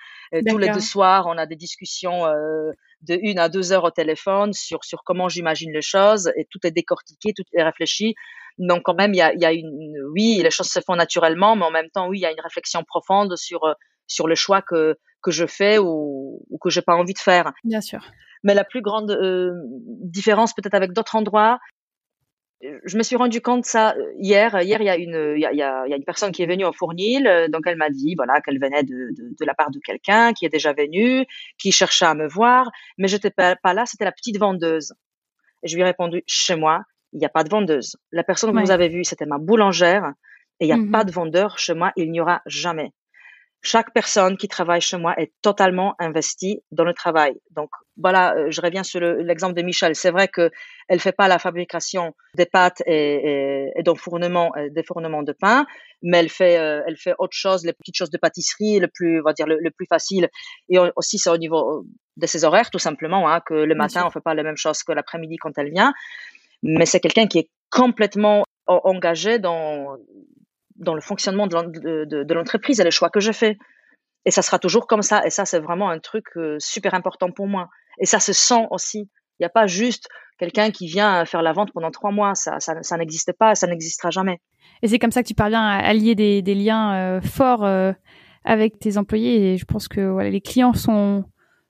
tous 0.47 0.57
les 0.57 0.69
deux 0.69 0.79
soirs, 0.79 1.27
on 1.27 1.37
a 1.37 1.45
des 1.45 1.55
discussions 1.55 2.25
euh, 2.25 2.71
de 3.01 3.17
une 3.21 3.39
à 3.39 3.49
deux 3.49 3.71
heures 3.71 3.83
au 3.83 3.91
téléphone 3.91 4.53
sur 4.53 4.83
sur 4.83 5.03
comment 5.03 5.29
j'imagine 5.29 5.71
les 5.71 5.81
choses 5.81 6.31
et 6.35 6.45
tout 6.49 6.59
est 6.63 6.71
décortiqué, 6.71 7.33
tout 7.33 7.43
est 7.53 7.63
réfléchi. 7.63 8.15
Donc 8.59 8.83
quand 8.83 8.95
même, 8.95 9.13
il 9.13 9.17
y 9.17 9.21
a, 9.21 9.33
y 9.33 9.45
a 9.45 9.51
une, 9.51 9.97
oui, 10.13 10.39
les 10.43 10.51
choses 10.51 10.69
se 10.69 10.79
font 10.79 10.95
naturellement, 10.95 11.55
mais 11.55 11.65
en 11.65 11.71
même 11.71 11.89
temps, 11.89 12.07
oui, 12.07 12.19
il 12.19 12.21
y 12.21 12.25
a 12.25 12.31
une 12.31 12.41
réflexion 12.41 12.83
profonde 12.83 13.35
sur 13.35 13.63
euh, 13.63 13.73
sur 14.07 14.27
le 14.27 14.35
choix 14.35 14.61
que 14.61 14.97
que 15.21 15.31
je 15.31 15.45
fais 15.45 15.77
ou, 15.77 16.45
ou 16.49 16.57
que 16.57 16.69
j'ai 16.69 16.81
pas 16.81 16.95
envie 16.95 17.13
de 17.13 17.19
faire. 17.19 17.51
Bien 17.63 17.81
sûr. 17.81 18.01
Mais 18.43 18.53
la 18.53 18.65
plus 18.65 18.81
grande 18.81 19.11
euh, 19.11 19.53
différence 20.01 20.53
peut-être 20.53 20.73
avec 20.73 20.91
d'autres 20.91 21.15
endroits, 21.15 21.59
je 22.83 22.97
me 22.97 23.03
suis 23.03 23.15
rendu 23.15 23.41
compte 23.41 23.65
ça 23.65 23.93
euh, 23.95 24.13
hier. 24.17 24.61
Hier, 24.61 24.81
il 24.81 24.85
y 24.85 24.89
a 24.89 24.97
une, 24.97 25.33
il 25.35 25.41
y 25.41 25.45
a, 25.45 25.51
il 25.51 25.57
y 25.57 25.93
a 25.93 25.95
une 25.95 26.03
personne 26.03 26.31
qui 26.31 26.43
est 26.43 26.45
venue 26.45 26.65
au 26.65 26.73
Fournil, 26.73 27.27
euh, 27.27 27.47
donc 27.47 27.63
elle 27.65 27.77
m'a 27.77 27.89
dit, 27.89 28.15
voilà, 28.15 28.41
qu'elle 28.41 28.59
venait 28.59 28.83
de, 28.83 29.11
de, 29.15 29.35
de, 29.37 29.45
la 29.45 29.53
part 29.53 29.71
de 29.71 29.79
quelqu'un 29.79 30.33
qui 30.33 30.45
est 30.45 30.49
déjà 30.49 30.73
venu, 30.73 31.25
qui 31.57 31.71
cherchait 31.71 32.05
à 32.05 32.13
me 32.13 32.27
voir, 32.27 32.71
mais 32.97 33.07
j'étais 33.07 33.31
pas, 33.31 33.55
pas 33.55 33.73
là. 33.73 33.85
C'était 33.85 34.05
la 34.05 34.11
petite 34.11 34.37
vendeuse. 34.37 34.93
Et 35.63 35.67
je 35.67 35.75
lui 35.75 35.81
ai 35.81 35.85
répondu, 35.85 36.23
chez 36.27 36.55
moi, 36.55 36.83
il 37.13 37.19
n'y 37.19 37.25
a 37.25 37.29
pas 37.29 37.43
de 37.43 37.49
vendeuse. 37.49 37.97
La 38.11 38.23
personne 38.23 38.53
que 38.53 38.59
vous 38.59 38.71
avez 38.71 38.89
vue, 38.89 39.03
c'était 39.03 39.25
ma 39.25 39.37
boulangère, 39.37 40.13
et 40.59 40.65
il 40.65 40.67
n'y 40.67 40.73
a 40.73 40.77
mmh 40.77 40.91
pas 40.91 41.03
de 41.03 41.11
vendeur 41.11 41.57
chez 41.57 41.73
moi. 41.73 41.91
Il 41.95 42.11
n'y 42.11 42.21
aura 42.21 42.41
jamais 42.45 42.91
chaque 43.65 43.93
personne 43.93 44.35
qui 44.35 44.49
travaille 44.49 44.81
chez 44.81 44.97
moi 44.97 45.17
est 45.17 45.31
totalement 45.41 45.95
investie 45.97 46.61
dans 46.71 46.83
le 46.83 46.93
travail. 46.93 47.39
Donc 47.51 47.69
voilà, 47.95 48.35
euh, 48.35 48.51
je 48.51 48.59
reviens 48.59 48.83
sur 48.83 48.99
l'exemple 48.99 49.53
de 49.53 49.61
Michel. 49.61 49.95
C'est 49.95 50.11
vrai 50.11 50.27
que 50.27 50.51
elle 50.89 50.99
fait 50.99 51.13
pas 51.13 51.29
la 51.29 51.39
fabrication 51.39 52.13
des 52.35 52.45
pâtes 52.45 52.83
et, 52.85 53.71
et, 53.73 53.79
et 53.79 53.95
fournement, 53.95 54.51
euh, 54.57 54.67
des 54.69 54.83
fournements 54.83 55.23
de 55.23 55.31
pain, 55.31 55.65
mais 56.01 56.17
elle 56.17 56.29
fait, 56.29 56.57
euh, 56.57 56.81
elle 56.85 56.97
fait 56.97 57.13
autre 57.17 57.37
chose, 57.37 57.65
les 57.65 57.71
petites 57.71 57.95
choses 57.95 58.09
de 58.09 58.17
pâtisserie, 58.17 58.79
le 58.79 58.89
plus, 58.89 59.21
on 59.21 59.23
va 59.23 59.31
dire 59.31 59.47
le, 59.47 59.71
plus 59.71 59.87
facile. 59.87 60.29
Et 60.67 60.77
aussi 60.97 61.17
c'est 61.17 61.29
au 61.29 61.37
niveau 61.37 61.85
de 62.17 62.25
ses 62.27 62.43
horaires, 62.43 62.69
tout 62.69 62.79
simplement, 62.79 63.29
hein, 63.29 63.39
que 63.45 63.53
le 63.53 63.75
matin 63.75 64.03
on 64.05 64.09
fait 64.11 64.19
pas 64.19 64.33
la 64.33 64.43
même 64.43 64.57
chose 64.57 64.83
que 64.83 64.91
l'après-midi 64.91 65.37
quand 65.37 65.57
elle 65.57 65.71
vient. 65.71 65.93
Mais 66.63 66.85
c'est 66.85 66.99
quelqu'un 66.99 67.27
qui 67.27 67.39
est 67.39 67.49
complètement 67.69 68.43
engagé 68.67 69.39
dans 69.39 69.97
dans 70.75 70.95
le 70.95 71.01
fonctionnement 71.01 71.47
de 71.47 72.33
l'entreprise 72.33 72.79
et 72.79 72.83
les 72.83 72.91
choix 72.91 73.09
que 73.09 73.19
je 73.19 73.31
fais. 73.31 73.57
Et 74.25 74.31
ça 74.31 74.41
sera 74.41 74.59
toujours 74.59 74.87
comme 74.87 75.01
ça. 75.01 75.25
Et 75.25 75.29
ça, 75.29 75.45
c'est 75.45 75.59
vraiment 75.59 75.89
un 75.89 75.99
truc 75.99 76.25
euh, 76.37 76.57
super 76.59 76.93
important 76.93 77.29
pour 77.31 77.47
moi. 77.47 77.69
Et 77.99 78.05
ça 78.05 78.19
se 78.19 78.33
sent 78.33 78.67
aussi. 78.71 79.09
Il 79.39 79.41
n'y 79.41 79.45
a 79.45 79.49
pas 79.49 79.67
juste 79.67 80.07
quelqu'un 80.39 80.71
qui 80.71 80.87
vient 80.87 81.25
faire 81.25 81.41
la 81.41 81.51
vente 81.51 81.71
pendant 81.73 81.91
trois 81.91 82.11
mois. 82.11 82.35
Ça, 82.35 82.59
ça, 82.59 82.81
ça 82.81 82.97
n'existe 82.97 83.33
pas, 83.33 83.55
ça 83.55 83.67
n'existera 83.67 84.11
jamais. 84.11 84.39
Et 84.81 84.87
c'est 84.87 84.99
comme 84.99 85.11
ça 85.11 85.23
que 85.23 85.27
tu 85.27 85.33
parviens 85.33 85.63
à 85.63 85.77
allier 85.77 86.15
des, 86.15 86.41
des 86.41 86.55
liens 86.55 86.95
euh, 86.95 87.21
forts 87.21 87.65
euh, 87.65 87.91
avec 88.45 88.79
tes 88.79 88.97
employés. 88.97 89.53
Et 89.53 89.57
je 89.57 89.65
pense 89.65 89.87
que 89.87 90.01
voilà, 90.01 90.29
les 90.29 90.41
clients 90.41 90.73
sont 90.73 91.25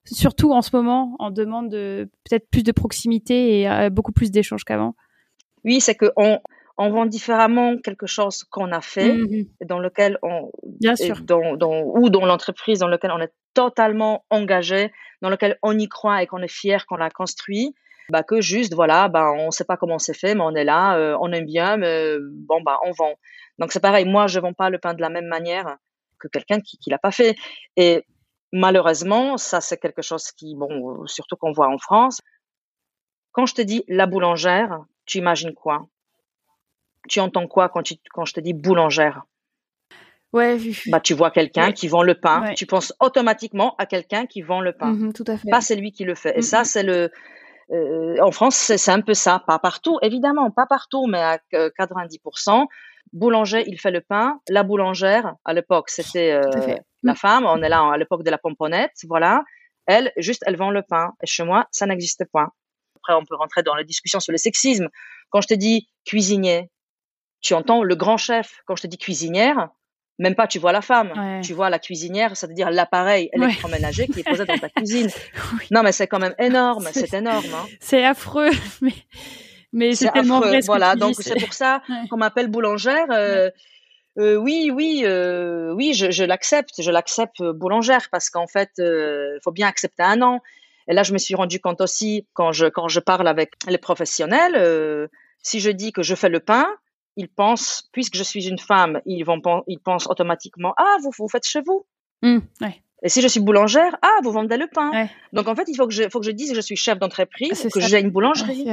surtout 0.06 0.52
en 0.52 0.62
ce 0.62 0.76
moment 0.76 1.16
en 1.20 1.32
demande 1.32 1.70
de 1.70 2.10
peut-être 2.30 2.50
plus 2.50 2.63
de 2.63 2.74
proximité 2.74 3.62
et 3.62 3.89
beaucoup 3.89 4.12
plus 4.12 4.32
d'échanges 4.32 4.66
qu'avant. 4.66 4.96
Oui, 5.63 5.80
c'est 5.80 5.96
que 5.96 6.12
on, 6.18 6.39
on 6.78 6.90
vend 6.90 7.06
différemment 7.06 7.78
quelque 7.78 8.08
chose 8.08 8.44
qu'on 8.44 8.72
a 8.72 8.82
fait, 8.82 9.14
mmh 9.14 9.46
dans 9.66 9.80
lequel 9.80 10.18
on, 10.24 10.52
Bien 10.80 10.96
sûr. 10.96 11.22
Dans, 11.22 11.56
dans, 11.56 11.84
ou 11.84 12.10
dans 12.10 12.26
l'entreprise 12.26 12.80
dans 12.80 12.88
lequel 12.88 13.12
on 13.12 13.20
est 13.20 13.34
totalement 13.54 14.26
engagé, 14.30 14.92
dans 15.22 15.30
lequel 15.30 15.58
on 15.62 15.78
y 15.78 15.88
croit 15.88 16.24
et 16.24 16.28
qu'on 16.28 16.42
est 16.42 16.52
fier 16.52 16.86
qu'on 16.86 16.96
l'a 16.96 17.10
construit, 17.10 17.76
bah 18.10 18.24
que 18.24 18.42
juste 18.42 18.74
voilà, 18.74 19.08
bah 19.08 19.32
on 19.32 19.52
sait 19.52 19.64
pas 19.64 19.78
comment 19.78 20.00
c'est 20.00 20.18
fait, 20.18 20.36
mais 20.36 20.44
on 20.44 20.56
est 20.56 20.64
là, 20.64 20.98
euh, 20.98 21.18
on 21.22 21.32
aime 21.32 21.46
bien, 21.46 21.78
mais 21.78 22.16
bon 22.20 22.62
bah 22.62 22.80
on 22.86 22.92
vend. 22.92 23.14
Donc 23.60 23.72
c'est 23.72 23.80
pareil, 23.80 24.06
moi 24.06 24.28
je 24.28 24.40
vends 24.40 24.54
pas 24.54 24.70
le 24.70 24.80
pain 24.80 24.94
de 24.94 25.02
la 25.02 25.10
même 25.10 25.28
manière 25.28 25.78
que 26.20 26.28
quelqu'un 26.28 26.60
qui 26.60 26.78
qui 26.78 26.90
l'a 26.90 26.98
pas 26.98 27.12
fait. 27.12 27.36
Et 27.78 28.04
malheureusement, 28.52 29.38
ça 29.38 29.62
c'est 29.62 29.78
quelque 29.78 30.02
chose 30.02 30.32
qui 30.32 30.56
bon, 30.56 31.06
surtout 31.06 31.36
qu'on 31.36 31.52
voit 31.52 31.70
en 31.70 31.78
France. 31.78 32.20
Quand 33.32 33.46
je 33.46 33.56
te 33.56 33.62
dis 33.62 33.84
la 33.88 34.06
boulangère, 34.06 34.84
tu 35.06 35.20
imagines 35.20 35.54
quoi? 35.54 35.88
Tu 37.08 37.20
entends 37.20 37.48
quoi 37.48 37.70
quand, 37.70 37.84
tu, 37.84 37.96
quand 38.12 38.26
je 38.26 38.34
te 38.34 38.39
dis 38.39 38.54
boulangère? 38.54 39.24
Ouais, 40.34 40.58
bah 40.88 41.00
tu 41.00 41.13
vois 41.13 41.30
quelqu'un 41.30 41.72
qui 41.72 41.88
vend 41.88 42.02
le 42.02 42.16
pain, 42.16 42.54
tu 42.56 42.66
penses 42.66 42.92
automatiquement 43.00 43.76
à 43.78 43.86
quelqu'un 43.86 44.26
qui 44.26 44.42
vend 44.42 44.62
le 44.62 44.74
pain. 44.74 44.94
Mmh 44.94 45.13
tout 45.13 45.24
à 45.28 45.38
fait. 45.38 45.48
Pas 45.48 45.62
celui 45.62 45.92
qui 45.92 46.06
le 46.06 46.16
fait. 46.16 46.36
Et 46.36 46.42
ça 46.42 46.63
c'est 46.63 46.82
le 46.82 47.12
euh, 47.72 48.18
en 48.20 48.32
France, 48.32 48.56
c'est 48.56 48.92
un 48.92 49.02
peu 49.02 49.13
ça, 49.13 49.44
pas 49.46 49.60
partout 49.60 50.00
évidemment, 50.02 50.50
pas 50.50 50.66
partout 50.66 51.06
mais 51.06 51.20
à 51.20 51.38
90%. 51.54 52.66
Boulanger, 53.13 53.63
il 53.68 53.80
fait 53.80 53.92
le 53.92 54.02
pain, 54.02 54.39
la 54.50 54.63
boulangère 54.63 55.36
à 55.46 55.54
l'époque, 55.54 55.89
c'était 55.89 56.32
euh, 56.32 56.78
la 57.04 57.13
mmh. 57.13 57.16
femme, 57.16 57.46
on 57.46 57.62
est 57.62 57.70
là 57.70 57.92
à 57.94 57.98
l'époque 57.98 58.24
de 58.24 58.32
la 58.32 58.39
pomponnette, 58.39 58.94
voilà. 59.08 59.44
Elle 59.86 60.12
juste 60.18 60.42
elle 60.48 60.56
vend 60.56 60.72
le 60.72 60.82
pain 60.82 61.13
et 61.22 61.28
chez 61.28 61.44
moi, 61.44 61.68
ça 61.70 61.86
n'existe 61.86 62.26
pas. 62.34 62.48
Après 62.96 63.13
on 63.13 63.24
peut 63.24 63.36
rentrer 63.36 63.62
dans 63.62 63.76
la 63.76 63.84
discussion 63.84 64.20
sur 64.20 64.32
le 64.32 64.39
sexisme. 64.39 64.88
Quand 65.30 65.42
je 65.42 65.48
te 65.48 65.54
dis 65.54 65.88
cuisinier, 66.06 66.72
tu 67.43 67.53
entends 67.53 67.84
le 67.84 67.95
grand 67.95 68.17
chef. 68.17 68.63
Quand 68.65 68.75
je 68.75 68.82
te 68.82 68.88
dis 68.88 68.97
cuisinière, 68.97 69.69
même 70.17 70.36
pas 70.36 70.47
tu 70.47 70.58
vois 70.58 70.71
la 70.71 70.82
femme, 70.82 71.41
tu 71.43 71.53
vois 71.53 71.69
la 71.69 71.79
cuisinière, 71.79 72.36
c'est-à-dire 72.36 72.71
l'appareil 72.71 73.29
électroménager 73.34 74.08
qui 74.08 74.21
est 74.21 74.23
posé 74.23 74.45
dans 74.45 74.58
ta 74.58 74.69
cuisine. 74.75 75.10
Non, 75.69 75.84
mais 75.84 75.91
c'est 75.91 76.08
quand 76.08 76.19
même 76.19 76.36
énorme, 76.39 76.88
c'est 76.91 77.13
énorme. 77.13 77.45
Hein. 77.53 77.67
C'est 77.79 78.06
affreux, 78.06 78.51
mais 78.82 78.93
mais 79.73 79.95
c'est 79.95 80.12
tellement 80.12 80.39
vrai. 80.39 80.60
voilà, 80.62 80.95
donc 80.95 81.15
c'est 81.19 81.39
pour 81.39 81.53
ça 81.53 81.82
qu'on 82.10 82.17
m'appelle 82.17 82.47
boulangère. 82.47 83.08
Euh, 83.10 83.49
euh, 84.19 84.36
oui, 84.36 84.71
oui, 84.71 85.01
euh, 85.03 85.73
oui, 85.73 85.95
je, 85.95 86.23
l'accepte, 86.23 86.79
je 86.79 86.91
l'accepte 86.91 87.41
boulangère 87.41 88.08
parce 88.12 88.29
qu'en 88.29 88.45
fait, 88.45 88.69
il 88.77 89.39
faut 89.43 89.51
bien 89.51 89.67
accepter 89.67 90.03
un 90.03 90.21
an. 90.21 90.41
Et 90.88 90.93
là, 90.93 91.01
je 91.01 91.13
me 91.13 91.17
suis 91.17 91.34
rendu 91.34 91.60
compte 91.60 91.82
aussi 91.82 92.27
quand 92.34 92.51
je 92.51 92.67
quand 92.67 92.88
je 92.88 92.99
parle 92.99 93.27
avec 93.27 93.53
les 93.67 93.79
professionnels, 93.79 95.10
si 95.41 95.60
je 95.60 95.71
dis 95.71 95.91
que 95.91 96.03
je 96.03 96.13
fais 96.13 96.29
le 96.29 96.39
pain, 96.39 96.67
ils 97.15 97.30
pensent, 97.30 97.89
puisque 97.91 98.15
je 98.15 98.23
suis 98.23 98.47
une 98.47 98.60
femme, 98.60 99.02
ils 99.06 99.23
vont 99.23 99.41
ils 99.67 99.80
pensent 99.80 100.08
automatiquement 100.08 100.73
ah 100.78 100.97
vous 101.02 101.12
vous 101.17 101.28
faites 101.28 101.45
chez 101.45 101.62
vous. 101.62 101.86
Mmh, 102.21 102.39
ouais. 102.62 102.82
Et 103.04 103.10
si 103.10 103.21
je 103.21 103.28
suis 103.28 103.41
boulangère, 103.41 103.97
ah 104.02 104.19
vous 104.23 104.32
vendez 104.32 104.58
le 104.58 104.67
pain. 104.67 104.91
Ouais. 104.91 105.10
Donc 105.34 105.47
en 105.47 105.56
fait, 105.56 105.65
il 105.67 105.76
faut 105.76 105.88
que 105.88 105.93
je 105.93 106.10
faut 106.10 106.19
que 106.19 106.26
je 106.26 106.32
dise 106.32 106.49
que 106.49 106.56
je 106.56 106.62
suis 106.62 106.78
chef 106.78 106.97
d'entreprise, 106.99 107.67
que 107.71 107.80
j'ai 107.82 107.99
une 107.99 108.12
boulangerie. 108.12 108.65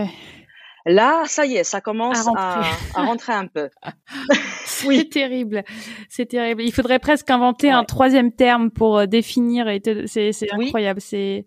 Là, 0.86 1.24
ça 1.26 1.44
y 1.44 1.56
est, 1.56 1.64
ça 1.64 1.80
commence 1.80 2.26
à 2.36 2.62
rentrer, 2.94 3.32
un 3.32 3.46
peu. 3.46 3.68
oui. 4.86 4.98
C'est 4.98 5.10
terrible. 5.10 5.62
C'est 6.08 6.26
terrible. 6.26 6.62
Il 6.62 6.72
faudrait 6.72 6.98
presque 6.98 7.28
inventer 7.30 7.70
un 7.70 7.84
troisième 7.84 8.32
terme 8.32 8.70
pour 8.70 8.98
euh, 8.98 9.06
définir. 9.06 9.68
Et 9.68 9.82
c'est 10.06 10.32
incroyable. 10.52 11.00
C'est 11.00 11.44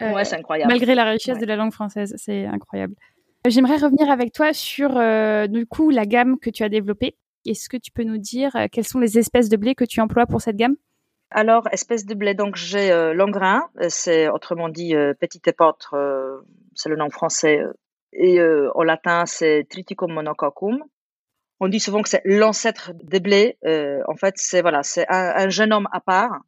ouais, 0.00 0.24
c'est 0.24 0.36
incroyable. 0.36 0.72
Malgré 0.72 0.94
la 0.94 1.04
richesse 1.04 1.38
de 1.38 1.46
la 1.46 1.56
langue 1.56 1.72
française, 1.72 2.14
c'est 2.16 2.46
incroyable. 2.46 2.94
J'aimerais 3.48 3.76
revenir 3.76 4.10
avec 4.10 4.32
toi 4.32 4.52
sur 4.52 4.96
euh, 4.96 5.46
du 5.46 5.66
coup 5.66 5.90
la 5.90 6.06
gamme 6.06 6.38
que 6.38 6.50
tu 6.50 6.62
as 6.62 6.68
développée. 6.68 7.16
Est-ce 7.46 7.68
que 7.68 7.76
tu 7.76 7.90
peux 7.90 8.04
nous 8.04 8.18
dire 8.18 8.54
euh, 8.56 8.66
quelles 8.70 8.86
sont 8.86 8.98
les 8.98 9.18
espèces 9.18 9.48
de 9.48 9.56
blé 9.56 9.74
que 9.74 9.84
tu 9.84 10.00
emploies 10.00 10.26
pour 10.26 10.40
cette 10.40 10.56
gamme? 10.56 10.76
Alors, 11.30 11.68
espèces 11.72 12.06
de 12.06 12.14
blé, 12.14 12.34
donc 12.34 12.56
j'ai 12.56 12.90
euh, 12.90 13.12
l'engrain, 13.12 13.68
c'est 13.88 14.28
autrement 14.28 14.68
dit 14.68 14.94
petit 15.20 15.42
épeautre, 15.46 15.94
c'est 16.74 16.88
le 16.88 16.96
nom 16.96 17.10
français 17.10 17.60
et 18.12 18.40
euh, 18.40 18.70
en 18.74 18.82
latin 18.82 19.24
c'est 19.26 19.66
Triticum 19.68 20.12
monococcum. 20.12 20.82
On 21.60 21.68
dit 21.68 21.80
souvent 21.80 22.02
que 22.02 22.08
c'est 22.08 22.22
l'ancêtre 22.24 22.92
des 23.02 23.20
blés. 23.20 23.58
Euh, 23.64 24.00
en 24.06 24.16
fait, 24.16 24.34
c'est 24.36 24.62
voilà, 24.62 24.82
c'est 24.82 25.06
un, 25.08 25.32
un, 25.36 25.48
jeune 25.48 25.72
homme 25.72 25.88
à 25.92 26.00
part. 26.00 26.40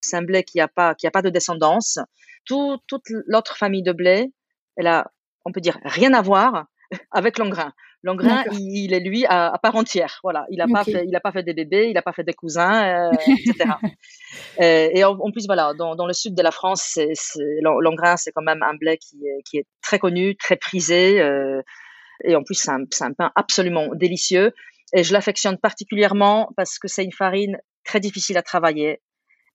C'est 0.00 0.16
un 0.16 0.22
blé 0.22 0.44
qui 0.44 0.60
a 0.60 0.68
pas 0.68 0.94
qui 0.94 1.06
a 1.06 1.10
pas 1.10 1.22
de 1.22 1.30
descendance. 1.30 1.98
Tout, 2.46 2.78
toute 2.86 3.04
l'autre 3.26 3.56
famille 3.56 3.82
de 3.82 3.92
blé, 3.92 4.32
elle 4.76 4.86
a, 4.86 5.10
on 5.46 5.52
peut 5.52 5.60
dire, 5.60 5.78
rien 5.84 6.12
à 6.12 6.20
voir 6.20 6.66
avec 7.12 7.38
l'engrain. 7.38 7.72
L'engrain, 8.02 8.44
il, 8.52 8.92
est 8.92 9.00
lui 9.00 9.24
à, 9.26 9.58
part 9.60 9.74
entière. 9.74 10.20
Voilà, 10.22 10.46
il 10.50 10.60
a 10.60 10.68
pas 10.68 10.84
fait, 10.84 11.04
il 11.08 11.16
a 11.16 11.20
pas 11.20 11.32
fait 11.32 11.42
des 11.42 11.54
bébés, 11.54 11.88
il 11.90 11.98
a 11.98 12.02
pas 12.02 12.12
fait 12.12 12.22
des 12.22 12.34
cousins, 12.34 13.10
euh, 13.10 13.10
etc. 13.26 13.70
Euh, 14.60 14.88
et, 14.92 15.02
en, 15.02 15.30
plus, 15.32 15.46
voilà, 15.46 15.72
dans, 15.74 15.96
dans, 15.96 16.06
le 16.06 16.12
sud 16.12 16.34
de 16.34 16.42
la 16.42 16.52
France, 16.52 16.98
l'engrain, 17.60 18.16
c'est 18.16 18.30
quand 18.30 18.42
même 18.42 18.62
un 18.62 18.74
blé 18.74 18.98
qui 18.98 19.26
est, 19.26 19.42
qui 19.48 19.56
est 19.58 19.66
très 19.82 19.98
connu, 19.98 20.36
très 20.36 20.56
prisé, 20.56 21.20
euh, 21.20 21.62
et 22.22 22.36
en 22.36 22.44
plus, 22.44 22.54
c'est 22.54 22.70
un, 22.70 22.84
un, 23.00 23.12
pain 23.12 23.32
absolument 23.34 23.88
délicieux. 23.94 24.52
Et 24.94 25.02
je 25.02 25.12
l'affectionne 25.12 25.58
particulièrement 25.58 26.52
parce 26.56 26.78
que 26.78 26.86
c'est 26.86 27.02
une 27.02 27.12
farine 27.12 27.58
très 27.84 27.98
difficile 27.98 28.36
à 28.36 28.42
travailler, 28.42 29.00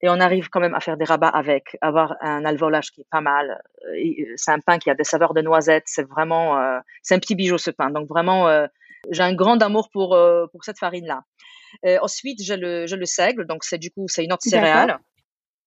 et 0.02 0.10
on 0.10 0.20
arrive 0.20 0.50
quand 0.50 0.60
même 0.60 0.74
à 0.74 0.80
faire 0.80 0.98
des 0.98 1.06
rabats 1.06 1.28
avec, 1.28 1.78
avoir 1.82 2.16
un 2.22 2.44
alvolage 2.46 2.92
qui 2.92 3.02
est 3.02 3.10
pas 3.10 3.22
mal. 3.22 3.62
Euh, 3.88 4.34
c'est 4.36 4.52
un 4.52 4.60
pain 4.60 4.80
qui 4.80 4.90
a 4.90 4.96
des 4.96 5.04
saveurs 5.04 5.34
de 5.34 5.42
noisettes, 5.42 5.84
c'est 5.86 6.08
vraiment, 6.08 6.60
euh, 6.60 6.80
c'est 7.04 7.16
un 7.16 7.20
petit 7.20 7.36
bijou 7.36 7.58
ce 7.58 7.72
pain. 7.72 7.90
Donc 7.92 8.08
vraiment, 8.08 8.48
euh, 8.48 8.68
j'ai 9.10 9.24
un 9.24 9.34
grand 9.34 9.62
amour 9.62 9.90
pour 9.92 10.18
pour 10.52 10.64
cette 10.64 10.78
farine 10.78 11.08
là. 11.08 11.24
ensuite, 12.02 12.44
je 12.44 12.54
le 12.54 12.86
le 12.86 13.06
seigle, 13.06 13.48
donc 13.48 13.64
c'est 13.64 13.80
du 13.80 13.90
coup 13.92 14.08
c'est 14.08 14.24
une 14.24 14.34
autre 14.34 14.44
céréale, 14.44 15.00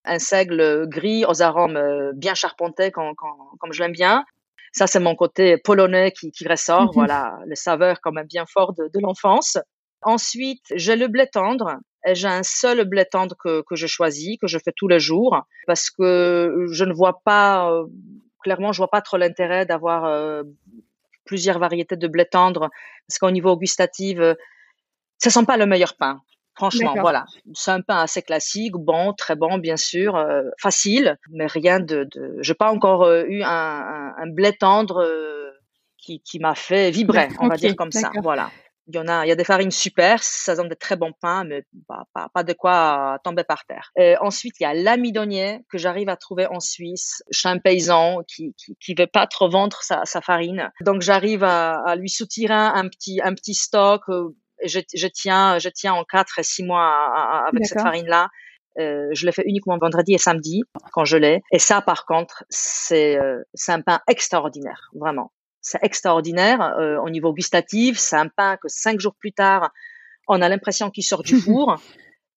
un 0.05 0.19
seigle 0.19 0.87
gris 0.87 1.25
aux 1.25 1.41
arômes 1.41 2.11
bien 2.15 2.33
charpentés 2.33 2.91
comme 2.91 3.13
comme 3.15 3.73
je 3.73 3.83
l'aime 3.83 3.91
bien. 3.91 4.25
Ça, 4.71 4.87
c'est 4.87 4.99
mon 4.99 5.15
côté 5.15 5.57
polonais 5.57 6.11
qui, 6.11 6.31
qui 6.31 6.45
ressort, 6.45 6.91
voilà, 6.93 7.39
les 7.47 7.55
saveurs 7.55 8.01
quand 8.01 8.11
même 8.11 8.27
bien 8.27 8.45
fortes 8.45 8.77
de, 8.77 8.89
de 8.93 8.99
l'enfance. 8.99 9.57
Ensuite, 10.01 10.65
j'ai 10.75 10.97
le 10.97 11.07
blé 11.07 11.27
tendre. 11.27 11.77
J'ai 12.13 12.27
un 12.27 12.43
seul 12.43 12.83
blé 12.85 13.05
tendre 13.05 13.35
que, 13.35 13.61
que 13.61 13.75
je 13.75 13.87
choisis, 13.87 14.37
que 14.39 14.47
je 14.47 14.59
fais 14.59 14.71
tous 14.75 14.87
les 14.87 14.99
jours, 14.99 15.43
parce 15.65 15.89
que 15.89 16.67
je 16.71 16.85
ne 16.85 16.93
vois 16.93 17.21
pas, 17.23 17.71
euh, 17.71 17.85
clairement, 18.43 18.71
je 18.71 18.77
vois 18.77 18.89
pas 18.89 19.01
trop 19.01 19.17
l'intérêt 19.17 19.65
d'avoir 19.65 20.05
euh, 20.05 20.43
plusieurs 21.25 21.57
variétés 21.57 21.95
de 21.95 22.07
blé 22.07 22.25
tendre, 22.25 22.69
parce 23.07 23.17
qu'au 23.19 23.31
niveau 23.31 23.57
gustatif, 23.57 24.19
euh, 24.19 24.35
ça 25.17 25.29
sent 25.31 25.45
pas 25.45 25.57
le 25.57 25.65
meilleur 25.65 25.95
pain. 25.95 26.21
Franchement, 26.53 26.93
voilà. 26.99 27.25
C'est 27.53 27.71
un 27.71 27.81
pain 27.81 27.97
assez 27.97 28.21
classique, 28.21 28.73
bon, 28.73 29.13
très 29.13 29.35
bon, 29.35 29.57
bien 29.57 29.75
sûr, 29.75 30.17
facile, 30.57 31.17
mais 31.29 31.47
rien 31.47 31.81
de, 31.81 32.07
de... 32.09 32.37
j'ai 32.39 32.53
pas 32.53 32.71
encore 32.71 33.11
eu 33.11 33.43
un, 33.43 33.49
un, 33.49 34.15
un, 34.17 34.27
blé 34.27 34.53
tendre 34.53 35.05
qui, 35.97 36.21
qui 36.21 36.39
m'a 36.39 36.55
fait 36.55 36.91
vibrer, 36.91 37.27
on 37.39 37.49
va 37.49 37.57
dire 37.57 37.75
comme 37.75 37.91
ça. 37.91 38.09
Voilà. 38.23 38.51
Il 38.87 38.95
y 38.95 38.99
en 38.99 39.07
a, 39.07 39.25
il 39.25 39.29
y 39.29 39.31
a 39.31 39.35
des 39.35 39.43
farines 39.43 39.71
super, 39.71 40.21
ça 40.21 40.55
donne 40.55 40.69
de 40.69 40.75
très 40.75 40.95
bons 40.95 41.13
pains, 41.19 41.43
mais 41.43 41.63
pas, 41.87 42.03
pas, 42.13 42.29
pas 42.33 42.43
de 42.43 42.53
quoi 42.53 43.19
tomber 43.23 43.43
par 43.43 43.65
terre. 43.65 43.91
Et 43.97 44.15
ensuite, 44.17 44.55
il 44.59 44.63
y 44.63 44.65
a 44.65 44.73
l'amidonnier 44.73 45.61
que 45.69 45.77
j'arrive 45.77 46.09
à 46.09 46.15
trouver 46.15 46.45
en 46.47 46.59
Suisse 46.59 47.23
chez 47.31 47.49
un 47.49 47.57
paysan 47.57 48.21
qui, 48.27 48.53
qui, 48.57 48.75
qui 48.79 48.93
veut 48.93 49.07
pas 49.07 49.25
trop 49.25 49.49
vendre 49.49 49.81
sa, 49.81 50.05
sa 50.05 50.21
farine. 50.21 50.71
Donc, 50.81 51.01
j'arrive 51.01 51.43
à, 51.43 51.81
à, 51.85 51.95
lui 51.95 52.09
soutirer 52.09 52.53
un 52.53 52.87
petit, 52.87 53.21
un 53.23 53.33
petit 53.33 53.55
stock. 53.55 54.03
Euh, 54.09 54.35
je, 54.63 54.79
je 54.93 55.07
tiens, 55.07 55.57
je 55.57 55.69
tiens 55.69 55.93
en 55.93 56.03
quatre 56.03 56.39
et 56.39 56.43
six 56.43 56.63
mois 56.63 57.47
avec 57.47 57.65
cette 57.65 57.81
farine-là. 57.81 58.29
Euh, 58.77 59.07
je 59.13 59.25
le 59.25 59.31
fais 59.31 59.43
uniquement 59.45 59.77
vendredi 59.77 60.13
et 60.13 60.17
samedi 60.17 60.63
quand 60.91 61.05
je 61.05 61.17
l'ai. 61.17 61.41
Et 61.51 61.59
ça, 61.59 61.81
par 61.81 62.05
contre, 62.05 62.43
c'est 62.49 63.17
euh, 63.17 63.41
c'est 63.53 63.71
un 63.71 63.81
pain 63.81 64.01
extraordinaire, 64.07 64.89
vraiment 64.93 65.31
c'est 65.65 65.79
extraordinaire 65.81 66.61
euh, 66.61 66.99
au 66.99 67.09
niveau 67.09 67.33
gustatif. 67.33 67.97
C'est 67.97 68.15
un 68.15 68.27
pain 68.27 68.55
que 68.57 68.67
cinq 68.67 68.99
jours 68.99 69.15
plus 69.15 69.31
tard, 69.31 69.71
on 70.27 70.39
a 70.43 70.47
l'impression 70.47 70.91
qu'il 70.91 71.03
sort 71.03 71.23
du 71.23 71.35
four. 71.41 71.81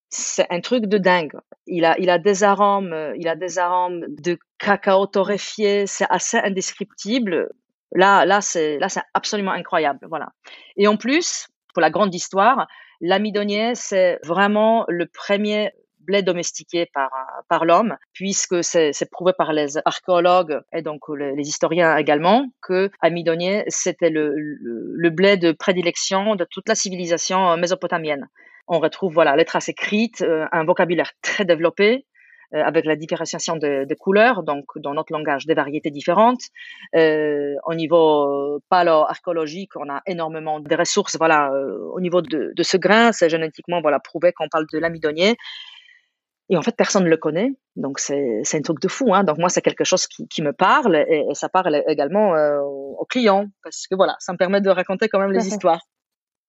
c'est 0.09 0.47
un 0.49 0.61
truc 0.63 0.87
de 0.87 0.97
dingue. 0.97 1.35
Il 1.67 1.85
a, 1.85 1.99
il 1.99 2.09
a 2.09 2.19
des 2.19 2.43
arômes, 2.43 3.13
il 3.17 3.29
a 3.29 3.37
des 3.37 3.59
arômes 3.59 4.07
de 4.09 4.39
cacao 4.59 5.07
torréfié. 5.07 5.87
C'est 5.87 6.07
assez 6.09 6.39
indescriptible. 6.39 7.51
Là, 7.93 8.25
là, 8.25 8.41
c'est, 8.41 8.79
là, 8.79 8.89
c'est 8.89 9.03
absolument 9.13 9.53
incroyable. 9.53 10.07
Voilà. 10.09 10.31
Et 10.79 10.89
en 10.89 10.97
plus, 10.97 11.49
pour 11.75 11.83
la 11.83 11.91
grande 11.91 12.15
histoire, 12.15 12.67
l'amidonnier, 13.03 13.75
c'est 13.75 14.19
vraiment 14.25 14.87
le 14.89 15.05
premier 15.07 15.73
blé 16.09 16.23
domestiqué 16.23 16.87
par, 16.93 17.11
par 17.49 17.65
l'homme, 17.65 17.97
puisque 18.15 18.65
c'est 18.65 19.11
prouvé 19.11 19.33
par 19.37 19.53
les 19.53 19.77
archéologues 19.85 20.61
et 20.73 20.83
donc 20.83 21.03
les, 21.09 21.49
historiens 21.49 21.97
également 21.97 22.47
que 22.63 22.91
amidonier, 23.01 23.65
c'était 23.69 24.11
le, 24.11 24.35
le, 24.37 25.11
blé 25.11 25.37
de 25.37 25.53
prédilection 25.53 26.35
de 26.35 26.47
toute 26.51 26.69
la 26.69 26.75
civilisation 26.75 27.57
mésopotamienne. 27.57 28.29
On 28.67 28.81
retrouve 28.81 29.13
voilà 29.15 29.37
les 29.37 29.45
traces 29.45 29.69
écrites, 29.69 30.23
euh, 30.23 30.47
un 30.53 30.65
vocabulaire 30.65 31.13
très 31.23 31.45
développé, 31.45 32.07
euh, 32.55 32.63
avec 32.65 32.87
la 32.87 32.97
différenciation 32.97 33.57
de, 33.57 33.85
de, 33.85 33.95
couleurs, 33.95 34.43
donc 34.43 34.65
dans 34.77 34.95
notre 34.95 35.13
langage, 35.13 35.45
des 35.45 35.53
variétés 35.53 35.91
différentes. 35.91 36.41
Euh, 36.97 37.57
au 37.67 37.75
niveau 37.75 38.59
palo-archéologique, 38.71 39.77
on 39.77 39.91
a 39.91 40.01
énormément 40.07 40.59
de 40.59 40.75
ressources. 40.75 41.19
Voilà, 41.19 41.51
euh, 41.53 41.77
au 41.93 42.01
niveau 42.01 42.23
de, 42.23 42.53
de 42.57 42.63
ce 42.63 42.79
grain, 42.79 43.13
c'est 43.13 43.29
génétiquement 43.29 43.83
voilà 43.83 44.01
prouvé 44.01 44.33
qu'on 44.33 44.49
parle 44.49 44.65
de 44.73 44.79
l'amidonier. 44.79 45.37
Et 46.51 46.57
en 46.57 46.63
fait, 46.63 46.75
personne 46.77 47.05
ne 47.05 47.11
le 47.11 47.17
connaît. 47.17 47.53
Donc, 47.77 47.99
c'est, 47.99 48.41
c'est 48.43 48.59
un 48.59 48.63
truc 48.63 48.81
de 48.81 48.89
fou. 48.89 49.15
Hein. 49.15 49.25
Donc, 49.25 49.39
moi, 49.39 49.49
c'est 49.49 49.61
quelque 49.61 49.85
chose 49.85 50.07
qui, 50.07 50.27
qui 50.29 50.43
me 50.43 50.53
parle 50.53 50.97
et, 50.97 51.25
ça 51.35 51.49
parle 51.49 51.83
également 51.87 52.35
euh, 52.35 52.61
aux 52.61 53.07
clients 53.09 53.47
parce 53.63 53.87
que 53.87 53.95
voilà, 53.95 54.17
ça 54.19 54.33
me 54.33 54.39
permet 54.39 54.61
de 54.61 54.71
raconter 54.71 55.09
quand 55.09 55.21
même 55.21 55.33
les 55.33 55.47
histoires. 55.47 55.81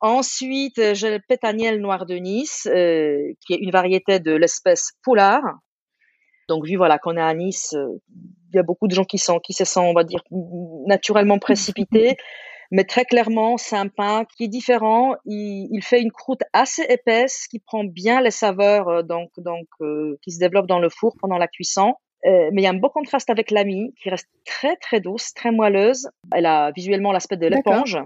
Ensuite, 0.01 0.93
j'ai 0.93 1.11
le 1.11 1.19
pétaniel 1.27 1.81
noir 1.81 2.05
de 2.05 2.15
Nice, 2.15 2.67
euh, 2.71 3.33
qui 3.45 3.53
est 3.53 3.57
une 3.57 3.71
variété 3.71 4.19
de 4.21 4.31
l'espèce 4.33 4.91
poulard. 5.03 5.43
Donc, 6.47 6.65
vu 6.65 6.77
voilà 6.77 6.97
qu'on 6.97 7.17
est 7.17 7.21
à 7.21 7.33
Nice, 7.33 7.73
euh, 7.73 7.99
il 8.51 8.55
y 8.55 8.59
a 8.59 8.63
beaucoup 8.63 8.87
de 8.87 8.93
gens 8.93 9.03
qui 9.03 9.17
sont, 9.17 9.39
qui 9.39 9.51
se 9.51 9.65
sont, 9.65 9.81
on 9.81 9.93
va 9.93 10.05
dire, 10.05 10.21
naturellement 10.87 11.37
précipités. 11.39 12.15
Mais 12.71 12.83
très 12.83 13.05
clairement, 13.05 13.57
c'est 13.57 13.75
un 13.75 13.87
pain 13.87 14.25
qui 14.25 14.43
est 14.43 14.47
différent. 14.47 15.15
Il, 15.25 15.69
il, 15.71 15.83
fait 15.83 16.01
une 16.01 16.11
croûte 16.11 16.41
assez 16.53 16.83
épaisse 16.83 17.47
qui 17.47 17.59
prend 17.59 17.83
bien 17.83 18.21
les 18.21 18.31
saveurs 18.31 18.87
euh, 18.89 19.01
donc 19.01 19.31
donc 19.37 19.67
euh, 19.81 20.17
qui 20.21 20.31
se 20.31 20.39
développent 20.39 20.67
dans 20.67 20.79
le 20.79 20.89
four 20.89 21.15
pendant 21.19 21.37
la 21.37 21.47
cuisson. 21.47 21.95
Euh, 22.25 22.49
mais 22.51 22.61
il 22.61 22.65
y 22.65 22.67
a 22.67 22.71
un 22.71 22.73
beau 22.73 22.89
contraste 22.89 23.29
avec 23.29 23.49
la 23.49 23.63
mie 23.63 23.93
qui 24.01 24.09
reste 24.09 24.27
très 24.45 24.75
très 24.75 24.99
douce, 24.99 25.33
très 25.33 25.51
moelleuse. 25.51 26.09
Elle 26.33 26.45
a 26.45 26.71
visuellement 26.71 27.11
l'aspect 27.11 27.37
de 27.37 27.47
l'éponge. 27.47 27.97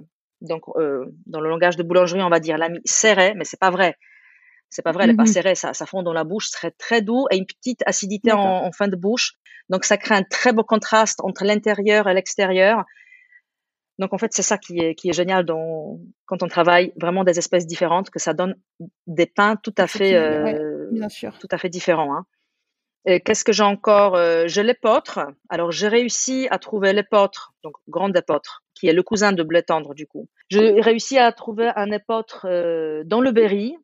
Donc 0.41 0.63
euh, 0.76 1.06
dans 1.26 1.39
le 1.39 1.49
langage 1.49 1.78
de 1.78 1.84
boulangerie, 1.84 2.21
on 2.21 2.30
va 2.30 2.39
dire 2.39 2.58
la 2.58 2.69
mie 2.69 2.82
serrée, 2.86 3.34
mais 3.36 3.45
c'est 3.45 3.60
pas 3.60 3.71
vrai. 3.71 3.95
C'est 4.69 4.82
pas 4.82 4.91
vrai, 4.91 5.04
elle 5.04 5.12
est 5.12 5.15
pas 5.15 5.23
mhm. 5.23 5.28
serrée, 5.28 5.56
ça, 5.56 5.73
ça 5.73 5.86
fond 5.86 6.02
dans 6.02 6.13
la 6.13 6.23
bouche, 6.23 6.47
c'est 6.49 6.76
très 6.78 7.02
doux 7.02 7.28
et 7.30 7.38
une 7.38 7.45
petite 7.45 7.84
acidité 7.86 8.32
en, 8.32 8.65
en, 8.65 8.71
fin 8.71 8.88
de 8.88 8.95
bouche. 8.95 9.34
Donc 9.69 9.86
ça 9.86 9.97
crée 9.97 10.15
un 10.15 10.23
très 10.23 10.52
beau 10.52 10.63
contraste 10.63 11.19
entre 11.21 11.43
l'intérieur 11.43 12.08
et 12.08 12.13
l'extérieur. 12.13 12.84
Donc 13.99 14.13
en 14.13 14.17
fait, 14.17 14.34
c'est 14.34 14.41
ça 14.41 14.58
qui 14.58 14.79
est, 14.79 14.95
qui 14.95 15.10
est 15.10 15.13
génial 15.13 15.45
dans, 15.45 15.99
quand 16.25 16.43
on 16.43 16.47
travaille 16.47 16.93
vraiment 16.99 17.23
des 17.23 17.38
espèces 17.38 17.67
différentes, 17.67 18.10
que 18.10 18.19
ça 18.19 18.34
donne 18.34 18.56
des 19.07 19.28
pains 19.28 19.55
tout 19.55 19.76
à 19.78 19.88
fait, 19.88 20.15
euh, 20.15 20.89
bien 20.91 21.09
sûr. 21.09 21.38
tout 21.39 21.47
à 21.51 21.57
fait 21.57 21.70
différents. 21.70 22.15
Hein. 22.15 22.26
Et 23.05 23.20
qu'est-ce 23.20 23.43
que 23.43 23.51
j'ai 23.51 23.63
encore 23.63 24.15
euh, 24.15 24.45
J'ai 24.47 24.63
l'épeautre. 24.63 25.20
Alors, 25.49 25.72
j'ai 25.72 25.89
réussi 25.89 26.47
à 26.51 26.57
trouver 26.57 26.93
l'épeautre, 26.93 27.53
donc 27.63 27.76
grande 27.89 28.15
épeautre, 28.15 28.63
qui 28.76 28.88
est 28.88 28.93
le 28.93 29.03
cousin 29.03 29.34
de 29.34 29.43
blé 29.43 29.61
tendre, 29.61 29.93
du 29.93 30.07
coup. 30.07 30.30
J'ai 30.49 30.80
réussi 30.80 31.18
à 31.18 31.32
trouver 31.34 31.72
un 31.76 31.91
épeautre 31.91 32.47
euh, 32.49 33.03
dans 33.05 33.20
le 33.20 33.32
Berry, 33.32 33.76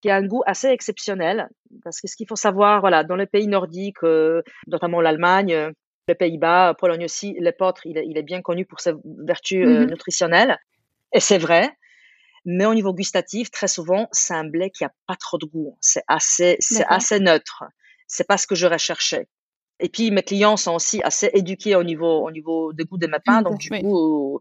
qui 0.00 0.10
a 0.10 0.16
un 0.16 0.26
goût 0.26 0.42
assez 0.46 0.68
exceptionnel. 0.68 1.48
Parce 1.82 2.00
que 2.00 2.08
ce 2.08 2.16
qu'il 2.16 2.26
faut 2.26 2.36
savoir, 2.36 2.80
voilà, 2.80 3.04
dans 3.04 3.16
les 3.16 3.26
pays 3.26 3.46
nordiques, 3.46 4.02
euh, 4.02 4.42
notamment 4.66 5.02
l'Allemagne, 5.02 5.72
les 6.08 6.14
Pays-Bas, 6.14 6.74
Pologne 6.78 7.04
aussi, 7.04 7.34
l'épeautre, 7.38 7.86
il, 7.86 7.98
il, 7.98 8.18
est 8.18 8.22
bien 8.22 8.42
connu 8.42 8.64
pour 8.66 8.80
ses 8.80 8.92
vertus 9.04 9.66
mmh 9.66 9.84
nutritionnelles. 9.86 10.58
Et 11.12 11.20
c'est 11.20 11.38
vrai. 11.38 11.70
Mais 12.44 12.66
au 12.66 12.74
niveau 12.74 12.92
gustatif, 12.92 13.50
très 13.50 13.68
souvent, 13.68 14.08
c'est 14.12 14.34
un 14.34 14.44
blé 14.44 14.70
qui 14.70 14.84
a 14.84 14.92
pas 15.06 15.16
trop 15.16 15.38
de 15.38 15.46
goût. 15.46 15.78
C'est 15.80 16.02
assez, 16.08 16.56
c'est 16.60 16.84
assez 16.88 17.18
neutre 17.20 17.64
c'est 18.06 18.26
pas 18.26 18.38
ce 18.38 18.46
que 18.46 18.54
je 18.54 18.66
recherchais. 18.66 19.26
Et 19.80 19.88
puis 19.88 20.10
mes 20.10 20.22
clients 20.22 20.56
sont 20.56 20.74
aussi 20.74 21.02
assez 21.02 21.30
éduqués 21.34 21.74
au 21.74 21.82
niveau 21.82 22.26
au 22.26 22.30
niveau 22.30 22.72
des 22.72 22.84
goûts 22.84 22.98
de 22.98 23.08
mes 23.08 23.18
pains, 23.24 23.42
donc 23.42 23.58
du 23.58 23.70
coup 23.70 24.40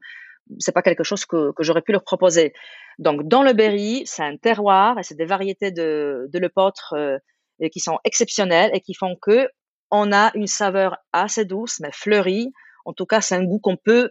c'est 0.60 0.74
pas 0.74 0.82
quelque 0.82 1.04
chose 1.04 1.26
que, 1.26 1.54
que 1.54 1.64
j'aurais 1.64 1.82
pu 1.82 1.92
leur 1.92 2.04
proposer. 2.04 2.54
Donc 3.00 3.28
dans 3.28 3.44
le 3.44 3.54
Berry, 3.54 4.04
c'est 4.06 4.24
un 4.24 4.38
terroir 4.38 5.00
et 5.00 5.04
c'est 5.04 5.16
des 5.16 5.26
variétés 5.26 5.72
de 5.72 6.28
de 6.32 6.40
l'épeautre 6.40 6.94
euh, 6.96 7.18
qui 7.72 7.80
sont 7.80 7.98
exceptionnelles 8.04 8.72
et 8.74 8.82
qui 8.82 8.94
font 8.94 9.16
que 9.20 9.48
on 9.94 10.12
a 10.12 10.32
une 10.34 10.48
saveur 10.48 10.98
assez 11.14 11.46
douce 11.46 11.80
mais 11.80 11.92
fleurie. 11.94 12.52
En 12.84 12.94
tout 12.94 13.06
cas, 13.06 13.22
c'est 13.22 13.36
un 13.36 13.44
goût 13.44 13.60
qu'on 13.60 13.78
peut 13.78 14.10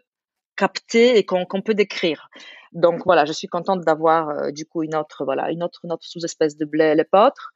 capter 0.56 1.18
et 1.18 1.24
qu'on 1.26 1.62
peut 1.62 1.74
décrire. 1.74 2.30
Donc 2.72 3.02
voilà, 3.04 3.24
je 3.24 3.32
suis 3.32 3.48
contente 3.48 3.80
d'avoir 3.84 4.28
euh, 4.30 4.50
du 4.52 4.64
coup 4.64 4.82
une 4.82 4.94
autre 4.94 5.24
voilà 5.24 5.50
une 5.50 5.62
autre, 5.62 5.82
sous-espèce 6.00 6.56
de 6.56 6.64
blé 6.64 6.94
l'épeautre. 6.94 7.50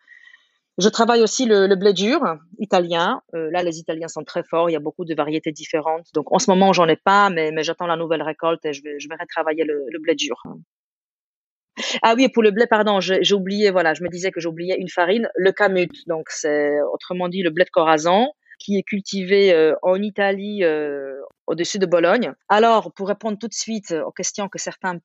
Je 0.78 0.88
travaille 0.90 1.22
aussi 1.22 1.46
le, 1.46 1.74
blé 1.74 1.94
dur 1.94 2.20
italien. 2.58 3.22
Euh, 3.34 3.48
là, 3.50 3.62
les 3.62 3.78
Italiens 3.78 4.08
sont 4.08 4.24
très 4.24 4.42
forts. 4.42 4.68
Il 4.68 4.74
y 4.74 4.76
a 4.76 4.80
beaucoup 4.80 5.06
de 5.06 5.14
variétés 5.14 5.50
différentes. 5.50 6.08
Donc, 6.12 6.30
en 6.32 6.38
ce 6.38 6.50
moment, 6.50 6.74
j'en 6.74 6.86
ai 6.86 6.96
pas, 6.96 7.30
mais, 7.30 7.50
j'attends 7.62 7.86
la 7.86 7.96
nouvelle 7.96 8.20
récolte 8.20 8.62
et 8.66 8.74
je 8.74 8.82
vais, 8.82 9.00
je 9.00 9.08
retravailler 9.08 9.64
le, 9.64 9.86
le 9.90 9.98
blé 9.98 10.14
dur. 10.14 10.36
Ah 12.02 12.14
oui, 12.16 12.28
pour 12.28 12.42
le 12.42 12.50
blé, 12.50 12.66
pardon, 12.66 13.00
j'ai 13.00 13.34
oublié, 13.34 13.70
voilà, 13.70 13.94
je 13.94 14.02
me 14.02 14.08
disais 14.08 14.30
que 14.30 14.40
j'oubliais 14.40 14.76
une 14.78 14.88
farine, 14.88 15.28
le 15.36 15.52
camut. 15.52 15.92
Donc, 16.06 16.26
c'est 16.30 16.80
autrement 16.92 17.28
dit 17.28 17.42
le 17.42 17.50
blé 17.50 17.64
de 17.64 17.70
corazon 17.70 18.32
qui 18.58 18.78
est 18.78 18.82
cultivé 18.82 19.52
euh, 19.52 19.74
en 19.82 20.00
Italie, 20.00 20.64
euh, 20.64 21.20
au-dessus 21.46 21.78
de 21.78 21.84
Bologne. 21.84 22.32
Alors, 22.48 22.92
pour 22.94 23.08
répondre 23.08 23.36
tout 23.38 23.48
de 23.48 23.54
suite 23.54 23.92
aux 23.92 24.12
questions 24.12 24.48
que 24.48 24.58
certains 24.58 24.98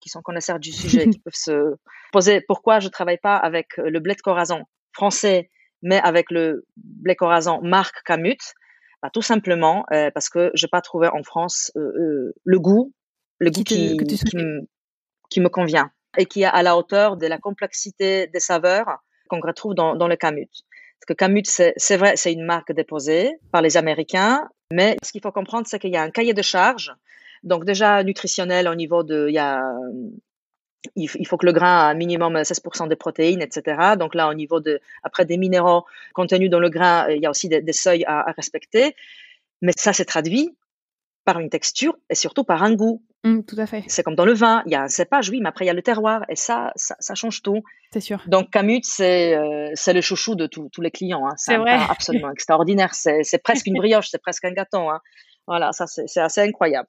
qui 0.00 0.08
sont 0.08 0.22
connaisseurs 0.22 0.58
du 0.58 0.72
sujet 0.72 1.06
qui 1.10 1.20
peuvent 1.20 1.32
se 1.34 1.76
poser, 2.12 2.40
pourquoi 2.40 2.80
je 2.80 2.88
travaille 2.88 3.18
pas 3.18 3.36
avec 3.36 3.76
le 3.76 4.00
blé 4.00 4.14
de 4.14 4.20
corazon 4.20 4.64
français, 4.92 5.50
mais 5.82 6.00
avec 6.00 6.30
le 6.30 6.64
blé 6.76 7.14
corazon 7.14 7.60
marque 7.62 8.02
Camut, 8.04 8.40
bah, 9.02 9.10
tout 9.12 9.22
simplement 9.22 9.84
euh, 9.92 10.10
parce 10.12 10.28
que 10.28 10.50
j'ai 10.54 10.68
pas 10.68 10.80
trouvé 10.80 11.08
en 11.08 11.22
France 11.22 11.70
euh, 11.76 11.80
euh, 11.80 12.34
le 12.44 12.58
goût, 12.58 12.92
le 13.38 13.50
goût 13.50 13.62
qui, 13.62 13.96
qui, 15.30 15.40
me, 15.40 15.48
convient 15.48 15.90
et 16.16 16.26
qui 16.26 16.42
est 16.42 16.46
à 16.46 16.62
la 16.62 16.76
hauteur 16.76 17.16
de 17.16 17.26
la 17.26 17.38
complexité 17.38 18.26
des 18.28 18.40
saveurs 18.40 19.02
qu'on 19.28 19.40
retrouve 19.40 19.74
dans, 19.74 20.08
le 20.08 20.16
Camut. 20.16 20.50
Parce 20.50 21.06
que 21.08 21.12
Camut, 21.14 21.46
c'est 21.46 21.96
vrai, 21.96 22.16
c'est 22.16 22.32
une 22.32 22.44
marque 22.44 22.72
déposée 22.72 23.38
par 23.52 23.62
les 23.62 23.76
Américains, 23.76 24.48
mais 24.72 24.96
ce 25.02 25.12
qu'il 25.12 25.20
faut 25.20 25.32
comprendre, 25.32 25.66
c'est 25.68 25.78
qu'il 25.78 25.92
y 25.92 25.96
a 25.96 26.02
un 26.02 26.10
cahier 26.10 26.34
de 26.34 26.42
charge. 26.42 26.94
Donc 27.42 27.64
déjà 27.64 28.02
nutritionnel 28.02 28.68
au 28.68 28.74
niveau 28.74 29.02
de, 29.02 29.28
il 29.28 29.38
a 29.38 29.62
il, 30.94 31.26
faut 31.26 31.36
que 31.36 31.46
le 31.46 31.52
grain 31.52 31.88
ait 31.88 31.90
un 31.90 31.94
minimum 31.94 32.36
16% 32.36 32.88
de 32.88 32.94
protéines, 32.94 33.42
etc. 33.42 33.94
Donc 33.98 34.14
là, 34.14 34.28
au 34.28 34.34
niveau 34.34 34.60
de, 34.60 34.80
après 35.02 35.24
des 35.24 35.36
minéraux 35.36 35.84
contenus 36.14 36.50
dans 36.50 36.60
le 36.60 36.68
grain, 36.68 37.08
il 37.08 37.22
y 37.22 37.26
a 37.26 37.30
aussi 37.30 37.48
des, 37.48 37.72
seuils 37.72 38.04
à, 38.04 38.32
respecter. 38.32 38.94
Mais 39.62 39.72
ça 39.76 39.92
s'est 39.92 40.04
traduit 40.04 40.54
par 41.24 41.40
une 41.40 41.50
texture 41.50 41.96
et 42.10 42.14
surtout 42.14 42.44
par 42.44 42.62
un 42.62 42.74
goût. 42.74 43.02
Mmh, 43.26 43.42
tout 43.42 43.56
à 43.58 43.66
fait. 43.66 43.82
C'est 43.88 44.02
comme 44.04 44.14
dans 44.14 44.24
le 44.24 44.34
vin, 44.34 44.62
il 44.66 44.72
y 44.72 44.76
a 44.76 44.82
un 44.82 44.88
cépage, 44.88 45.30
oui, 45.30 45.40
mais 45.40 45.48
après 45.48 45.64
il 45.64 45.68
y 45.68 45.70
a 45.70 45.74
le 45.74 45.82
terroir 45.82 46.24
et 46.28 46.36
ça, 46.36 46.72
ça, 46.76 47.14
change 47.14 47.42
tout. 47.42 47.62
C'est 47.92 48.00
sûr. 48.00 48.22
Donc 48.28 48.50
Camut, 48.52 48.84
c'est 48.84 49.36
euh, 49.36 49.70
c'est 49.74 49.92
le 49.92 50.00
chouchou 50.00 50.36
de 50.36 50.46
tous 50.46 50.80
les 50.80 50.90
clients. 50.92 51.26
Hein. 51.26 51.34
C'est 51.36 51.56
vrai. 51.56 51.76
absolument 51.88 52.30
extraordinaire. 52.32 52.94
C'est 52.94 53.42
presque 53.42 53.66
une 53.66 53.74
brioche, 53.78 54.08
c'est 54.10 54.22
presque 54.22 54.44
un 54.44 54.52
gâteau. 54.52 54.88
Hein. 54.88 55.00
Voilà, 55.48 55.72
ça 55.72 55.86
c'est 55.86 56.20
assez 56.20 56.40
incroyable. 56.40 56.88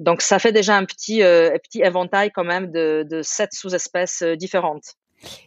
Donc 0.00 0.22
ça 0.22 0.38
fait 0.38 0.52
déjà 0.52 0.76
un 0.76 0.86
petit, 0.86 1.22
euh, 1.22 1.50
petit 1.62 1.82
éventail 1.82 2.30
quand 2.30 2.44
même 2.44 2.70
de, 2.72 3.06
de 3.08 3.20
sept 3.20 3.52
sous-espèces 3.52 4.22
euh, 4.22 4.34
différentes. 4.34 4.94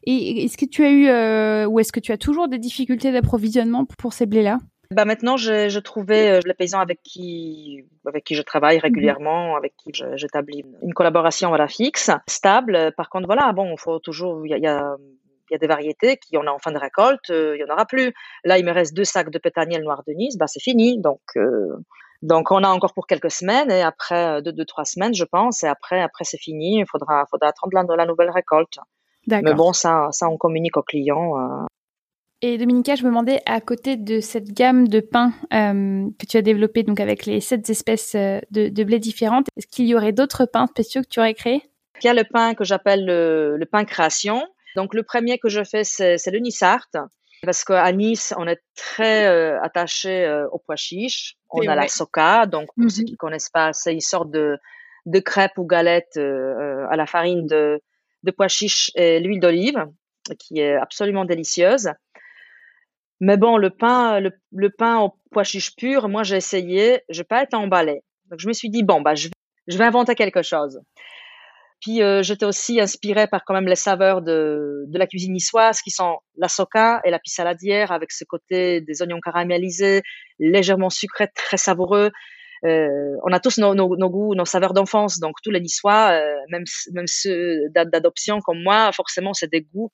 Et 0.04 0.46
est-ce 0.46 0.58
que 0.58 0.66
tu 0.66 0.86
as 0.86 0.92
eu 0.92 1.08
euh, 1.08 1.66
ou 1.66 1.80
est-ce 1.80 1.92
que 1.92 2.00
tu 2.00 2.12
as 2.12 2.18
toujours 2.18 2.48
des 2.48 2.60
difficultés 2.60 3.12
d'approvisionnement 3.12 3.86
pour 3.98 4.14
ces 4.14 4.28
blés-là? 4.28 4.60
Bah 4.94 5.06
maintenant, 5.06 5.38
j'ai 5.38 5.82
trouvé 5.82 6.40
les 6.46 6.54
paysans 6.54 6.80
avec 6.80 7.02
qui, 7.04 7.84
avec 8.06 8.24
qui 8.24 8.36
je 8.36 8.42
travaille 8.42 8.78
mhm. 8.78 8.84
régulièrement, 8.84 9.56
avec 9.56 9.74
qui 9.78 9.92
j'établis 10.16 10.64
une 10.82 10.94
collaboration 10.94 11.50
voilà, 11.50 11.68
fixe, 11.68 12.12
stable. 12.28 12.94
Par 12.98 13.10
contre, 13.10 13.28
voilà, 13.28 13.52
bon, 13.54 13.74
il 13.74 13.80
faut 13.80 14.00
toujours, 14.00 14.46
il 14.46 14.50
y 14.50 14.54
a, 14.54 14.58
y 14.58 14.68
a 14.68 14.96
il 15.50 15.54
y 15.54 15.56
a 15.56 15.60
des 15.60 15.68
variétés 15.68 16.18
qui, 16.18 16.38
on 16.38 16.48
a 16.48 16.52
en 16.52 16.58
fin 16.58 16.72
de 16.72 16.80
récolte, 16.80 17.30
il 17.30 17.58
y 17.60 17.64
en 17.70 17.72
aura 17.72 17.86
plus. 17.86 18.14
Là, 18.46 18.58
il 18.58 18.66
me 18.66 18.72
reste 18.72 18.96
deux 18.96 19.04
sacs 19.04 19.30
de 19.30 19.38
pétaniel 19.38 19.84
noir 19.84 20.02
de 20.08 20.14
Nice, 20.14 20.38
bah 20.38 20.48
c'est 20.48 20.62
fini. 20.62 21.00
Donc, 21.00 21.20
donc 22.24 22.52
on 22.52 22.64
a 22.64 22.70
encore 22.70 22.94
pour 22.94 23.06
quelques 23.06 23.30
semaines 23.30 23.70
et 23.70 23.82
après 23.82 24.38
euh, 24.38 24.42
deux, 24.42 24.54
deux 24.54 24.64
trois 24.64 24.86
semaines, 24.86 25.14
je 25.14 25.26
pense, 25.26 25.62
et 25.64 25.68
après 25.68 26.02
après 26.02 26.24
c'est 26.24 26.40
fini. 26.40 26.80
Il 26.80 26.86
faudra 26.90 27.26
faudra 27.30 27.50
attendre 27.50 27.74
la, 27.74 27.96
la 27.98 28.06
nouvelle 28.06 28.32
récolte. 28.32 28.80
Mais 29.28 29.54
bon, 29.54 29.74
ça 29.74 30.08
ça 30.12 30.30
on 30.30 30.38
communique 30.38 30.78
aux 30.78 30.84
clients. 30.84 31.38
Euh. 31.38 31.66
Et 32.46 32.58
Dominica, 32.58 32.96
je 32.96 33.04
me 33.04 33.08
demandais 33.08 33.42
à 33.46 33.62
côté 33.62 33.96
de 33.96 34.20
cette 34.20 34.52
gamme 34.52 34.90
de 34.90 35.00
pains 35.00 35.32
euh, 35.54 36.10
que 36.20 36.26
tu 36.26 36.36
as 36.36 36.42
développé 36.42 36.84
donc 36.84 37.00
avec 37.00 37.26
les 37.26 37.40
sept 37.40 37.70
espèces 37.70 38.16
de, 38.16 38.68
de 38.68 38.84
blé 38.84 39.00
différentes, 39.00 39.48
est-ce 39.56 39.66
qu'il 39.66 39.86
y 39.86 39.96
aurait 39.96 40.12
d'autres 40.12 40.46
pains 40.46 40.68
spéciaux 40.68 41.04
que 41.04 41.08
tu 41.08 41.22
aurais 41.22 41.36
créés? 41.36 41.64
Il 42.02 42.08
y 42.08 42.10
a 42.10 42.14
le 42.14 42.26
pain 42.26 42.54
que 42.54 42.66
j'appelle 42.66 43.06
le, 43.06 43.56
le, 43.56 43.66
pain 43.66 43.86
création. 43.86 44.46
Donc 44.76 44.94
le 44.94 45.04
premier 45.04 45.40
que 45.40 45.48
je 45.48 45.64
fais 45.64 45.86
c'est 45.86 46.32
le 46.32 46.40
Nissart 46.40 46.90
parce 47.46 47.64
qu'à 47.64 47.90
Nice, 47.94 48.34
on 48.38 48.46
est 48.46 48.62
très 48.76 49.26
euh, 49.28 49.62
attaché 49.62 50.26
euh, 50.26 50.46
au 50.50 50.60
pois 50.60 50.76
chiche. 50.76 51.36
On 51.50 51.66
a 51.66 51.76
la 51.76 51.88
soca, 51.88 52.46
donc 52.46 52.68
pour 52.76 52.92
ceux 52.92 53.04
mmh 53.04 53.06
qui 53.06 53.16
connaissent 53.16 53.50
pas, 53.50 53.72
c'est 53.72 53.94
une 53.94 54.02
sorte 54.02 54.32
de, 54.32 54.58
de 55.06 55.20
crêpe 55.20 55.58
ou 55.58 55.66
galette 55.66 56.18
euh, 56.18 56.86
à 56.90 56.98
la 56.98 57.06
farine 57.06 57.48
de, 57.48 57.80
de 58.24 58.32
pois 58.32 58.50
chiche 58.50 58.92
et 58.96 59.22
l'huile 59.22 59.40
d'olive, 59.40 59.86
qui 60.40 60.60
est 60.60 60.76
absolument 60.76 61.24
délicieuse. 61.24 61.90
Mais 63.26 63.38
bon, 63.38 63.56
le 63.56 63.70
pain, 63.70 64.20
le, 64.20 64.70
pain 64.70 65.00
au 65.00 65.14
pois 65.32 65.46
chiche 65.46 65.78
pur, 65.78 66.10
moi 66.10 66.24
j'ai 66.24 66.36
essayé, 66.36 67.04
je 67.08 67.22
vais 67.22 67.24
pas 67.24 67.42
être 67.42 67.54
emballé. 67.54 68.02
Donc 68.30 68.42
je 68.42 68.50
me 68.50 68.54
suis 68.54 68.70
dit 68.70 68.84
bon 68.84 69.00
bah 69.00 69.16
je, 69.16 69.30
vais 69.66 69.84
inventer 69.86 70.14
quelque 70.14 70.42
chose. 70.42 70.82
Puis 71.80 72.02
euh, 72.04 72.22
j'étais 72.22 72.46
aussi 72.46 72.82
inspirée 72.82 73.28
par 73.28 73.46
quand 73.46 73.54
même 73.54 73.68
les 73.68 73.78
saveurs 73.78 74.22
de, 74.22 74.86
la 74.92 75.08
cuisine 75.08 75.32
niçoise 75.32 75.80
qui 75.80 75.90
sont 75.90 76.18
la 76.36 76.50
soca 76.50 77.00
et 77.06 77.12
la 77.12 77.20
pissaladière 77.20 77.94
avec 77.94 78.12
ce 78.12 78.26
côté 78.26 78.82
des 78.82 79.02
oignons 79.02 79.22
caramélisés, 79.22 80.02
légèrement 80.40 80.90
sucrés, 80.90 81.30
très 81.34 81.56
savoureux. 81.56 82.12
Euh, 82.66 83.16
on 83.26 83.32
a 83.32 83.40
tous 83.40 83.58
nos, 83.58 84.10
goûts, 84.10 84.36
nos 84.36 84.46
saveurs 84.46 84.74
d'enfance, 84.74 85.20
donc 85.20 85.36
tous 85.42 85.52
les 85.52 85.62
Niçois, 85.62 86.12
euh, 86.12 86.36
même, 86.50 86.66
même 86.92 87.08
ceux 87.08 87.70
d'adoption 87.74 88.42
comme 88.42 88.62
moi, 88.62 88.92
forcément 88.92 89.34
c'est 89.34 89.50
des 89.50 89.62
goûts, 89.62 89.92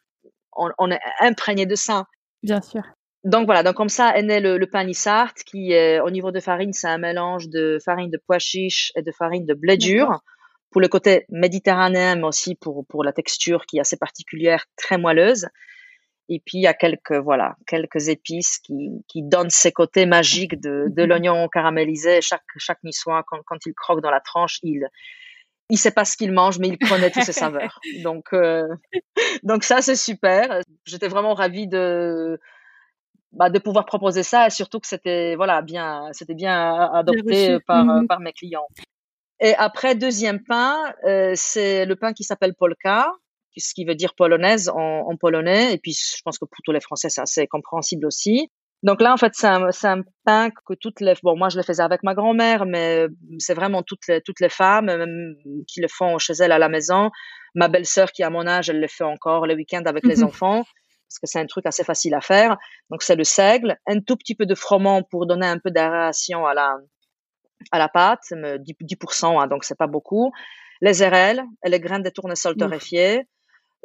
on, 0.55 0.69
on 0.79 0.89
est 0.89 0.99
imprégné 1.19 1.67
de 1.67 1.75
ça. 1.75 2.05
Bien 2.41 2.61
sûr. 2.61 2.81
Donc 3.25 3.45
voilà, 3.45 3.63
donc 3.63 3.75
comme 3.75 3.89
ça 3.89 4.15
est 4.15 4.23
né 4.23 4.39
le, 4.39 4.57
le 4.57 4.67
pain 4.67 4.85
Nissart 4.85 5.33
qui 5.33 5.73
est 5.73 5.99
au 5.99 6.09
niveau 6.09 6.31
de 6.31 6.39
farine, 6.39 6.71
c'est 6.71 6.87
un 6.87 6.97
mélange 6.97 7.49
de 7.49 7.77
farine 7.83 8.09
de 8.09 8.17
pois 8.25 8.39
chiche 8.39 8.93
et 8.95 9.01
de 9.01 9.11
farine 9.11 9.45
de 9.45 9.53
blé 9.53 9.75
dur 9.75 10.21
pour 10.71 10.81
le 10.81 10.87
côté 10.87 11.25
méditerranéen, 11.29 12.15
mais 12.15 12.23
aussi 12.23 12.55
pour, 12.55 12.85
pour 12.87 13.03
la 13.03 13.11
texture 13.11 13.65
qui 13.65 13.77
est 13.77 13.81
assez 13.81 13.97
particulière, 13.97 14.65
très 14.77 14.97
moelleuse. 14.97 15.47
Et 16.31 16.39
puis 16.45 16.59
il 16.59 16.61
y 16.61 16.67
a 16.67 16.75
quelques 16.75 17.13
voilà 17.13 17.55
quelques 17.65 18.07
épices 18.07 18.59
qui, 18.59 19.03
qui 19.07 19.23
donnent 19.23 19.49
ces 19.49 19.71
côtés 19.71 20.05
magiques 20.05 20.61
de, 20.61 20.85
de 20.89 21.01
mhm. 21.01 21.09
l'oignon 21.09 21.47
caramélisé. 21.49 22.21
Chaque 22.21 22.43
chaque 22.57 22.83
niçois 22.83 23.23
quand, 23.27 23.39
quand 23.45 23.65
il 23.65 23.73
croque 23.73 24.01
dans 24.01 24.11
la 24.11 24.21
tranche, 24.21 24.59
il 24.61 24.87
il 25.71 25.77
sait 25.77 25.91
pas 25.91 26.05
ce 26.05 26.17
qu'il 26.17 26.31
mange, 26.31 26.59
mais 26.59 26.67
il 26.67 26.77
connaît 26.77 27.11
tous 27.11 27.21
ses 27.21 27.33
saveurs. 27.33 27.79
Donc 28.03 28.27
euh, 28.33 28.67
donc 29.43 29.63
ça 29.63 29.81
c'est 29.81 29.95
super. 29.95 30.61
J'étais 30.85 31.07
vraiment 31.07 31.33
ravie 31.33 31.67
de 31.67 32.39
bah, 33.31 33.49
de 33.49 33.59
pouvoir 33.59 33.85
proposer 33.85 34.23
ça 34.23 34.47
et 34.47 34.49
surtout 34.49 34.79
que 34.79 34.87
c'était 34.87 35.35
voilà 35.35 35.61
bien 35.61 36.09
c'était 36.13 36.33
bien 36.33 36.73
adopté 36.93 37.59
par 37.67 37.85
mhm. 37.85 38.07
par 38.07 38.19
mes 38.19 38.33
clients. 38.33 38.67
Et 39.41 39.55
après, 39.55 39.95
deuxième 39.95 40.43
pain, 40.43 40.75
euh, 41.05 41.31
c'est 41.35 41.85
le 41.85 41.95
pain 41.95 42.11
qui 42.11 42.23
s'appelle 42.23 42.53
polka, 42.55 43.09
ce 43.57 43.73
qui 43.73 43.85
veut 43.85 43.95
dire 43.95 44.13
polonaise 44.15 44.69
en, 44.69 45.05
en, 45.09 45.15
polonais. 45.15 45.73
Et 45.73 45.77
puis, 45.77 45.93
je 45.93 46.21
pense 46.23 46.37
que 46.37 46.45
pour 46.45 46.57
tous 46.63 46.71
les 46.71 46.81
Français, 46.81 47.09
c'est 47.09 47.21
assez 47.21 47.47
compréhensible 47.47 48.05
aussi. 48.05 48.49
Donc 48.83 49.01
là, 49.01 49.13
en 49.13 49.17
fait, 49.17 49.33
c'est 49.35 49.47
un, 49.47 49.67
un, 49.83 50.01
pain 50.25 50.49
que 50.49 50.73
toutes 50.73 51.01
les... 51.01 51.13
Bon, 51.23 51.37
moi, 51.37 51.49
je 51.49 51.57
le 51.57 51.63
faisais 51.63 51.83
avec 51.83 52.01
ma 52.03 52.13
grand-mère, 52.13 52.65
mais 52.65 53.07
c'est 53.37 53.53
vraiment 53.53 53.83
toutes 53.83 54.07
les, 54.07 54.21
toutes 54.21 54.39
les 54.39 54.49
femmes 54.49 54.85
même, 54.85 55.35
qui 55.67 55.81
le 55.81 55.87
font 55.89 56.17
chez 56.17 56.33
elles 56.33 56.53
à 56.53 56.59
la 56.59 56.69
maison. 56.69 57.09
Ma 57.55 57.67
belle-sœur, 57.67 58.11
qui 58.11 58.23
a 58.23 58.29
mon 58.29 58.47
âge, 58.47 58.69
elle 58.69 58.79
le 58.79 58.87
fait 58.87 59.03
encore 59.03 59.47
le 59.47 59.55
week-end 59.55 59.83
avec 59.85 60.05
les 60.05 60.17
mhm. 60.17 60.25
enfants. 60.25 60.63
Parce 61.09 61.19
que 61.19 61.27
c'est 61.27 61.39
un 61.39 61.47
truc 61.47 61.65
assez 61.65 61.83
facile 61.83 62.13
à 62.13 62.21
faire. 62.21 62.57
Donc 62.91 63.01
c'est 63.01 63.15
le 63.15 63.23
seigle, 63.23 63.77
un 63.87 63.99
tout 63.99 64.15
petit 64.15 64.35
peu 64.35 64.45
de 64.45 64.55
froment 64.55 65.01
pour 65.01 65.25
donner 65.25 65.47
un 65.47 65.57
peu 65.57 65.71
d'aération 65.71 66.45
à 66.45 66.53
la 66.53 66.77
à 67.71 67.79
la 67.79 67.89
pâte, 67.89 68.21
10%, 68.31 69.41
hein, 69.41 69.47
donc 69.47 69.65
c'est 69.65 69.77
pas 69.77 69.87
beaucoup. 69.87 70.31
Les 70.81 71.03
et 71.03 71.35
les 71.65 71.79
graines 71.81 72.03
de 72.03 72.09
tournesol 72.09 72.55
torréfiées. 72.55 73.27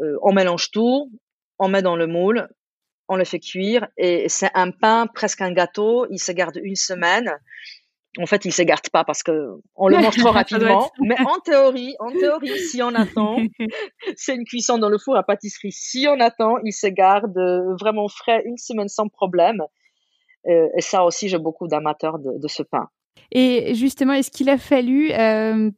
Euh, 0.01 0.17
on 0.23 0.33
mélange 0.33 0.71
tout, 0.71 1.11
on 1.59 1.69
met 1.69 1.83
dans 1.83 1.97
le 1.97 2.07
moule, 2.07 2.49
on 3.09 3.17
le 3.17 3.25
fait 3.25 3.41
cuire 3.41 3.89
et 3.97 4.29
c'est 4.29 4.51
un 4.55 4.71
pain, 4.71 5.07
presque 5.07 5.41
un 5.41 5.53
gâteau. 5.53 6.07
Il 6.11 6.19
se 6.19 6.33
garde 6.33 6.59
une 6.63 6.77
semaine. 6.77 7.33
En 8.19 8.27
fait, 8.27 8.45
il 8.45 8.53
se 8.53 8.63
garde 8.63 8.89
pas 8.91 9.05
parce 9.05 9.23
que 9.23 9.51
on 9.75 9.89
le 9.89 9.99
mange 9.99 10.17
trop 10.19 10.31
rapidement. 10.31 10.91
Mais 11.01 11.17
en 11.21 11.39
théorie, 11.41 11.95
en 11.99 12.11
théorie, 12.11 12.59
si 12.59 12.83
on 12.83 12.95
attend, 12.95 13.39
c'est 14.17 14.35
une 14.35 14.45
cuisson 14.45 14.79
dans 14.79 14.89
le 14.89 14.99
four 14.99 15.17
à 15.17 15.23
pâtisserie. 15.23 15.73
Si 15.73 16.07
on 16.09 16.21
attend, 16.21 16.59
il 16.65 16.73
se 16.73 16.87
garde 16.87 17.37
euh, 17.37 17.75
vraiment 17.81 18.09
frais 18.09 18.43
une 18.45 18.57
semaine 18.57 18.89
sans 18.89 19.09
problème. 19.09 19.63
Euh, 20.47 20.69
et 20.77 20.81
ça 20.81 21.05
aussi, 21.05 21.29
j'ai 21.29 21.39
beaucoup 21.39 21.67
d'amateurs 21.67 22.19
de, 22.19 22.39
de, 22.39 22.49
ce 22.49 22.63
pain. 22.63 22.89
Et 23.33 23.75
justement, 23.75 24.13
est-ce 24.13 24.31
qu'il 24.31 24.51
a 24.51 24.59
fallu 24.59 25.11
euh, 25.13 25.71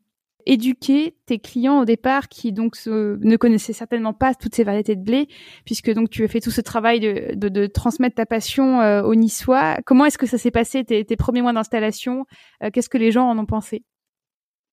éduquer 0.46 1.16
tes 1.26 1.38
clients 1.38 1.80
au 1.80 1.84
départ 1.84 2.28
qui 2.28 2.52
donc 2.52 2.76
ne 2.86 3.36
connaissaient 3.36 3.72
certainement 3.72 4.14
pas 4.14 4.34
toutes 4.34 4.54
ces 4.54 4.64
variétés 4.64 4.96
de 4.96 5.02
blé, 5.02 5.28
puisque 5.64 5.92
donc 5.92 6.08
tu 6.08 6.24
as 6.24 6.28
fait 6.28 6.40
tout 6.40 6.50
ce 6.50 6.60
travail 6.60 7.00
de, 7.00 7.34
de, 7.34 7.48
de 7.48 7.66
transmettre 7.66 8.14
ta 8.14 8.26
passion 8.26 8.80
euh, 8.80 9.02
aux 9.02 9.14
Niçois. 9.14 9.76
Comment 9.84 10.06
est-ce 10.06 10.18
que 10.18 10.26
ça 10.26 10.38
s'est 10.38 10.50
passé 10.50 10.84
tes, 10.84 11.04
tes, 11.04 11.16
premiers 11.16 11.42
mois 11.42 11.52
d'installation? 11.52 12.24
Euh, 12.62 12.70
Qu'est-ce 12.72 12.88
que 12.88 12.98
les 12.98 13.10
gens 13.10 13.28
en 13.28 13.38
ont 13.38 13.46
pensé? 13.46 13.82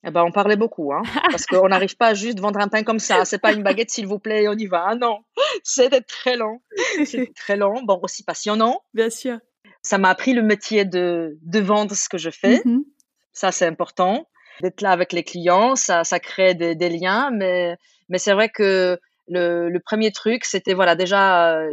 Eh 0.05 0.11
ben, 0.11 0.24
on 0.24 0.32
parlait 0.32 0.57
beaucoup, 0.57 0.93
hein, 0.93 1.01
parce 1.32 1.45
qu'on 1.45 1.67
n'arrive 1.69 1.95
pas 1.95 2.07
à 2.07 2.13
juste 2.13 2.39
vendre 2.39 2.59
un 2.59 2.67
pain 2.67 2.84
comme 2.84 2.99
ça. 2.99 3.26
C'est 3.26 3.39
pas 3.39 3.53
une 3.53 3.63
baguette, 3.63 3.89
s'il 3.89 4.05
vous 4.05 4.19
plaît, 4.19 4.47
on 4.47 4.53
y 4.53 4.67
va. 4.67 4.86
Ah 4.89 4.95
non, 4.95 5.19
c'était 5.63 6.01
très 6.01 6.38
long. 6.38 6.61
C'était 7.05 7.32
très 7.34 7.55
long. 7.55 7.82
Bon, 7.84 7.99
aussi 8.03 8.24
passionnant. 8.24 8.82
Bien 8.93 9.09
sûr. 9.09 9.39
Ça 9.82 9.97
m'a 9.97 10.09
appris 10.09 10.34
le 10.34 10.43
métier 10.43 10.86
de, 10.86 11.38
de 11.41 11.59
vendre 11.59 11.95
ce 11.95 12.09
que 12.09 12.17
je 12.17 12.30
fais. 12.30 12.57
Mm-hmm. 12.57 12.84
Ça, 13.32 13.51
c'est 13.51 13.65
important 13.65 14.28
d'être 14.62 14.82
là 14.82 14.91
avec 14.91 15.14
les 15.14 15.24
clients, 15.24 15.76
ça, 15.76 16.04
ça 16.04 16.20
crée 16.20 16.54
des, 16.54 16.89
liens, 16.89 17.32
mais, 17.32 17.78
mais 18.10 18.18
c'est 18.18 18.34
vrai 18.34 18.49
que 18.49 18.99
le, 19.28 19.70
le, 19.70 19.80
premier 19.80 20.12
truc, 20.12 20.45
c'était 20.45 20.74
voilà 20.74 20.95
déjà, 20.95 21.58
euh, 21.58 21.72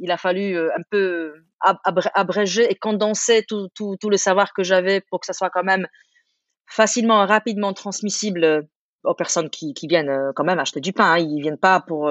il 0.00 0.10
a 0.10 0.16
fallu 0.16 0.56
euh, 0.56 0.70
un 0.76 0.82
peu 0.90 1.34
abréger 2.14 2.70
et 2.70 2.74
condenser 2.74 3.44
tout, 3.46 3.68
tout, 3.74 3.96
tout 4.00 4.10
le 4.10 4.16
savoir 4.16 4.52
que 4.52 4.62
j'avais 4.62 5.00
pour 5.00 5.20
que 5.20 5.26
ça 5.26 5.32
soit 5.32 5.50
quand 5.50 5.64
même 5.64 5.86
facilement 6.66 7.24
rapidement 7.26 7.72
transmissible 7.72 8.66
aux 9.04 9.14
personnes 9.14 9.50
qui, 9.50 9.74
qui 9.74 9.86
viennent 9.86 10.08
euh, 10.08 10.32
quand 10.34 10.44
même 10.44 10.58
acheter 10.58 10.80
du 10.80 10.92
pain. 10.92 11.12
Hein. 11.12 11.18
Ils 11.18 11.40
viennent 11.40 11.58
pas 11.58 11.80
pour 11.80 12.10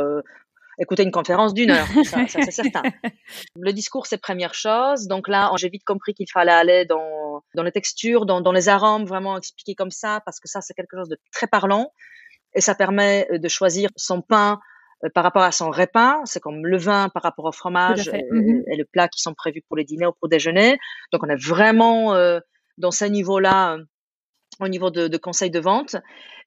écouter 0.80 1.04
une 1.04 1.12
conférence 1.12 1.54
d'une 1.54 1.72
heure, 1.72 1.88
ça, 2.04 2.28
ça 2.28 2.40
c'est 2.42 2.52
certain. 2.52 2.84
Le 3.60 3.72
discours, 3.72 4.06
c'est 4.06 4.18
première 4.18 4.54
chose. 4.54 5.08
Donc 5.08 5.28
là, 5.28 5.52
j'ai 5.58 5.70
vite 5.70 5.84
compris 5.86 6.14
qu'il 6.14 6.30
fallait 6.32 6.52
aller 6.52 6.86
dans, 6.86 7.44
dans 7.56 7.64
les 7.64 7.72
textures, 7.72 8.26
dans, 8.26 8.42
dans 8.42 8.52
les 8.52 8.70
arômes, 8.70 9.06
vraiment 9.06 9.38
expliquer 9.38 9.76
comme 9.76 9.92
ça, 9.92 10.22
parce 10.26 10.40
que 10.40 10.48
ça, 10.48 10.62
c'est 10.62 10.74
quelque 10.74 10.98
chose 10.98 11.10
de 11.10 11.18
très 11.32 11.48
parlant. 11.48 11.92
Et 12.54 12.62
ça 12.62 12.76
permet 12.76 13.28
euh, 13.32 13.38
de 13.38 13.48
choisir 13.48 13.90
son 13.96 14.22
pain 14.22 14.60
euh, 15.04 15.10
par 15.14 15.24
rapport 15.24 15.44
à 15.44 15.52
son 15.52 15.72
repas. 15.72 16.22
C'est 16.26 16.40
comme 16.40 16.66
le 16.66 16.78
vin 16.78 17.10
par 17.10 17.24
rapport 17.24 17.46
au 17.46 17.52
fromage 17.52 18.08
et, 18.08 18.24
mm-hmm. 18.32 18.64
et, 18.72 18.76
le 18.78 18.86
plat 18.86 19.08
qui 19.08 19.22
sont 19.22 19.34
prévus 19.34 19.62
pour 19.68 19.78
les 19.78 19.84
dîners 19.84 20.08
ou 20.08 20.14
pour 20.14 20.30
déjeuner. 20.30 20.78
Donc 21.12 21.24
on 21.24 21.30
est 21.30 21.42
vraiment 21.42 22.16
euh, 22.16 22.40
dans 22.78 22.92
ce 22.92 23.06
niveau-là 23.06 23.78
au 24.60 24.68
niveau 24.68 24.90
de, 24.90 25.08
de 25.08 25.18
conseils 25.18 25.52
de 25.52 25.60
vente. 25.60 25.96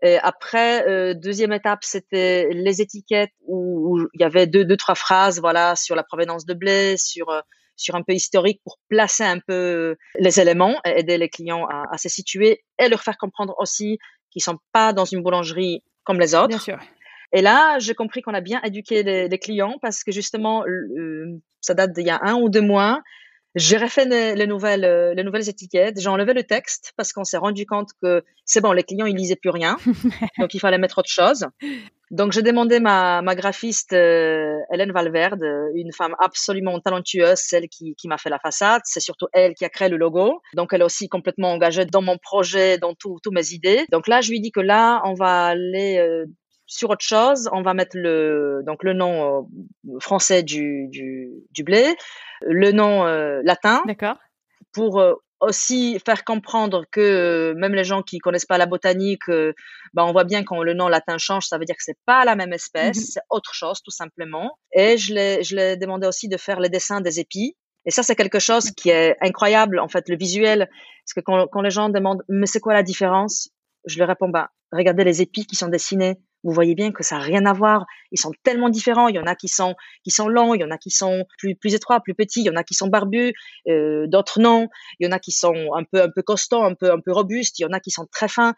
Et 0.02 0.18
après, 0.18 0.86
euh, 0.88 1.14
deuxième 1.14 1.52
étape, 1.52 1.80
c'était 1.82 2.48
les 2.52 2.80
étiquettes 2.80 3.32
où, 3.46 3.98
il 4.14 4.20
y 4.20 4.24
avait 4.24 4.46
deux, 4.46 4.64
deux, 4.64 4.76
trois 4.76 4.94
phrases, 4.94 5.40
voilà, 5.40 5.76
sur 5.76 5.96
la 5.96 6.02
provenance 6.02 6.46
de 6.46 6.54
blé, 6.54 6.96
sur 6.96 7.30
euh, 7.30 7.40
sur 7.76 7.94
un 7.94 8.02
peu 8.02 8.12
historique 8.12 8.60
pour 8.64 8.78
placer 8.88 9.22
un 9.22 9.38
peu 9.38 9.96
les 10.18 10.40
éléments, 10.40 10.80
et 10.84 10.98
aider 10.98 11.16
les 11.16 11.28
clients 11.28 11.64
à, 11.70 11.84
à 11.92 11.96
se 11.96 12.08
situer 12.08 12.64
et 12.78 12.88
leur 12.88 13.02
faire 13.02 13.16
comprendre 13.16 13.54
aussi 13.58 13.98
qu'ils 14.30 14.42
sont 14.42 14.58
pas 14.72 14.92
dans 14.92 15.04
une 15.04 15.22
boulangerie 15.22 15.84
comme 16.02 16.18
les 16.18 16.34
autres. 16.34 16.48
Bien 16.48 16.58
sûr. 16.58 16.78
Et 17.32 17.42
là, 17.42 17.78
j'ai 17.78 17.94
compris 17.94 18.22
qu'on 18.22 18.34
a 18.34 18.40
bien 18.40 18.60
éduqué 18.62 19.02
les, 19.02 19.28
les, 19.28 19.38
clients 19.38 19.76
parce 19.80 20.02
que 20.02 20.12
justement, 20.12 20.64
ça 21.60 21.74
date 21.74 21.92
d'il 21.92 22.06
y 22.06 22.10
a 22.10 22.18
un 22.22 22.34
ou 22.34 22.48
deux 22.48 22.62
mois. 22.62 23.02
J'ai 23.54 23.78
refait 23.78 24.04
les, 24.04 24.46
nouvelles, 24.46 24.84
euh, 24.84 25.14
les 25.14 25.24
nouvelles 25.24 25.48
étiquettes. 25.48 26.00
J'ai 26.00 26.08
enlevé 26.08 26.34
le 26.34 26.44
texte 26.44 26.92
parce 26.96 27.12
qu'on 27.12 27.24
s'est 27.24 27.38
rendu 27.38 27.66
compte 27.66 27.90
que 28.02 28.22
c'est 28.44 28.60
bon, 28.60 28.72
les 28.72 28.82
clients 28.82 29.06
ils 29.06 29.16
lisaient 29.16 29.36
plus 29.36 29.50
rien, 29.50 29.76
donc 30.38 30.54
il 30.54 30.60
fallait 30.60 30.78
mettre 30.78 30.98
autre 30.98 31.10
chose. 31.10 31.46
Donc 32.10 32.32
j'ai 32.32 32.42
demandé 32.42 32.80
ma, 32.80 33.20
ma 33.20 33.34
graphiste 33.34 33.92
euh, 33.92 34.56
Hélène 34.72 34.92
Valverde, 34.92 35.42
une 35.74 35.92
femme 35.92 36.14
absolument 36.18 36.78
talentueuse, 36.80 37.38
celle 37.38 37.68
qui, 37.68 37.94
qui 37.96 38.08
m'a 38.08 38.16
fait 38.16 38.30
la 38.30 38.38
façade. 38.38 38.80
C'est 38.84 39.00
surtout 39.00 39.26
elle 39.32 39.54
qui 39.54 39.64
a 39.64 39.68
créé 39.68 39.88
le 39.88 39.98
logo. 39.98 40.40
Donc 40.54 40.72
elle 40.72 40.80
est 40.80 40.84
aussi 40.84 41.08
complètement 41.08 41.52
engagée 41.52 41.84
dans 41.84 42.02
mon 42.02 42.16
projet, 42.16 42.78
dans 42.78 42.94
toutes 42.94 43.26
mes 43.30 43.52
idées. 43.52 43.84
Donc 43.92 44.08
là 44.08 44.20
je 44.20 44.30
lui 44.30 44.40
dis 44.40 44.52
que 44.52 44.60
là 44.60 45.02
on 45.04 45.14
va 45.14 45.46
aller 45.46 45.98
euh, 45.98 46.24
sur 46.68 46.90
autre 46.90 47.04
chose, 47.04 47.48
on 47.52 47.62
va 47.62 47.74
mettre 47.74 47.96
le 47.96 48.62
donc 48.64 48.84
le 48.84 48.92
nom 48.92 49.48
français 49.98 50.42
du, 50.42 50.86
du, 50.88 51.30
du 51.50 51.64
blé, 51.64 51.96
le 52.42 52.70
nom 52.72 53.06
euh, 53.06 53.40
latin. 53.42 53.82
D'accord. 53.86 54.16
Pour 54.72 55.00
euh, 55.00 55.14
aussi 55.40 55.98
faire 56.04 56.24
comprendre 56.24 56.84
que 56.90 57.00
euh, 57.00 57.54
même 57.56 57.74
les 57.74 57.84
gens 57.84 58.02
qui 58.02 58.18
connaissent 58.18 58.46
pas 58.46 58.58
la 58.58 58.66
botanique, 58.66 59.30
bah, 59.94 60.04
on 60.04 60.12
voit 60.12 60.24
bien 60.24 60.44
quand 60.44 60.62
le 60.62 60.74
nom 60.74 60.88
latin 60.88 61.16
change, 61.18 61.46
ça 61.46 61.58
veut 61.58 61.64
dire 61.64 61.76
que 61.76 61.82
c'est 61.82 61.98
pas 62.04 62.24
la 62.24 62.36
même 62.36 62.52
espèce, 62.52 62.98
mhm. 62.98 63.04
c'est 63.04 63.20
autre 63.30 63.54
chose 63.54 63.80
tout 63.82 63.90
simplement. 63.90 64.58
Et 64.72 64.98
je 64.98 65.14
l'ai, 65.14 65.42
je 65.42 65.56
l'ai 65.56 65.76
demandé 65.76 66.06
aussi 66.06 66.28
de 66.28 66.36
faire 66.36 66.60
les 66.60 66.68
dessins 66.68 67.00
des 67.00 67.18
épis. 67.18 67.56
Et 67.86 67.90
ça, 67.90 68.02
c'est 68.02 68.16
quelque 68.16 68.38
chose 68.38 68.70
qui 68.72 68.90
est 68.90 69.16
incroyable, 69.22 69.78
en 69.78 69.88
fait, 69.88 70.10
le 70.10 70.16
visuel. 70.16 70.68
Parce 71.04 71.14
que 71.14 71.20
quand, 71.20 71.46
quand 71.46 71.62
les 71.62 71.70
gens 71.70 71.88
demandent, 71.88 72.22
mais 72.28 72.44
c'est 72.44 72.60
quoi 72.60 72.74
la 72.74 72.82
différence? 72.82 73.48
Je 73.86 73.98
leur 73.98 74.08
réponds, 74.08 74.28
bah, 74.28 74.50
regardez 74.72 75.04
les 75.04 75.22
épis 75.22 75.46
qui 75.46 75.56
sont 75.56 75.68
dessinés 75.68 76.18
vous 76.44 76.52
voyez 76.52 76.74
bien 76.74 76.92
que 76.92 77.02
ça 77.02 77.18
n'a 77.18 77.22
rien 77.22 77.46
à 77.46 77.52
voir. 77.52 77.86
Ils 78.12 78.18
sont 78.18 78.32
tellement 78.42 78.68
différents. 78.68 79.08
Il 79.08 79.16
y 79.16 79.18
en 79.18 79.26
a 79.26 79.34
qui 79.34 79.48
sont 79.48 79.74
qui 80.04 80.10
sont 80.10 80.28
longs, 80.28 80.54
il 80.54 80.60
y 80.60 80.64
en 80.64 80.70
a 80.70 80.78
qui 80.78 80.90
sont 80.90 81.24
plus 81.38 81.56
plus 81.56 81.74
étroits, 81.74 82.00
plus 82.00 82.14
petits, 82.14 82.40
il 82.40 82.46
y 82.46 82.50
en 82.50 82.56
a 82.56 82.64
qui 82.64 82.74
sont 82.74 82.88
barbus, 82.88 83.32
euh, 83.68 84.06
d'autres 84.06 84.40
non. 84.40 84.68
Il 85.00 85.06
y 85.06 85.08
en 85.08 85.12
a 85.12 85.18
qui 85.18 85.32
sont 85.32 85.74
un 85.74 85.84
peu 85.84 86.02
un 86.02 86.10
peu 86.14 86.22
costauds, 86.22 86.62
un 86.62 86.74
peu 86.74 86.92
un 86.92 87.00
peu 87.00 87.12
robustes. 87.12 87.58
Il 87.58 87.62
y 87.62 87.66
en 87.66 87.72
a 87.72 87.80
qui 87.80 87.90
sont 87.90 88.06
très 88.10 88.28
fins. 88.28 88.54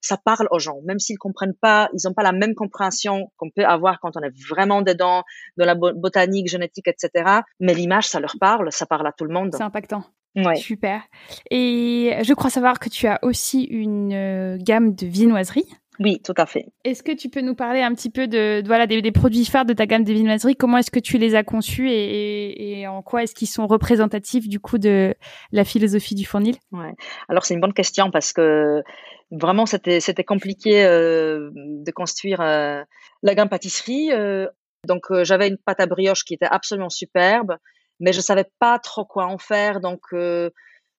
Ça 0.00 0.18
parle 0.22 0.48
aux 0.50 0.58
gens, 0.58 0.80
même 0.84 0.98
s'ils 0.98 1.16
comprennent 1.16 1.56
pas, 1.58 1.88
ils 1.94 2.06
n'ont 2.06 2.12
pas 2.12 2.22
la 2.22 2.32
même 2.32 2.54
compréhension 2.54 3.32
qu'on 3.38 3.48
peut 3.48 3.64
avoir 3.64 4.00
quand 4.00 4.18
on 4.18 4.20
est 4.20 4.38
vraiment 4.50 4.82
dedans, 4.82 5.22
dans 5.56 5.64
la 5.64 5.74
botanique, 5.74 6.46
génétique, 6.46 6.88
etc. 6.88 7.40
Mais 7.58 7.72
l'image, 7.72 8.06
ça 8.06 8.20
leur 8.20 8.34
parle, 8.38 8.70
ça 8.70 8.84
parle 8.84 9.06
à 9.06 9.12
tout 9.12 9.24
le 9.24 9.32
monde. 9.32 9.54
C'est 9.56 9.62
impactant. 9.62 10.04
Ouais. 10.36 10.56
Super. 10.56 11.02
Et 11.50 12.18
je 12.22 12.34
crois 12.34 12.50
savoir 12.50 12.80
que 12.80 12.88
tu 12.88 13.06
as 13.06 13.18
aussi 13.22 13.62
une 13.62 14.12
euh, 14.12 14.58
gamme 14.60 14.94
de 14.94 15.06
viennoiseries. 15.06 15.72
Oui, 16.00 16.20
tout 16.24 16.34
à 16.36 16.46
fait. 16.46 16.66
Est-ce 16.84 17.02
que 17.02 17.12
tu 17.12 17.28
peux 17.28 17.40
nous 17.40 17.54
parler 17.54 17.80
un 17.80 17.94
petit 17.94 18.10
peu 18.10 18.26
de, 18.26 18.62
voilà 18.66 18.86
des, 18.86 19.00
des, 19.00 19.12
produits 19.12 19.44
phares 19.44 19.64
de 19.64 19.72
ta 19.72 19.86
gamme 19.86 20.04
de 20.04 20.12
viennoiseries 20.12 20.56
Comment 20.56 20.78
est-ce 20.78 20.90
que 20.90 20.98
tu 20.98 21.18
les 21.18 21.34
as 21.34 21.44
conçus 21.44 21.90
et, 21.90 22.80
et 22.80 22.86
en 22.88 23.02
quoi 23.02 23.22
est-ce 23.22 23.34
qu'ils 23.34 23.48
sont 23.48 23.66
représentatifs 23.66 24.48
du 24.48 24.58
coup 24.58 24.78
de 24.78 25.14
la 25.52 25.64
philosophie 25.64 26.14
du 26.14 26.24
fournil? 26.24 26.56
Ouais. 26.72 26.92
Alors 27.28 27.44
c'est 27.44 27.54
une 27.54 27.60
bonne 27.60 27.72
question 27.72 28.10
parce 28.10 28.32
que 28.32 28.82
vraiment 29.30 29.66
c'était 29.66 30.00
c'était 30.00 30.24
compliqué 30.24 30.84
euh, 30.84 31.50
de 31.54 31.90
construire 31.92 32.40
euh, 32.40 32.82
la 33.22 33.34
gamme 33.34 33.48
pâtisserie. 33.48 34.10
Euh, 34.12 34.48
donc 34.86 35.04
j'avais 35.22 35.48
une 35.48 35.58
pâte 35.58 35.80
à 35.80 35.86
brioche 35.86 36.24
qui 36.24 36.34
était 36.34 36.48
absolument 36.50 36.90
superbe, 36.90 37.56
mais 38.00 38.12
je 38.12 38.20
savais 38.20 38.44
pas 38.58 38.78
trop 38.78 39.04
quoi 39.04 39.26
en 39.26 39.38
faire. 39.38 39.80
Donc 39.80 40.00
je 40.12 40.50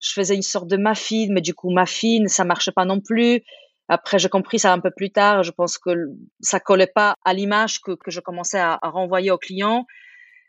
faisais 0.01 0.35
une 0.35 0.41
sorte 0.41 0.67
de 0.67 0.77
muffin, 0.77 1.27
mais 1.29 1.41
du 1.41 1.53
coup 1.53 1.69
muffin 1.69 2.25
ça 2.27 2.45
marchait 2.45 2.71
pas 2.71 2.85
non 2.85 2.99
plus. 2.99 3.43
Après, 3.87 4.17
j'ai 4.17 4.29
compris 4.29 4.59
ça 4.59 4.73
un 4.73 4.79
peu 4.79 4.91
plus 4.91 5.11
tard. 5.11 5.43
Je 5.43 5.51
pense 5.51 5.77
que 5.77 5.91
ça 6.41 6.59
collait 6.59 6.87
pas 6.87 7.15
à 7.23 7.33
l'image 7.33 7.81
que, 7.81 7.91
que 7.91 8.11
je 8.11 8.19
commençais 8.19 8.59
à, 8.59 8.79
renvoyer 8.81 9.31
aux 9.31 9.37
clients. 9.37 9.85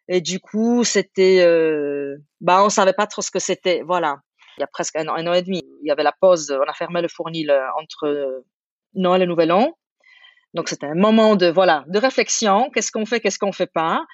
Et 0.09 0.21
du 0.21 0.41
coup, 0.41 0.85
c'était, 0.85 1.45
euh, 1.45 2.17
bah, 2.41 2.65
on 2.65 2.69
savait 2.71 2.93
pas 2.93 3.07
trop 3.07 3.23
ce 3.23 3.31
que 3.31 3.39
c'était. 3.39 3.83
Voilà. 3.83 4.21
Il 4.57 4.63
y 4.63 4.65
a 4.65 4.69
presque 4.69 4.97
un 4.97 5.07
an, 5.09 5.33
et 5.35 5.43
demi, 5.43 5.63
il 5.83 5.89
y 5.89 5.91
avait 5.91 6.03
la 6.03 6.15
pause. 6.19 6.51
On 6.51 6.69
a 6.69 6.73
fermé 6.73 7.03
le 7.03 7.09
fournil 7.09 7.51
euh, 7.51 7.61
entre 7.79 8.43
Noël 8.95 9.23
et 9.23 9.27
Nouvel 9.27 9.53
An. 9.53 9.77
Donc, 10.55 10.69
c'était 10.69 10.87
un 10.87 10.95
moment 10.95 11.37
de, 11.37 11.49
voilà, 11.49 11.85
de 11.89 11.99
réflexion. 11.99 12.71
Qu'est-ce 12.71 12.91
qu'on 12.91 13.05
fait, 13.05 13.21
qu'est-ce 13.21 13.39
qu'on 13.39 13.53
fait 13.53 13.67
pas? 13.67 14.07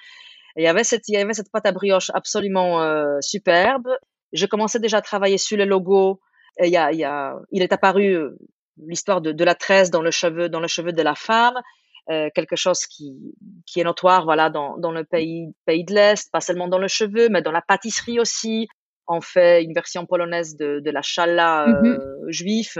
Il 0.57 0.63
y 0.63 0.67
avait 0.67 0.83
cette, 0.83 1.07
il 1.07 1.13
y 1.13 1.17
avait 1.17 1.33
cette 1.33 1.51
pâte 1.51 1.65
à 1.65 1.71
brioche 1.71 2.11
absolument 2.13 2.81
euh, 2.81 3.17
superbe. 3.21 3.87
Je 4.33 4.45
commençais 4.45 4.79
déjà 4.79 4.97
à 4.97 5.01
travailler 5.01 5.37
sur 5.37 5.57
le 5.57 5.65
logo. 5.65 6.19
Il 6.59 6.75
est 6.75 7.73
apparu 7.73 8.13
euh, 8.13 8.37
l'histoire 8.77 9.21
de, 9.21 9.31
de, 9.31 9.43
la 9.43 9.55
tresse 9.55 9.91
dans 9.91 10.01
le 10.01 10.11
cheveu, 10.11 10.49
dans 10.49 10.59
le 10.59 10.67
cheveu 10.67 10.93
de 10.93 11.01
la 11.01 11.15
femme, 11.15 11.55
euh, 12.09 12.29
quelque 12.35 12.55
chose 12.55 12.85
qui, 12.85 13.15
qui 13.65 13.79
est 13.79 13.83
notoire, 13.83 14.25
voilà, 14.25 14.49
dans, 14.49 14.77
dans 14.77 14.91
le 14.91 15.03
pays, 15.03 15.53
pays 15.65 15.85
de 15.85 15.93
l'Est, 15.93 16.29
pas 16.31 16.41
seulement 16.41 16.67
dans 16.67 16.79
le 16.79 16.87
cheveu, 16.87 17.29
mais 17.29 17.41
dans 17.41 17.51
la 17.51 17.61
pâtisserie 17.61 18.19
aussi. 18.19 18.67
On 19.07 19.21
fait 19.21 19.63
une 19.63 19.73
version 19.73 20.05
polonaise 20.05 20.55
de, 20.55 20.79
de 20.79 20.91
la 20.91 21.01
chala 21.01 21.65
euh, 21.67 21.81
mm-hmm. 21.81 22.31
juif. 22.31 22.77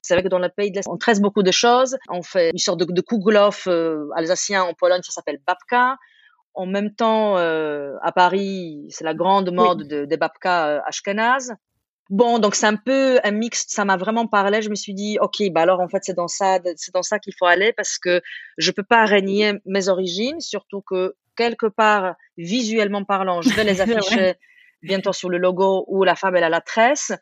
C'est 0.00 0.14
vrai 0.14 0.22
que 0.22 0.28
dans 0.28 0.38
le 0.38 0.48
pays 0.48 0.70
de 0.70 0.76
l'Est, 0.76 0.88
on 0.88 0.96
tresse 0.96 1.20
beaucoup 1.20 1.42
de 1.42 1.50
choses. 1.50 1.96
On 2.08 2.22
fait 2.22 2.50
une 2.50 2.58
sorte 2.58 2.80
de, 2.80 2.86
de 2.90 3.00
kouglof 3.00 3.66
euh, 3.66 4.08
alsacien 4.16 4.62
en 4.62 4.74
Pologne, 4.74 5.00
ça 5.02 5.12
s'appelle 5.12 5.38
babka. 5.46 5.96
En 6.54 6.66
même 6.66 6.94
temps, 6.94 7.38
euh, 7.38 7.94
à 8.02 8.10
Paris, 8.12 8.86
c'est 8.90 9.04
la 9.04 9.14
grande 9.14 9.52
mode 9.52 9.86
des 9.86 10.16
babka 10.16 10.68
euh, 10.68 10.80
ashkenaz. 10.86 11.52
Bon, 12.10 12.38
donc 12.38 12.54
c'est 12.54 12.66
un 12.66 12.76
peu 12.76 13.18
un 13.22 13.30
mix. 13.32 13.66
Ça 13.68 13.84
m'a 13.84 13.96
vraiment 13.96 14.26
parlé. 14.26 14.62
Je 14.62 14.70
me 14.70 14.74
suis 14.74 14.94
dit, 14.94 15.18
ok, 15.20 15.42
bah 15.50 15.62
alors 15.62 15.80
en 15.80 15.88
fait 15.88 15.98
c'est 16.02 16.14
dans 16.14 16.28
ça, 16.28 16.58
c'est 16.76 16.94
dans 16.94 17.02
ça 17.02 17.18
qu'il 17.18 17.34
faut 17.38 17.46
aller 17.46 17.72
parce 17.72 17.98
que 17.98 18.22
je 18.56 18.70
peux 18.70 18.82
pas 18.82 19.04
régner 19.04 19.54
mes 19.66 19.88
origines, 19.88 20.40
surtout 20.40 20.80
que 20.80 21.14
quelque 21.36 21.66
part 21.66 22.16
visuellement 22.36 23.04
parlant, 23.04 23.42
je 23.42 23.50
vais 23.54 23.64
les 23.64 23.80
afficher 23.82 24.34
bientôt 24.82 25.12
sur 25.12 25.28
le 25.28 25.38
logo 25.38 25.84
où 25.88 26.04
la 26.04 26.14
femme 26.14 26.36
elle 26.36 26.44
a 26.44 26.48
la 26.48 26.62
tresse. 26.62 27.12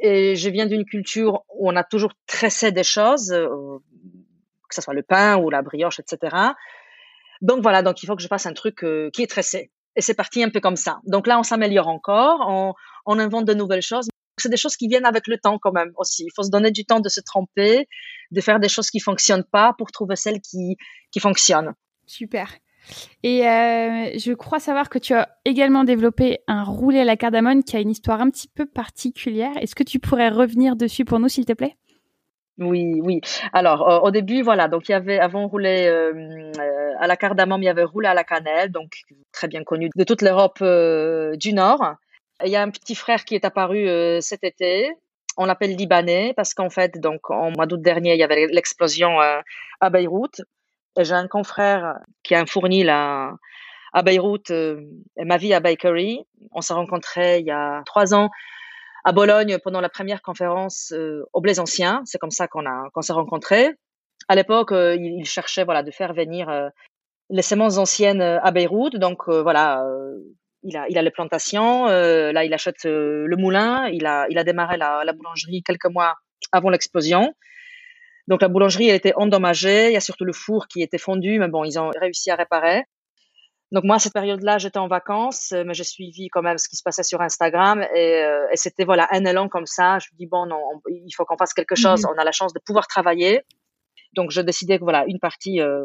Et 0.00 0.36
je 0.36 0.48
viens 0.50 0.66
d'une 0.66 0.84
culture 0.84 1.42
où 1.54 1.68
on 1.68 1.74
a 1.74 1.82
toujours 1.82 2.12
tressé 2.26 2.70
des 2.70 2.84
choses, 2.84 3.32
euh, 3.32 3.48
que 4.68 4.74
ce 4.74 4.82
soit 4.82 4.94
le 4.94 5.02
pain 5.02 5.38
ou 5.38 5.50
la 5.50 5.62
brioche, 5.62 5.98
etc. 5.98 6.36
Donc 7.40 7.62
voilà, 7.62 7.82
donc 7.82 8.02
il 8.02 8.06
faut 8.06 8.14
que 8.14 8.22
je 8.22 8.28
fasse 8.28 8.46
un 8.46 8.52
truc 8.52 8.84
euh, 8.84 9.10
qui 9.12 9.22
est 9.22 9.26
tressé. 9.26 9.72
Et 9.96 10.02
c'est 10.02 10.14
parti 10.14 10.44
un 10.44 10.50
peu 10.50 10.60
comme 10.60 10.76
ça. 10.76 11.00
Donc 11.04 11.26
là, 11.26 11.38
on 11.38 11.42
s'améliore 11.42 11.88
encore, 11.88 12.46
on, 12.46 12.74
on 13.06 13.18
invente 13.18 13.46
de 13.46 13.54
nouvelles 13.54 13.82
choses. 13.82 14.08
C'est 14.40 14.48
des 14.48 14.56
choses 14.56 14.76
qui 14.76 14.88
viennent 14.88 15.06
avec 15.06 15.26
le 15.26 15.38
temps 15.38 15.58
quand 15.58 15.72
même 15.72 15.92
aussi. 15.96 16.24
Il 16.24 16.32
faut 16.34 16.42
se 16.42 16.50
donner 16.50 16.70
du 16.70 16.84
temps 16.84 17.00
de 17.00 17.08
se 17.08 17.20
tromper, 17.20 17.88
de 18.30 18.40
faire 18.40 18.60
des 18.60 18.68
choses 18.68 18.90
qui 18.90 19.00
fonctionnent 19.00 19.44
pas 19.44 19.74
pour 19.76 19.90
trouver 19.90 20.16
celles 20.16 20.40
qui, 20.40 20.76
qui 21.10 21.20
fonctionnent. 21.20 21.74
Super. 22.06 22.48
Et 23.22 23.46
euh, 23.46 24.10
je 24.16 24.32
crois 24.32 24.60
savoir 24.60 24.88
que 24.88 24.98
tu 24.98 25.14
as 25.14 25.28
également 25.44 25.84
développé 25.84 26.38
un 26.46 26.64
roulé 26.64 27.00
à 27.00 27.04
la 27.04 27.16
cardamone 27.16 27.62
qui 27.62 27.76
a 27.76 27.80
une 27.80 27.90
histoire 27.90 28.20
un 28.20 28.30
petit 28.30 28.48
peu 28.48 28.66
particulière. 28.66 29.52
Est-ce 29.60 29.74
que 29.74 29.82
tu 29.82 29.98
pourrais 29.98 30.28
revenir 30.28 30.76
dessus 30.76 31.04
pour 31.04 31.18
nous, 31.18 31.28
s'il 31.28 31.44
te 31.44 31.52
plaît? 31.52 31.76
Oui, 32.58 33.00
oui. 33.02 33.20
Alors, 33.52 33.88
euh, 33.88 33.98
au 34.00 34.10
début, 34.10 34.42
voilà, 34.42 34.68
donc 34.68 34.88
il 34.88 34.92
y 34.92 34.94
avait, 34.94 35.18
avant 35.18 35.46
roulé 35.46 35.86
euh, 35.86 36.52
à 36.98 37.06
la 37.06 37.16
cardamome, 37.16 37.62
il 37.62 37.66
y 37.66 37.68
avait 37.68 37.84
roulé 37.84 38.08
à 38.08 38.14
la 38.14 38.24
cannelle, 38.24 38.72
donc 38.72 38.90
très 39.32 39.46
bien 39.46 39.62
connu 39.62 39.90
de 39.94 40.04
toute 40.04 40.22
l'Europe 40.22 40.58
du 41.36 41.52
Nord. 41.52 41.94
Il 42.44 42.50
y 42.50 42.56
a 42.56 42.62
un 42.62 42.70
petit 42.70 42.94
frère 42.94 43.24
qui 43.24 43.34
est 43.34 43.44
apparu 43.44 43.88
cet 44.20 44.44
été. 44.44 44.92
On 45.36 45.44
l'appelle 45.44 45.74
Libanais 45.74 46.34
parce 46.36 46.54
qu'en 46.54 46.70
fait, 46.70 46.98
donc 47.00 47.30
en 47.30 47.50
mois 47.50 47.66
d'août 47.66 47.82
dernier, 47.82 48.14
il 48.14 48.18
y 48.18 48.22
avait 48.22 48.46
l'explosion 48.46 49.18
à 49.80 49.90
Beyrouth. 49.90 50.40
J'ai 50.98 51.14
un 51.14 51.28
confrère 51.28 51.98
qui 52.22 52.34
a 52.34 52.40
un 52.40 52.46
fournil 52.46 52.88
à, 52.90 53.36
Beyrouth, 54.04 54.50
euh, 54.50 54.80
ma 55.16 55.36
vie 55.36 55.54
à 55.54 55.60
Bakery. 55.60 56.26
On 56.52 56.60
s'est 56.60 56.74
rencontrés 56.74 57.38
il 57.38 57.46
y 57.46 57.50
a 57.50 57.82
trois 57.84 58.14
ans 58.14 58.30
à 59.04 59.12
Bologne 59.12 59.58
pendant 59.62 59.80
la 59.80 59.88
première 59.88 60.22
conférence 60.22 60.92
euh, 60.92 61.24
au 61.32 61.40
Blaise 61.40 61.60
Ancien. 61.60 62.02
C'est 62.04 62.18
comme 62.18 62.30
ça 62.30 62.48
qu'on 62.48 62.66
a 62.66 62.88
s'est 63.00 63.12
rencontrés. 63.12 63.70
À 64.28 64.34
l'époque, 64.34 64.72
euh, 64.72 64.96
il, 64.96 65.24
cherchait 65.24 65.64
voilà 65.64 65.82
de 65.82 65.90
faire 65.90 66.12
venir 66.12 66.48
euh, 66.48 66.68
les 67.30 67.42
semences 67.42 67.78
anciennes 67.78 68.20
à 68.20 68.50
Beyrouth. 68.50 68.96
Donc 68.96 69.28
voilà, 69.28 69.84
il 70.62 70.76
a 70.76 70.86
il 70.88 70.98
a 70.98 71.02
les 71.02 71.10
plantations. 71.10 71.86
là, 71.86 72.44
il 72.44 72.54
achète 72.54 72.84
le 72.84 73.36
moulin. 73.36 73.88
Il 73.88 74.06
a 74.06 74.26
il 74.30 74.38
a 74.38 74.44
démarré 74.44 74.76
la, 74.76 75.04
la 75.04 75.12
boulangerie 75.12 75.62
quelques 75.62 75.86
mois 75.86 76.16
avant 76.52 76.70
l'explosion. 76.70 77.34
Donc 78.28 78.42
la 78.42 78.48
boulangerie, 78.48 78.88
elle 78.88 78.96
était 78.96 79.14
endommagée. 79.16 79.88
Il 79.88 79.94
y 79.94 79.96
a 79.96 80.00
surtout 80.00 80.24
le 80.24 80.34
four 80.34 80.68
qui 80.68 80.82
était 80.82 80.98
fondu, 80.98 81.38
mais 81.38 81.48
bon, 81.48 81.64
ils 81.64 81.78
ont 81.78 81.90
réussi 81.98 82.30
à 82.30 82.36
réparer. 82.36 82.84
Donc 83.70 83.84
moi, 83.84 83.96
à 83.96 83.98
cette 83.98 84.14
période-là, 84.14 84.58
j'étais 84.58 84.78
en 84.78 84.88
vacances, 84.88 85.52
mais 85.66 85.74
j'ai 85.74 85.84
suivi 85.84 86.28
quand 86.28 86.42
même 86.42 86.56
ce 86.56 86.68
qui 86.68 86.76
se 86.76 86.82
passait 86.82 87.02
sur 87.02 87.20
Instagram 87.20 87.82
et, 87.94 88.22
euh, 88.22 88.46
et 88.50 88.56
c'était 88.56 88.84
voilà 88.84 89.06
un 89.10 89.24
élan 89.24 89.48
comme 89.48 89.66
ça. 89.66 89.98
Je 89.98 90.08
me 90.12 90.18
dis 90.18 90.26
bon, 90.26 90.46
non, 90.46 90.60
il 90.88 91.10
faut 91.14 91.24
qu'on 91.24 91.36
fasse 91.36 91.52
quelque 91.52 91.74
chose. 91.74 92.02
Mhm. 92.04 92.12
On 92.14 92.20
a 92.20 92.24
la 92.24 92.32
chance 92.32 92.52
de 92.54 92.60
pouvoir 92.64 92.86
travailler. 92.86 93.42
Donc 94.14 94.30
je 94.30 94.40
décidais 94.40 94.78
que 94.78 94.84
voilà 94.84 95.04
une 95.06 95.20
partie 95.20 95.60
euh, 95.60 95.84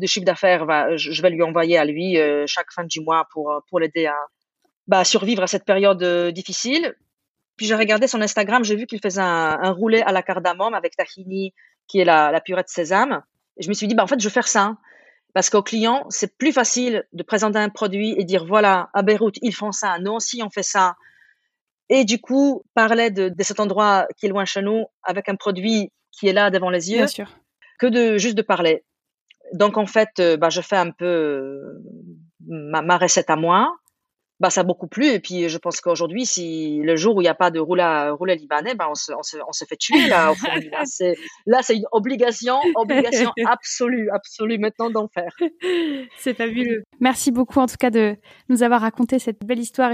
de 0.00 0.06
chiffre 0.06 0.24
d'affaires, 0.24 0.66
va, 0.66 0.96
je 0.96 1.22
vais 1.22 1.30
lui 1.30 1.42
envoyer 1.42 1.78
à 1.78 1.84
lui 1.84 2.18
euh, 2.18 2.44
chaque 2.46 2.72
fin 2.72 2.84
du 2.84 3.00
mois 3.00 3.26
pour 3.32 3.62
pour 3.68 3.80
l'aider 3.80 4.06
à 4.06 4.16
bah, 4.90 5.04
survivre 5.04 5.42
à 5.44 5.46
cette 5.46 5.64
période 5.64 6.02
euh, 6.02 6.32
difficile. 6.32 6.94
Puis 7.56 7.66
j'ai 7.66 7.76
regardé 7.76 8.08
son 8.08 8.20
Instagram, 8.20 8.64
j'ai 8.64 8.74
vu 8.74 8.86
qu'il 8.86 9.00
faisait 9.00 9.20
un, 9.20 9.58
un, 9.62 9.70
roulé 9.70 10.00
à 10.00 10.10
la 10.10 10.22
cardamome 10.22 10.74
avec 10.74 10.96
tahini, 10.96 11.54
qui 11.86 12.00
est 12.00 12.04
la, 12.04 12.32
la 12.32 12.40
purée 12.40 12.62
de 12.62 12.68
sésame. 12.68 13.22
Et 13.56 13.62
je 13.62 13.68
me 13.68 13.74
suis 13.74 13.86
dit, 13.86 13.94
bah, 13.94 14.02
en 14.02 14.06
fait, 14.08 14.18
je 14.18 14.26
vais 14.26 14.32
faire 14.32 14.48
ça. 14.48 14.76
Parce 15.32 15.48
qu'au 15.48 15.62
client, 15.62 16.06
c'est 16.08 16.36
plus 16.36 16.52
facile 16.52 17.04
de 17.12 17.22
présenter 17.22 17.58
un 17.58 17.68
produit 17.68 18.16
et 18.18 18.24
dire, 18.24 18.44
voilà, 18.44 18.90
à 18.94 19.02
Beyrouth, 19.02 19.36
ils 19.42 19.54
font 19.54 19.70
ça, 19.70 19.98
nous 20.00 20.12
aussi, 20.12 20.42
on 20.42 20.50
fait 20.50 20.64
ça. 20.64 20.96
Et 21.88 22.04
du 22.04 22.20
coup, 22.20 22.64
parler 22.74 23.10
de, 23.10 23.28
de 23.28 23.42
cet 23.44 23.60
endroit 23.60 24.08
qui 24.16 24.26
est 24.26 24.28
loin 24.28 24.44
chez 24.44 24.62
nous 24.62 24.86
avec 25.04 25.28
un 25.28 25.36
produit 25.36 25.92
qui 26.10 26.26
est 26.26 26.32
là 26.32 26.50
devant 26.50 26.70
les 26.70 26.90
yeux, 26.90 27.06
que 27.78 27.86
de 27.86 28.18
juste 28.18 28.36
de 28.36 28.42
parler. 28.42 28.84
Donc 29.52 29.78
en 29.78 29.86
fait, 29.86 30.08
euh, 30.18 30.36
bah, 30.36 30.50
je 30.50 30.60
fais 30.60 30.76
un 30.76 30.90
peu 30.90 31.06
euh, 31.06 31.82
ma, 32.46 32.82
ma 32.82 32.98
recette 32.98 33.30
à 33.30 33.36
moi 33.36 33.76
bah, 34.40 34.48
ça 34.48 34.62
a 34.62 34.64
beaucoup 34.64 34.88
plu. 34.88 35.06
Et 35.06 35.20
puis, 35.20 35.48
je 35.48 35.58
pense 35.58 35.80
qu'aujourd'hui, 35.80 36.24
si 36.24 36.80
le 36.82 36.96
jour 36.96 37.16
où 37.16 37.20
il 37.20 37.24
n'y 37.24 37.28
a 37.28 37.34
pas 37.34 37.50
de 37.50 37.60
roula, 37.60 38.12
roula 38.12 38.34
libanais, 38.34 38.74
bah, 38.74 38.86
on, 38.90 38.94
se, 38.94 39.12
on, 39.12 39.22
se, 39.22 39.36
on 39.46 39.52
se 39.52 39.66
fait 39.66 39.76
tuer 39.76 40.08
là. 40.08 40.32
Au 40.32 40.34
fond, 40.34 40.48
là, 40.72 40.82
c'est, 40.84 41.14
là, 41.46 41.58
c'est 41.62 41.76
une 41.76 41.86
obligation, 41.92 42.58
obligation 42.74 43.30
absolue, 43.46 44.08
absolue 44.10 44.58
maintenant 44.58 44.90
d'en 44.90 45.08
faire. 45.08 45.36
C'est 46.18 46.34
fabuleux. 46.34 46.82
Merci 47.00 47.30
beaucoup, 47.30 47.60
en 47.60 47.66
tout 47.66 47.76
cas, 47.78 47.90
de 47.90 48.16
nous 48.48 48.62
avoir 48.62 48.80
raconté 48.80 49.18
cette 49.18 49.44
belle 49.44 49.58
histoire. 49.58 49.92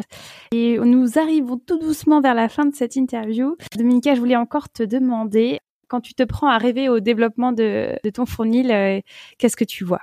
Et 0.53 0.79
nous 0.79 1.19
arrivons 1.19 1.59
tout 1.59 1.79
doucement 1.79 2.21
vers 2.21 2.35
la 2.35 2.49
fin 2.49 2.67
de 2.67 2.75
cette 2.75 2.95
interview. 2.95 3.57
Dominica, 3.77 4.15
je 4.15 4.21
voulais 4.21 4.37
encore 4.37 4.69
te 4.69 4.85
demander, 4.85 5.59
quand 5.89 6.01
tu 6.01 6.15
te 6.15 6.23
prends 6.23 6.49
à 6.49 6.59
rêver 6.59 6.89
au 6.89 7.01
développement 7.01 7.53
de, 7.53 7.99
de 8.03 8.11
ton 8.11 8.27
fournil, 8.27 8.71
euh, 8.73 9.01
qu'est-ce 9.39 9.57
que 9.57 9.65
tu 9.65 9.85
vois? 9.85 10.03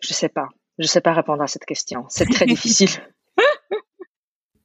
Je 0.00 0.14
sais 0.14 0.28
pas. 0.28 0.48
Je 0.78 0.86
sais 0.86 1.00
pas 1.00 1.12
répondre 1.12 1.42
à 1.42 1.46
cette 1.46 1.64
question. 1.64 2.06
C'est 2.08 2.26
très 2.26 2.46
difficile. 2.46 2.90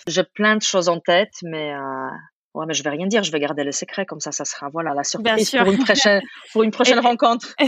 J'ai 0.07 0.23
plein 0.23 0.55
de 0.55 0.61
choses 0.61 0.87
en 0.87 0.99
tête, 0.99 1.33
mais 1.41 1.73
euh, 1.73 2.09
ouais, 2.53 2.65
mais 2.67 2.73
je 2.73 2.83
vais 2.83 2.91
rien 2.91 3.07
dire. 3.07 3.23
Je 3.23 3.31
vais 3.31 3.39
garder 3.39 3.63
le 3.63 3.71
secret 3.71 4.05
comme 4.05 4.19
ça. 4.19 4.31
Ça 4.31 4.45
sera 4.45 4.69
voilà 4.69 4.93
la 4.93 5.03
surprise 5.03 5.51
pour 5.51 5.71
une 5.71 5.83
prochaine 5.83 6.21
pour 6.53 6.63
une 6.63 6.71
prochaine 6.79 6.99
rencontre. 6.99 7.55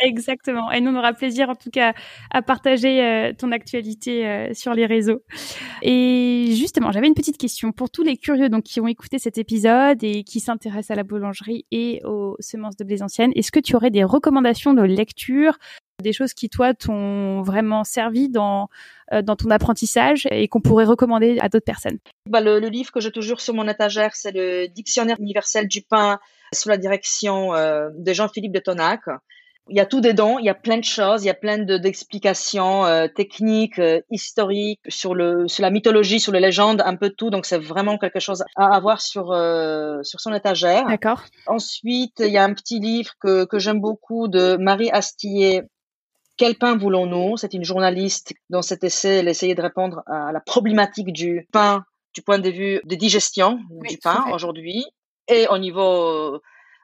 Exactement. 0.00 0.70
Et 0.72 0.80
nous, 0.80 0.90
on 0.90 0.98
aura 0.98 1.12
plaisir, 1.12 1.48
en 1.48 1.54
tout 1.54 1.70
cas, 1.70 1.94
à 2.30 2.42
partager 2.42 3.02
euh, 3.02 3.32
ton 3.36 3.52
actualité 3.52 4.26
euh, 4.26 4.54
sur 4.54 4.74
les 4.74 4.86
réseaux. 4.86 5.22
Et 5.82 6.48
justement, 6.50 6.90
j'avais 6.92 7.06
une 7.06 7.14
petite 7.14 7.38
question 7.38 7.72
pour 7.72 7.90
tous 7.90 8.02
les 8.02 8.16
curieux 8.16 8.48
donc 8.48 8.64
qui 8.64 8.80
ont 8.80 8.88
écouté 8.88 9.18
cet 9.18 9.38
épisode 9.38 10.02
et 10.02 10.24
qui 10.24 10.40
s'intéressent 10.40 10.90
à 10.90 10.94
la 10.96 11.04
boulangerie 11.04 11.66
et 11.70 12.00
aux 12.04 12.36
semences 12.40 12.76
de 12.76 12.84
blé 12.84 13.02
anciennes. 13.02 13.32
Est-ce 13.36 13.52
que 13.52 13.60
tu 13.60 13.76
aurais 13.76 13.90
des 13.90 14.02
recommandations 14.02 14.74
de 14.74 14.82
lecture, 14.82 15.58
des 16.02 16.12
choses 16.12 16.34
qui 16.34 16.48
toi 16.48 16.74
t'ont 16.74 17.42
vraiment 17.42 17.84
servi 17.84 18.28
dans 18.28 18.68
euh, 19.12 19.22
dans 19.22 19.36
ton 19.36 19.50
apprentissage 19.50 20.26
et 20.30 20.48
qu'on 20.48 20.60
pourrait 20.60 20.84
recommander 20.84 21.38
à 21.40 21.48
d'autres 21.48 21.64
personnes? 21.64 21.98
Bah, 22.28 22.40
le, 22.40 22.58
le, 22.58 22.68
livre 22.68 22.90
que 22.90 23.00
j'ai 23.00 23.12
toujours 23.12 23.40
sur 23.40 23.54
mon 23.54 23.68
étagère, 23.68 24.16
c'est 24.16 24.32
le 24.32 24.66
Dictionnaire 24.66 25.20
universel 25.20 25.68
du 25.68 25.82
pain 25.82 26.18
sous 26.52 26.68
la 26.68 26.76
direction 26.76 27.52
de 27.52 28.12
Jean-Philippe 28.12 28.52
de 28.52 28.58
Tonac. 28.58 29.00
Il 29.68 29.76
y 29.76 29.80
a 29.80 29.86
tout 29.86 30.00
dedans, 30.00 30.38
il 30.38 30.44
y 30.44 30.48
a 30.48 30.54
plein 30.54 30.78
de 30.78 30.84
choses, 30.84 31.22
il 31.22 31.28
y 31.28 31.30
a 31.30 31.34
plein 31.34 31.58
d'explications 31.58 32.84
euh, 32.84 33.06
techniques, 33.06 33.78
euh, 33.78 34.00
historiques 34.10 34.80
sur 34.88 35.14
le 35.14 35.46
sur 35.46 35.62
la 35.62 35.70
mythologie, 35.70 36.18
sur 36.18 36.32
les 36.32 36.40
légendes, 36.40 36.82
un 36.84 36.96
peu 36.96 37.10
tout. 37.10 37.30
Donc 37.30 37.46
c'est 37.46 37.58
vraiment 37.58 37.96
quelque 37.96 38.18
chose 38.18 38.44
à 38.56 38.74
avoir 38.74 39.00
sur 39.00 39.30
euh, 39.30 40.02
sur 40.02 40.20
son 40.20 40.34
étagère. 40.34 40.84
D'accord. 40.86 41.22
Ensuite, 41.46 42.18
il 42.18 42.32
y 42.32 42.38
a 42.38 42.44
un 42.44 42.54
petit 42.54 42.80
livre 42.80 43.12
que 43.20 43.44
que 43.44 43.58
j'aime 43.60 43.80
beaucoup 43.80 44.26
de 44.26 44.56
Marie 44.56 44.90
Astillet. 44.90 45.62
Quel 46.36 46.56
pain 46.56 46.76
voulons-nous? 46.76 47.36
C'est 47.36 47.54
une 47.54 47.64
journaliste 47.64 48.34
dans 48.50 48.62
cet 48.62 48.82
essai, 48.82 49.18
elle 49.18 49.28
essayait 49.28 49.54
de 49.54 49.62
répondre 49.62 50.02
à 50.06 50.32
la 50.32 50.40
problématique 50.40 51.12
du 51.12 51.46
pain 51.52 51.84
du 52.14 52.22
point 52.22 52.38
de 52.38 52.50
vue 52.50 52.80
de 52.84 52.94
digestion 52.96 53.60
du 53.88 53.96
pain 53.98 54.24
aujourd'hui 54.32 54.84
et 55.28 55.46
au 55.48 55.58
niveau 55.58 56.40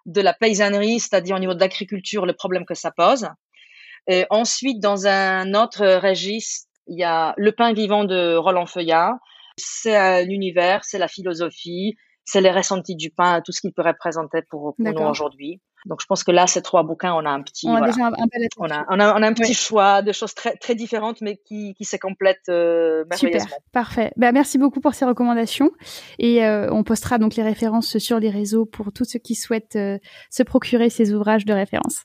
de 0.09 0.21
la 0.21 0.33
paysannerie, 0.33 1.01
c'est-à-dire 1.01 1.37
au 1.37 1.39
niveau 1.39 1.55
de 1.55 1.61
l'agriculture, 1.61 2.27
le 2.27 2.33
problème 2.33 2.65
que 2.65 2.75
ça 2.75 2.91
pose. 2.91 3.29
Et 4.09 4.25
ensuite, 4.31 4.81
dans 4.81 5.07
un 5.07 5.55
autre 5.55 5.85
registre, 6.01 6.67
il 6.87 6.99
y 6.99 7.05
a 7.05 7.35
le 7.37 7.53
pain 7.53 7.75
vivant 7.75 8.05
de 8.05 8.35
Roland 8.35 8.67
Feuillard. 8.67 9.15
C'est 9.59 10.25
l'univers, 10.25 10.85
c'est 10.85 10.99
la 10.99 11.09
philosophie, 11.09 11.95
c'est 12.25 12.41
les 12.41 12.51
ressentis 12.51 12.97
du 12.97 13.11
pain, 13.11 13.43
tout 13.45 13.53
ce 13.53 13.61
qu'il 13.61 13.73
peut 13.73 13.83
représenter 13.83 14.41
pour, 14.49 14.75
pour 14.77 14.93
nous 14.93 15.09
aujourd'hui. 15.09 15.61
Donc 15.87 16.01
je 16.01 16.07
pense 16.07 16.25
que 16.25 16.31
là, 16.31 16.47
ces 16.47 16.63
trois 16.63 16.83
bouquins, 16.83 17.15
on 17.15 17.25
a 17.25 17.31
un 17.31 17.43
petit, 17.43 17.67
on 17.69 17.75
a, 17.75 17.89
un, 17.89 18.13
on, 18.59 18.69
a, 18.71 18.87
on, 18.89 19.01
a, 19.01 19.19
on 19.19 19.23
a 19.23 19.27
un 19.27 19.33
petit 19.33 19.55
choix 19.55 20.03
de 20.03 20.13
choses 20.13 20.35
très, 20.35 20.57
très 20.57 20.75
différentes, 20.75 21.21
mais 21.21 21.37
qui, 21.37 21.75
qui 21.75 21.85
se 21.85 21.97
complètent 21.97 22.49
euh, 22.49 23.05
merveilleusement. 23.11 23.49
Super, 23.49 23.59
parfait. 23.73 24.13
Ben, 24.17 24.33
merci 24.33 24.59
beaucoup 24.59 24.81
pour 24.81 24.95
ces 24.95 25.05
recommandations. 25.05 25.71
Et 26.19 26.45
euh, 26.45 26.71
on 26.73 26.85
postera 26.85 27.19
donc 27.19 27.37
les 27.37 27.43
références 27.43 27.99
sur 27.99 28.19
les 28.19 28.31
réseaux 28.31 28.67
pour 28.67 28.93
tous 28.93 29.05
ceux 29.05 29.19
qui 29.19 29.35
souhaitent 29.35 29.77
euh, 29.77 29.99
se 30.31 30.43
procurer 30.43 30.91
ces 30.91 31.15
ouvrages 31.15 31.45
de 31.45 31.53
référence. 31.53 32.03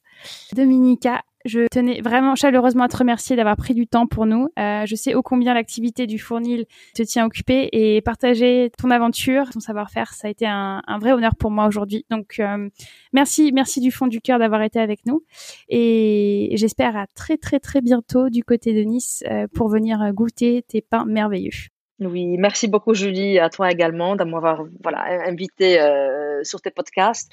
Dominica, 0.53 1.21
Je 1.45 1.67
tenais 1.69 1.99
vraiment 2.01 2.35
chaleureusement 2.35 2.85
à 2.85 2.87
te 2.87 2.95
remercier 2.95 3.35
d'avoir 3.35 3.57
pris 3.57 3.73
du 3.73 3.85
temps 3.85 4.07
pour 4.07 4.25
nous. 4.25 4.47
Euh, 4.57 4.85
je 4.85 4.95
sais 4.95 5.13
ô 5.13 5.21
combien 5.21 5.53
l'activité 5.53 6.07
du 6.07 6.17
Fournil 6.17 6.65
te 6.95 7.03
tient 7.03 7.25
occupé 7.25 7.67
et 7.73 8.01
partager 8.01 8.71
ton 8.77 8.89
aventure, 8.91 9.49
ton 9.49 9.59
savoir-faire, 9.59 10.13
ça 10.13 10.27
a 10.27 10.31
été 10.31 10.45
un, 10.45 10.81
un 10.87 10.97
vrai 10.99 11.11
honneur 11.11 11.35
pour 11.35 11.51
moi 11.51 11.67
aujourd'hui. 11.67 12.05
Donc 12.09 12.39
euh, 12.39 12.69
merci, 13.11 13.51
merci 13.53 13.81
du 13.81 13.91
fond 13.91 14.07
du 14.07 14.21
cœur 14.21 14.39
d'avoir 14.39 14.61
été 14.61 14.79
avec 14.79 15.05
nous 15.05 15.25
et 15.67 16.51
j'espère 16.53 16.95
à 16.95 17.07
très 17.07 17.37
très 17.37 17.59
très 17.59 17.81
bientôt 17.81 18.29
du 18.29 18.43
côté 18.43 18.73
de 18.73 18.81
Nice 18.81 19.23
euh, 19.29 19.47
pour 19.53 19.67
venir 19.67 19.99
goûter 20.13 20.63
tes 20.65 20.81
pains 20.81 21.05
merveilleux. 21.05 21.51
Oui, 21.99 22.37
merci 22.37 22.67
beaucoup 22.67 22.93
Julie, 22.93 23.39
à 23.39 23.49
toi 23.49 23.71
également 23.71 24.15
d'avoir 24.15 24.63
voilà 24.81 25.27
invité 25.27 25.79
euh, 25.79 26.43
sur 26.43 26.61
tes 26.61 26.71
podcasts. 26.71 27.31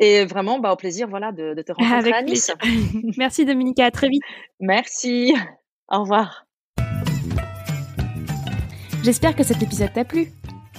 Et 0.00 0.24
vraiment, 0.24 0.58
bah, 0.58 0.72
au 0.72 0.76
plaisir 0.76 1.06
voilà, 1.08 1.30
de, 1.30 1.54
de 1.54 1.62
te 1.62 1.72
rencontrer 1.72 1.94
Avec 1.94 2.14
à 2.14 2.22
Nice. 2.22 2.50
Merci 3.18 3.44
Dominica, 3.44 3.84
à 3.84 3.90
très 3.90 4.08
vite. 4.08 4.22
Merci, 4.58 5.34
au 5.88 6.00
revoir. 6.00 6.46
J'espère 9.04 9.36
que 9.36 9.42
cet 9.42 9.62
épisode 9.62 9.92
t'a 9.92 10.04
plu. 10.04 10.28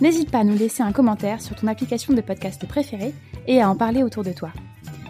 N'hésite 0.01 0.31
pas 0.31 0.39
à 0.39 0.43
nous 0.43 0.57
laisser 0.57 0.81
un 0.81 0.91
commentaire 0.91 1.41
sur 1.41 1.55
ton 1.55 1.67
application 1.67 2.13
de 2.13 2.21
podcast 2.21 2.67
préférée 2.67 3.13
et 3.47 3.61
à 3.61 3.69
en 3.69 3.75
parler 3.75 4.01
autour 4.01 4.23
de 4.23 4.33
toi. 4.33 4.49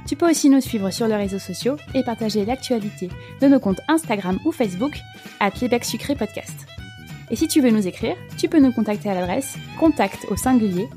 Tu 0.06 0.18
peux 0.18 0.30
aussi 0.30 0.50
nous 0.50 0.60
suivre 0.60 0.90
sur 0.92 1.08
les 1.08 1.16
réseaux 1.16 1.40
sociaux 1.40 1.78
et 1.94 2.04
partager 2.04 2.44
l'actualité 2.44 3.10
de 3.40 3.48
nos 3.48 3.62
comptes 3.62 3.80
Instagram 3.88 4.40
ou 4.46 4.52
Facebook 4.52 4.98
à 5.40 5.52
Québec 5.52 5.86
Sucré 5.86 6.16
Podcast. 6.16 6.68
Et 7.30 7.38
si 7.38 7.48
tu 7.48 7.62
veux 7.62 7.70
nous 7.70 7.88
écrire, 7.88 8.18
tu 8.38 8.50
peux 8.50 8.60
nous 8.60 8.74
contacter 8.74 9.10
à 9.10 9.14
l'adresse 9.14 9.56
contact 9.80 10.26
au 10.30 10.36
singulier 10.36 10.90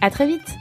à 0.00 0.10
très 0.10 0.26
vite. 0.26 0.58